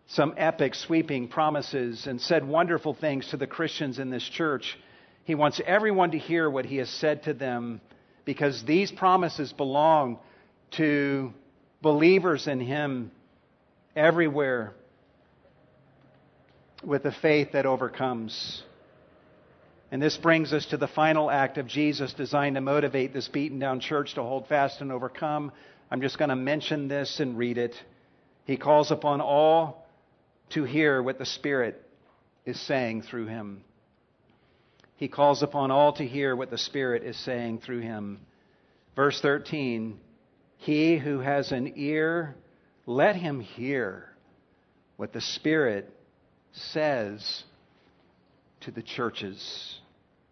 some 0.08 0.34
epic, 0.36 0.74
sweeping 0.74 1.28
promises 1.28 2.06
and 2.06 2.20
said 2.20 2.46
wonderful 2.46 2.94
things 2.94 3.28
to 3.28 3.36
the 3.36 3.46
Christians 3.46 3.98
in 3.98 4.10
this 4.10 4.26
church. 4.26 4.78
He 5.24 5.34
wants 5.34 5.60
everyone 5.66 6.12
to 6.12 6.18
hear 6.18 6.48
what 6.48 6.64
he 6.64 6.76
has 6.76 6.88
said 6.88 7.24
to 7.24 7.34
them 7.34 7.82
because 8.24 8.64
these 8.64 8.90
promises 8.90 9.52
belong 9.52 10.18
to 10.72 11.32
believers 11.82 12.46
in 12.46 12.60
him 12.60 13.10
everywhere 13.94 14.72
with 16.82 17.04
a 17.04 17.12
faith 17.12 17.52
that 17.52 17.66
overcomes. 17.66 18.62
And 19.90 20.02
this 20.02 20.16
brings 20.18 20.52
us 20.52 20.66
to 20.66 20.76
the 20.76 20.88
final 20.88 21.30
act 21.30 21.56
of 21.56 21.66
Jesus 21.66 22.12
designed 22.12 22.56
to 22.56 22.60
motivate 22.60 23.14
this 23.14 23.28
beaten 23.28 23.58
down 23.58 23.80
church 23.80 24.14
to 24.14 24.22
hold 24.22 24.46
fast 24.46 24.80
and 24.82 24.92
overcome. 24.92 25.50
I'm 25.90 26.02
just 26.02 26.18
going 26.18 26.28
to 26.28 26.36
mention 26.36 26.88
this 26.88 27.20
and 27.20 27.38
read 27.38 27.56
it. 27.56 27.74
He 28.44 28.58
calls 28.58 28.90
upon 28.90 29.22
all 29.22 29.86
to 30.50 30.64
hear 30.64 31.02
what 31.02 31.18
the 31.18 31.26
Spirit 31.26 31.82
is 32.44 32.60
saying 32.60 33.02
through 33.02 33.26
him. 33.26 33.62
He 34.96 35.08
calls 35.08 35.42
upon 35.42 35.70
all 35.70 35.92
to 35.94 36.04
hear 36.04 36.36
what 36.36 36.50
the 36.50 36.58
Spirit 36.58 37.02
is 37.02 37.16
saying 37.16 37.60
through 37.60 37.80
him. 37.80 38.20
Verse 38.94 39.20
13 39.20 39.98
He 40.58 40.98
who 40.98 41.20
has 41.20 41.52
an 41.52 41.72
ear, 41.76 42.34
let 42.84 43.16
him 43.16 43.40
hear 43.40 44.10
what 44.96 45.12
the 45.12 45.20
Spirit 45.20 45.90
says 46.52 47.44
to 48.60 48.70
the 48.70 48.82
churches. 48.82 49.78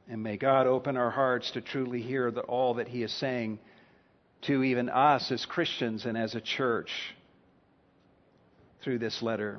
And 0.08 0.22
may 0.22 0.36
God 0.36 0.66
open 0.66 0.96
our 0.96 1.10
hearts 1.10 1.50
to 1.52 1.60
truly 1.60 2.00
hear 2.00 2.30
the, 2.30 2.42
all 2.42 2.74
that 2.74 2.88
He 2.88 3.02
is 3.02 3.12
saying 3.12 3.58
to 4.42 4.62
even 4.62 4.88
us 4.88 5.30
as 5.32 5.44
Christians 5.46 6.04
and 6.04 6.16
as 6.16 6.34
a 6.34 6.40
church 6.40 6.90
through 8.82 8.98
this 8.98 9.22
letter. 9.22 9.58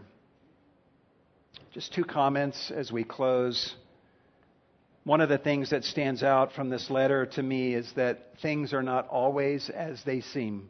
Just 1.74 1.94
two 1.94 2.06
comments 2.06 2.72
as 2.72 2.92
we 2.92 3.04
close. 3.04 3.76
One 5.04 5.22
of 5.22 5.30
the 5.30 5.38
things 5.38 5.72
that 5.72 5.84
stands 5.84 6.24
out 6.24 6.54
from 6.54 6.70
this 6.70 6.90
letter 6.90 7.26
to 7.26 7.44
me 7.44 7.74
is 7.74 7.92
that 7.96 8.40
things 8.42 8.74
are 8.74 8.84
not 8.84 9.08
always 9.10 9.70
as 9.70 10.02
they 10.04 10.22
seem. 10.22 10.70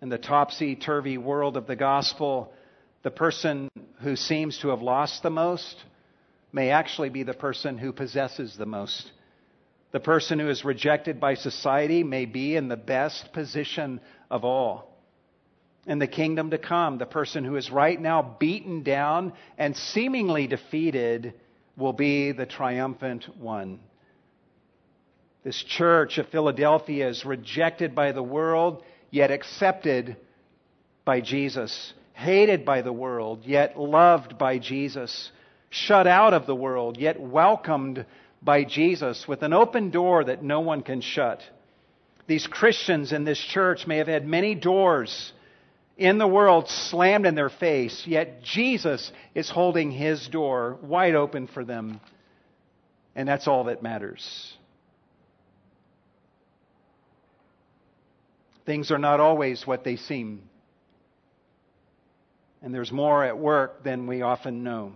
In 0.00 0.08
the 0.08 0.18
topsy 0.18 0.76
turvy 0.76 1.18
world 1.18 1.56
of 1.56 1.66
the 1.66 1.76
gospel, 1.76 2.52
the 3.02 3.10
person 3.10 3.68
who 4.02 4.14
seems 4.14 4.58
to 4.58 4.68
have 4.68 4.82
lost 4.82 5.22
the 5.22 5.30
most 5.30 5.76
may 6.56 6.70
actually 6.70 7.10
be 7.10 7.22
the 7.22 7.34
person 7.34 7.76
who 7.76 7.92
possesses 7.92 8.56
the 8.56 8.64
most. 8.64 9.12
The 9.92 10.00
person 10.00 10.38
who 10.38 10.48
is 10.48 10.64
rejected 10.64 11.20
by 11.20 11.34
society 11.34 12.02
may 12.02 12.24
be 12.24 12.56
in 12.56 12.68
the 12.68 12.78
best 12.78 13.30
position 13.34 14.00
of 14.30 14.42
all. 14.42 14.96
In 15.86 15.98
the 15.98 16.06
kingdom 16.06 16.50
to 16.52 16.58
come, 16.58 16.96
the 16.96 17.04
person 17.04 17.44
who 17.44 17.56
is 17.56 17.70
right 17.70 18.00
now 18.00 18.36
beaten 18.40 18.82
down 18.82 19.34
and 19.58 19.76
seemingly 19.76 20.46
defeated 20.46 21.34
will 21.76 21.92
be 21.92 22.32
the 22.32 22.46
triumphant 22.46 23.26
one. 23.38 23.78
This 25.44 25.62
church 25.62 26.16
of 26.16 26.30
Philadelphia 26.30 27.06
is 27.06 27.26
rejected 27.26 27.94
by 27.94 28.12
the 28.12 28.22
world, 28.22 28.82
yet 29.10 29.30
accepted 29.30 30.16
by 31.04 31.20
Jesus, 31.20 31.92
hated 32.14 32.64
by 32.64 32.80
the 32.80 32.94
world, 32.94 33.42
yet 33.44 33.78
loved 33.78 34.38
by 34.38 34.58
Jesus 34.58 35.30
shut 35.70 36.06
out 36.06 36.34
of 36.34 36.46
the 36.46 36.54
world, 36.54 36.98
yet 36.98 37.20
welcomed 37.20 38.06
by 38.42 38.64
Jesus 38.64 39.26
with 39.26 39.42
an 39.42 39.52
open 39.52 39.90
door 39.90 40.24
that 40.24 40.42
no 40.42 40.60
one 40.60 40.82
can 40.82 41.00
shut. 41.00 41.42
These 42.26 42.46
Christians 42.46 43.12
in 43.12 43.24
this 43.24 43.38
church 43.38 43.86
may 43.86 43.98
have 43.98 44.08
had 44.08 44.26
many 44.26 44.54
doors 44.54 45.32
in 45.96 46.18
the 46.18 46.26
world 46.26 46.68
slammed 46.68 47.26
in 47.26 47.34
their 47.34 47.48
face, 47.48 48.04
yet 48.06 48.42
Jesus 48.42 49.10
is 49.34 49.48
holding 49.48 49.90
his 49.90 50.28
door 50.28 50.78
wide 50.82 51.14
open 51.14 51.46
for 51.46 51.64
them. 51.64 52.00
And 53.14 53.26
that's 53.26 53.48
all 53.48 53.64
that 53.64 53.82
matters. 53.82 54.54
Things 58.66 58.90
are 58.90 58.98
not 58.98 59.20
always 59.20 59.66
what 59.66 59.84
they 59.84 59.96
seem. 59.96 60.42
And 62.60 62.74
there's 62.74 62.92
more 62.92 63.24
at 63.24 63.38
work 63.38 63.84
than 63.84 64.06
we 64.06 64.22
often 64.22 64.64
know. 64.64 64.92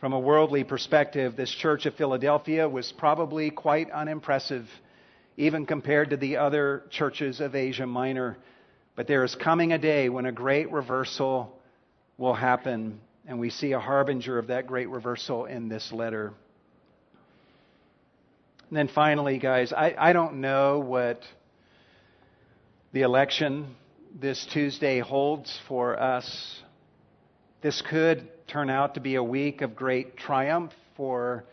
From 0.00 0.12
a 0.12 0.20
worldly 0.20 0.62
perspective, 0.62 1.34
this 1.34 1.50
church 1.50 1.84
of 1.84 1.94
Philadelphia 1.96 2.68
was 2.68 2.92
probably 2.92 3.50
quite 3.50 3.90
unimpressive, 3.90 4.68
even 5.36 5.66
compared 5.66 6.10
to 6.10 6.16
the 6.16 6.36
other 6.36 6.84
churches 6.88 7.40
of 7.40 7.56
Asia 7.56 7.84
Minor. 7.84 8.36
But 8.94 9.08
there 9.08 9.24
is 9.24 9.34
coming 9.34 9.72
a 9.72 9.78
day 9.78 10.08
when 10.08 10.24
a 10.24 10.30
great 10.30 10.70
reversal 10.70 11.52
will 12.16 12.34
happen, 12.34 13.00
and 13.26 13.40
we 13.40 13.50
see 13.50 13.72
a 13.72 13.80
harbinger 13.80 14.38
of 14.38 14.46
that 14.46 14.68
great 14.68 14.88
reversal 14.88 15.46
in 15.46 15.68
this 15.68 15.92
letter. 15.92 16.32
And 18.68 18.78
then 18.78 18.86
finally, 18.86 19.38
guys, 19.38 19.72
I, 19.72 19.96
I 19.98 20.12
don't 20.12 20.40
know 20.40 20.78
what 20.78 21.22
the 22.92 23.02
election 23.02 23.74
this 24.20 24.46
Tuesday 24.52 25.00
holds 25.00 25.58
for 25.66 25.98
us. 25.98 26.62
This 27.62 27.82
could 27.82 28.28
turn 28.48 28.70
out 28.70 28.94
to 28.94 29.00
be 29.00 29.14
a 29.16 29.22
week 29.22 29.60
of 29.60 29.76
great 29.76 30.16
triumph 30.16 30.72
for 30.96 31.44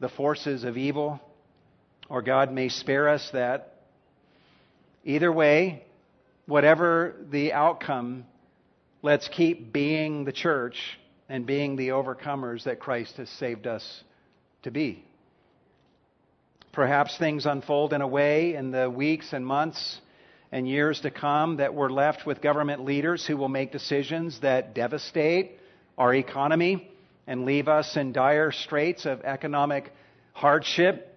the 0.00 0.08
forces 0.08 0.64
of 0.64 0.78
evil, 0.78 1.20
or 2.08 2.22
God 2.22 2.50
may 2.50 2.70
spare 2.70 3.10
us 3.10 3.28
that. 3.34 3.74
Either 5.04 5.30
way, 5.30 5.84
whatever 6.46 7.14
the 7.30 7.52
outcome, 7.52 8.24
let's 9.02 9.28
keep 9.28 9.70
being 9.70 10.24
the 10.24 10.32
church 10.32 10.98
and 11.28 11.44
being 11.44 11.76
the 11.76 11.88
overcomers 11.88 12.64
that 12.64 12.80
Christ 12.80 13.18
has 13.18 13.28
saved 13.28 13.66
us 13.66 14.02
to 14.62 14.70
be. 14.70 15.04
Perhaps 16.72 17.18
things 17.18 17.44
unfold 17.44 17.92
in 17.92 18.00
a 18.00 18.08
way 18.08 18.54
in 18.54 18.70
the 18.70 18.88
weeks 18.88 19.34
and 19.34 19.46
months 19.46 20.00
and 20.50 20.66
years 20.66 21.02
to 21.02 21.10
come 21.10 21.58
that 21.58 21.74
we're 21.74 21.90
left 21.90 22.24
with 22.24 22.40
government 22.40 22.82
leaders 22.82 23.26
who 23.26 23.36
will 23.36 23.48
make 23.48 23.72
decisions 23.72 24.40
that 24.40 24.74
devastate 24.74 25.58
our 25.98 26.14
economy 26.14 26.90
and 27.26 27.44
leave 27.44 27.68
us 27.68 27.96
in 27.96 28.12
dire 28.12 28.52
straits 28.52 29.06
of 29.06 29.22
economic 29.22 29.92
hardship. 30.32 31.10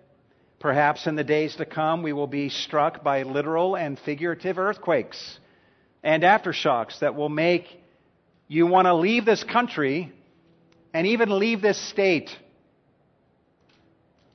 Perhaps 0.59 1.05
in 1.07 1.15
the 1.15 1.23
days 1.23 1.55
to 1.57 1.65
come, 1.65 2.03
we 2.03 2.13
will 2.13 2.27
be 2.27 2.49
struck 2.49 3.03
by 3.03 3.23
literal 3.23 3.75
and 3.75 3.99
figurative 3.99 4.57
earthquakes 4.57 5.39
and 6.03 6.23
aftershocks 6.23 6.99
that 6.99 7.15
will 7.15 7.29
make 7.29 7.65
you 8.47 8.65
want 8.65 8.85
to 8.85 8.95
leave 8.95 9.25
this 9.25 9.43
country 9.43 10.11
and 10.93 11.05
even 11.05 11.37
leave 11.37 11.61
this 11.61 11.79
state. 11.89 12.29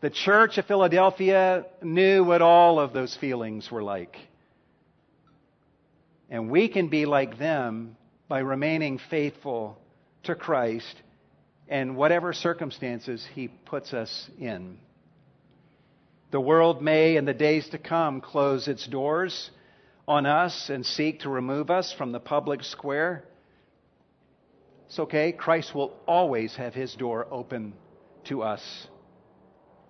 The 0.01 0.11
church 0.11 0.59
of 0.59 0.67
Philadelphia 0.67 1.65
knew 1.81 2.25
what 2.25 2.43
all 2.43 2.79
of 2.79 2.93
those 2.93 3.17
feelings 3.17 3.71
were 3.71 3.83
like. 3.83 4.17
And 6.29 6.51
we 6.51 6.69
can 6.69 6.89
be 6.89 7.07
like 7.07 7.39
them 7.39 7.97
by 8.29 8.41
remaining 8.41 8.99
faithful 9.11 9.79
to 10.25 10.35
Christ 10.35 11.03
and 11.69 11.97
whatever 11.97 12.33
circumstances 12.33 13.27
He 13.35 13.49
puts 13.49 13.95
us 13.95 14.31
in. 14.39 14.79
The 16.31 16.41
world 16.41 16.83
may, 16.83 17.17
in 17.17 17.25
the 17.25 17.35
days 17.35 17.69
to 17.71 17.79
come, 17.79 18.21
close 18.21 18.69
its 18.69 18.87
doors 18.87 19.51
on 20.09 20.27
us 20.27 20.71
and 20.71 20.85
seek 20.85 21.21
to 21.21 21.29
remove 21.29 21.71
us 21.71 21.93
from 21.93 22.13
the 22.13 22.21
public 22.21 22.63
square. 22.65 23.25
It's 24.87 24.99
okay. 24.99 25.33
Christ 25.33 25.75
will 25.75 25.95
always 26.07 26.57
have 26.57 26.75
His 26.75 26.95
door 26.95 27.27
open 27.31 27.75
to 28.25 28.43
us. 28.43 28.87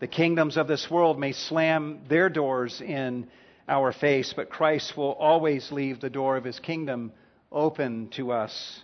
The 0.00 0.08
kingdoms 0.08 0.56
of 0.56 0.66
this 0.66 0.90
world 0.90 1.18
may 1.18 1.32
slam 1.32 2.00
their 2.08 2.28
doors 2.28 2.80
in 2.80 3.28
our 3.68 3.92
face, 3.92 4.32
but 4.34 4.50
Christ 4.50 4.96
will 4.96 5.12
always 5.12 5.70
leave 5.70 6.00
the 6.00 6.10
door 6.10 6.36
of 6.36 6.44
His 6.44 6.58
kingdom 6.58 7.12
open 7.50 8.08
to 8.16 8.32
us. 8.32 8.82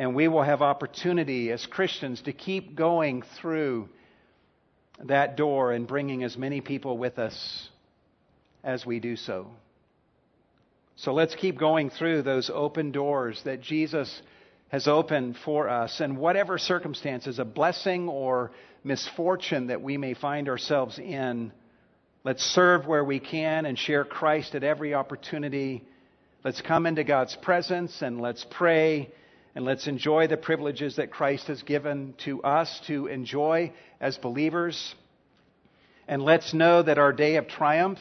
And 0.00 0.14
we 0.14 0.28
will 0.28 0.42
have 0.42 0.62
opportunity 0.62 1.52
as 1.52 1.66
Christians 1.66 2.22
to 2.22 2.32
keep 2.32 2.74
going 2.74 3.20
through 3.38 3.90
that 5.04 5.36
door 5.36 5.72
and 5.72 5.86
bringing 5.86 6.24
as 6.24 6.38
many 6.38 6.62
people 6.62 6.96
with 6.96 7.18
us 7.18 7.68
as 8.64 8.86
we 8.86 8.98
do 8.98 9.14
so. 9.16 9.48
So 10.96 11.12
let's 11.12 11.34
keep 11.34 11.58
going 11.58 11.90
through 11.90 12.22
those 12.22 12.48
open 12.48 12.92
doors 12.92 13.42
that 13.44 13.60
Jesus 13.60 14.22
has 14.68 14.88
opened 14.88 15.36
for 15.44 15.68
us. 15.68 16.00
And 16.00 16.16
whatever 16.16 16.56
circumstances, 16.56 17.38
a 17.38 17.44
blessing 17.44 18.08
or 18.08 18.52
misfortune 18.82 19.66
that 19.66 19.82
we 19.82 19.98
may 19.98 20.14
find 20.14 20.48
ourselves 20.48 20.98
in, 20.98 21.52
let's 22.24 22.42
serve 22.42 22.86
where 22.86 23.04
we 23.04 23.20
can 23.20 23.66
and 23.66 23.78
share 23.78 24.06
Christ 24.06 24.54
at 24.54 24.64
every 24.64 24.94
opportunity. 24.94 25.84
Let's 26.42 26.62
come 26.62 26.86
into 26.86 27.04
God's 27.04 27.36
presence 27.36 28.00
and 28.00 28.18
let's 28.22 28.46
pray 28.50 29.10
and 29.54 29.64
let's 29.64 29.86
enjoy 29.86 30.28
the 30.28 30.36
privileges 30.36 30.96
that 30.96 31.10
Christ 31.10 31.48
has 31.48 31.62
given 31.62 32.14
to 32.24 32.42
us 32.42 32.80
to 32.86 33.06
enjoy 33.06 33.72
as 34.00 34.16
believers. 34.18 34.94
And 36.06 36.22
let's 36.22 36.54
know 36.54 36.82
that 36.82 36.98
our 36.98 37.12
day 37.12 37.36
of 37.36 37.48
triumph 37.48 37.98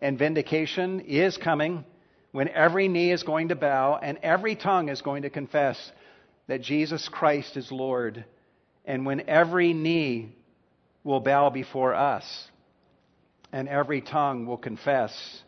and 0.00 0.18
vindication 0.18 1.00
is 1.00 1.36
coming 1.36 1.84
when 2.32 2.48
every 2.48 2.86
knee 2.86 3.12
is 3.12 3.22
going 3.22 3.48
to 3.48 3.56
bow 3.56 3.98
and 4.00 4.18
every 4.22 4.54
tongue 4.54 4.88
is 4.88 5.02
going 5.02 5.22
to 5.22 5.30
confess 5.30 5.92
that 6.48 6.62
Jesus 6.62 7.08
Christ 7.08 7.56
is 7.56 7.72
Lord, 7.72 8.24
and 8.84 9.04
when 9.04 9.28
every 9.28 9.72
knee 9.72 10.32
will 11.02 11.20
bow 11.20 11.50
before 11.50 11.94
us 11.94 12.48
and 13.52 13.68
every 13.68 14.00
tongue 14.00 14.46
will 14.46 14.56
confess 14.56 15.42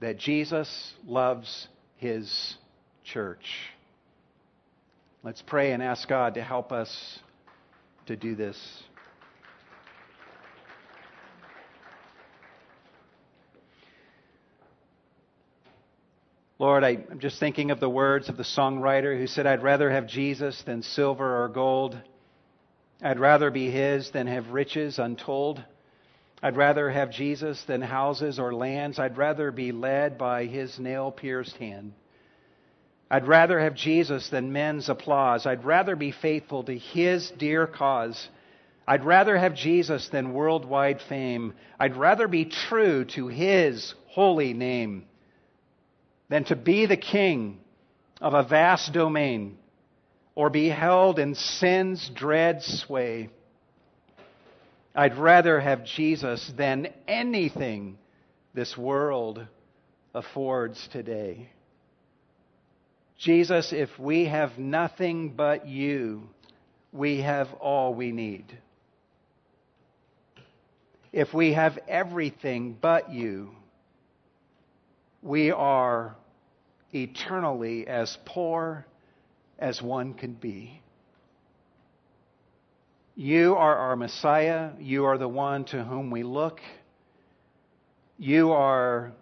that 0.00 0.18
Jesus 0.18 0.94
loves 1.06 1.68
his 1.96 2.56
church. 3.04 3.44
Let's 5.22 5.42
pray 5.42 5.72
and 5.72 5.82
ask 5.82 6.08
God 6.08 6.34
to 6.34 6.42
help 6.42 6.72
us 6.72 7.18
to 8.06 8.16
do 8.16 8.34
this. 8.34 8.56
Lord, 16.58 16.84
I, 16.84 17.04
am 17.10 17.18
just 17.18 17.38
thinking 17.38 17.70
of 17.70 17.80
the 17.80 17.88
words 17.90 18.30
of 18.30 18.38
the 18.38 18.44
songwriter 18.44 19.18
who 19.18 19.26
said, 19.26 19.46
I'd 19.46 19.62
rather 19.62 19.90
have 19.90 20.06
Jesus 20.06 20.62
than 20.62 20.82
silver 20.82 21.44
or 21.44 21.48
gold. 21.48 22.00
I'd 23.02 23.20
rather 23.20 23.50
be 23.50 23.70
his 23.70 24.10
than 24.12 24.26
have 24.26 24.48
riches 24.48 24.98
untold. 24.98 25.62
I'd 26.42 26.56
rather 26.56 26.88
have 26.88 27.10
Jesus 27.10 27.62
than 27.64 27.82
houses 27.82 28.38
or 28.38 28.54
lands. 28.54 28.98
I'd 28.98 29.18
rather 29.18 29.52
be 29.52 29.72
led 29.72 30.16
by 30.16 30.46
his 30.46 30.78
nail 30.78 31.10
pierced 31.10 31.58
hand. 31.58 31.92
I'd 33.10 33.26
rather 33.26 33.58
have 33.58 33.74
Jesus 33.74 34.28
than 34.28 34.52
men's 34.52 34.88
applause. 34.88 35.44
I'd 35.44 35.64
rather 35.64 35.96
be 35.96 36.12
faithful 36.12 36.62
to 36.64 36.78
his 36.78 37.30
dear 37.30 37.66
cause. 37.66 38.28
I'd 38.86 39.04
rather 39.04 39.36
have 39.36 39.54
Jesus 39.54 40.08
than 40.08 40.32
worldwide 40.32 41.00
fame. 41.08 41.54
I'd 41.78 41.96
rather 41.96 42.28
be 42.28 42.44
true 42.44 43.04
to 43.16 43.26
his 43.26 43.94
holy 44.08 44.52
name 44.52 45.06
than 46.28 46.44
to 46.44 46.56
be 46.56 46.86
the 46.86 46.96
king 46.96 47.58
of 48.20 48.34
a 48.34 48.44
vast 48.44 48.92
domain 48.92 49.58
or 50.36 50.48
be 50.48 50.68
held 50.68 51.18
in 51.18 51.34
sin's 51.34 52.08
dread 52.10 52.62
sway. 52.62 53.30
I'd 54.94 55.18
rather 55.18 55.58
have 55.58 55.84
Jesus 55.84 56.52
than 56.56 56.88
anything 57.08 57.98
this 58.54 58.76
world 58.76 59.44
affords 60.14 60.88
today. 60.92 61.50
Jesus, 63.20 63.74
if 63.74 63.90
we 63.98 64.24
have 64.24 64.58
nothing 64.58 65.34
but 65.36 65.68
you, 65.68 66.22
we 66.90 67.20
have 67.20 67.52
all 67.60 67.92
we 67.92 68.12
need. 68.12 68.46
If 71.12 71.34
we 71.34 71.52
have 71.52 71.78
everything 71.86 72.78
but 72.80 73.12
you, 73.12 73.50
we 75.20 75.50
are 75.50 76.16
eternally 76.94 77.86
as 77.86 78.16
poor 78.24 78.86
as 79.58 79.82
one 79.82 80.14
can 80.14 80.32
be. 80.32 80.80
You 83.16 83.54
are 83.54 83.76
our 83.76 83.96
Messiah. 83.96 84.70
You 84.78 85.04
are 85.04 85.18
the 85.18 85.28
one 85.28 85.64
to 85.66 85.84
whom 85.84 86.10
we 86.10 86.22
look. 86.22 86.62
You 88.16 88.52
are 88.52 89.12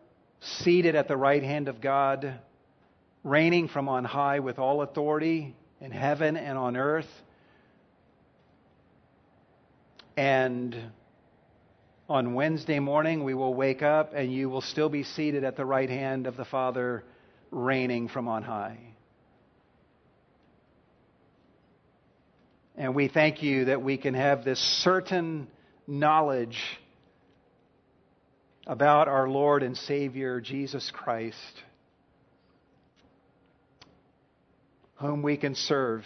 seated 0.40 0.94
at 0.94 1.08
the 1.08 1.16
right 1.16 1.42
hand 1.42 1.66
of 1.66 1.80
God 1.80 2.38
reigning 3.24 3.68
from 3.68 3.88
on 3.88 4.04
high 4.04 4.40
with 4.40 4.58
all 4.58 4.82
authority 4.82 5.54
in 5.80 5.90
heaven 5.90 6.36
and 6.36 6.58
on 6.58 6.76
earth. 6.76 7.08
And 10.16 10.76
on 12.08 12.34
Wednesday 12.34 12.78
morning, 12.78 13.22
we 13.22 13.34
will 13.34 13.54
wake 13.54 13.82
up 13.82 14.12
and 14.14 14.32
you 14.32 14.48
will 14.48 14.62
still 14.62 14.88
be 14.88 15.04
seated 15.04 15.44
at 15.44 15.56
the 15.56 15.64
right 15.64 15.90
hand 15.90 16.26
of 16.26 16.36
the 16.36 16.44
Father, 16.44 17.04
reigning 17.50 18.08
from 18.08 18.28
on 18.28 18.42
high. 18.42 18.78
And 22.76 22.94
we 22.94 23.08
thank 23.08 23.42
you 23.42 23.66
that 23.66 23.82
we 23.82 23.96
can 23.96 24.14
have 24.14 24.44
this 24.44 24.60
certain 24.82 25.48
knowledge 25.86 26.58
about 28.66 29.08
our 29.08 29.28
Lord 29.28 29.62
and 29.62 29.76
Savior, 29.76 30.40
Jesus 30.40 30.90
Christ. 30.94 31.36
Whom 34.98 35.22
we 35.22 35.36
can 35.36 35.54
serve 35.54 36.04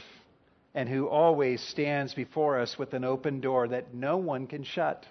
and 0.74 0.88
who 0.88 1.08
always 1.08 1.60
stands 1.60 2.14
before 2.14 2.58
us 2.58 2.78
with 2.78 2.94
an 2.94 3.04
open 3.04 3.40
door 3.40 3.68
that 3.68 3.94
no 3.94 4.16
one 4.16 4.46
can 4.46 4.64
shut, 4.64 5.04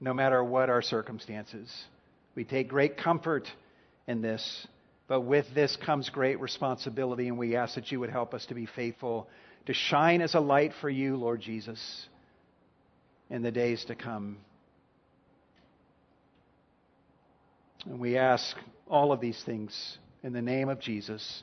no 0.00 0.12
matter 0.12 0.42
what 0.42 0.68
our 0.68 0.82
circumstances. 0.82 1.72
We 2.34 2.44
take 2.44 2.68
great 2.68 2.96
comfort 2.96 3.48
in 4.06 4.20
this, 4.20 4.66
but 5.06 5.20
with 5.22 5.46
this 5.54 5.76
comes 5.76 6.08
great 6.10 6.40
responsibility, 6.40 7.28
and 7.28 7.38
we 7.38 7.56
ask 7.56 7.74
that 7.76 7.90
you 7.92 8.00
would 8.00 8.10
help 8.10 8.34
us 8.34 8.46
to 8.46 8.54
be 8.54 8.66
faithful, 8.66 9.28
to 9.66 9.74
shine 9.74 10.20
as 10.20 10.34
a 10.34 10.40
light 10.40 10.72
for 10.80 10.90
you, 10.90 11.16
Lord 11.16 11.40
Jesus, 11.40 12.08
in 13.30 13.42
the 13.42 13.50
days 13.50 13.84
to 13.86 13.94
come. 13.94 14.38
And 17.86 18.00
we 18.00 18.16
ask 18.16 18.56
all 18.88 19.12
of 19.12 19.20
these 19.20 19.40
things 19.44 19.98
in 20.22 20.32
the 20.32 20.42
name 20.42 20.68
of 20.68 20.80
Jesus. 20.80 21.42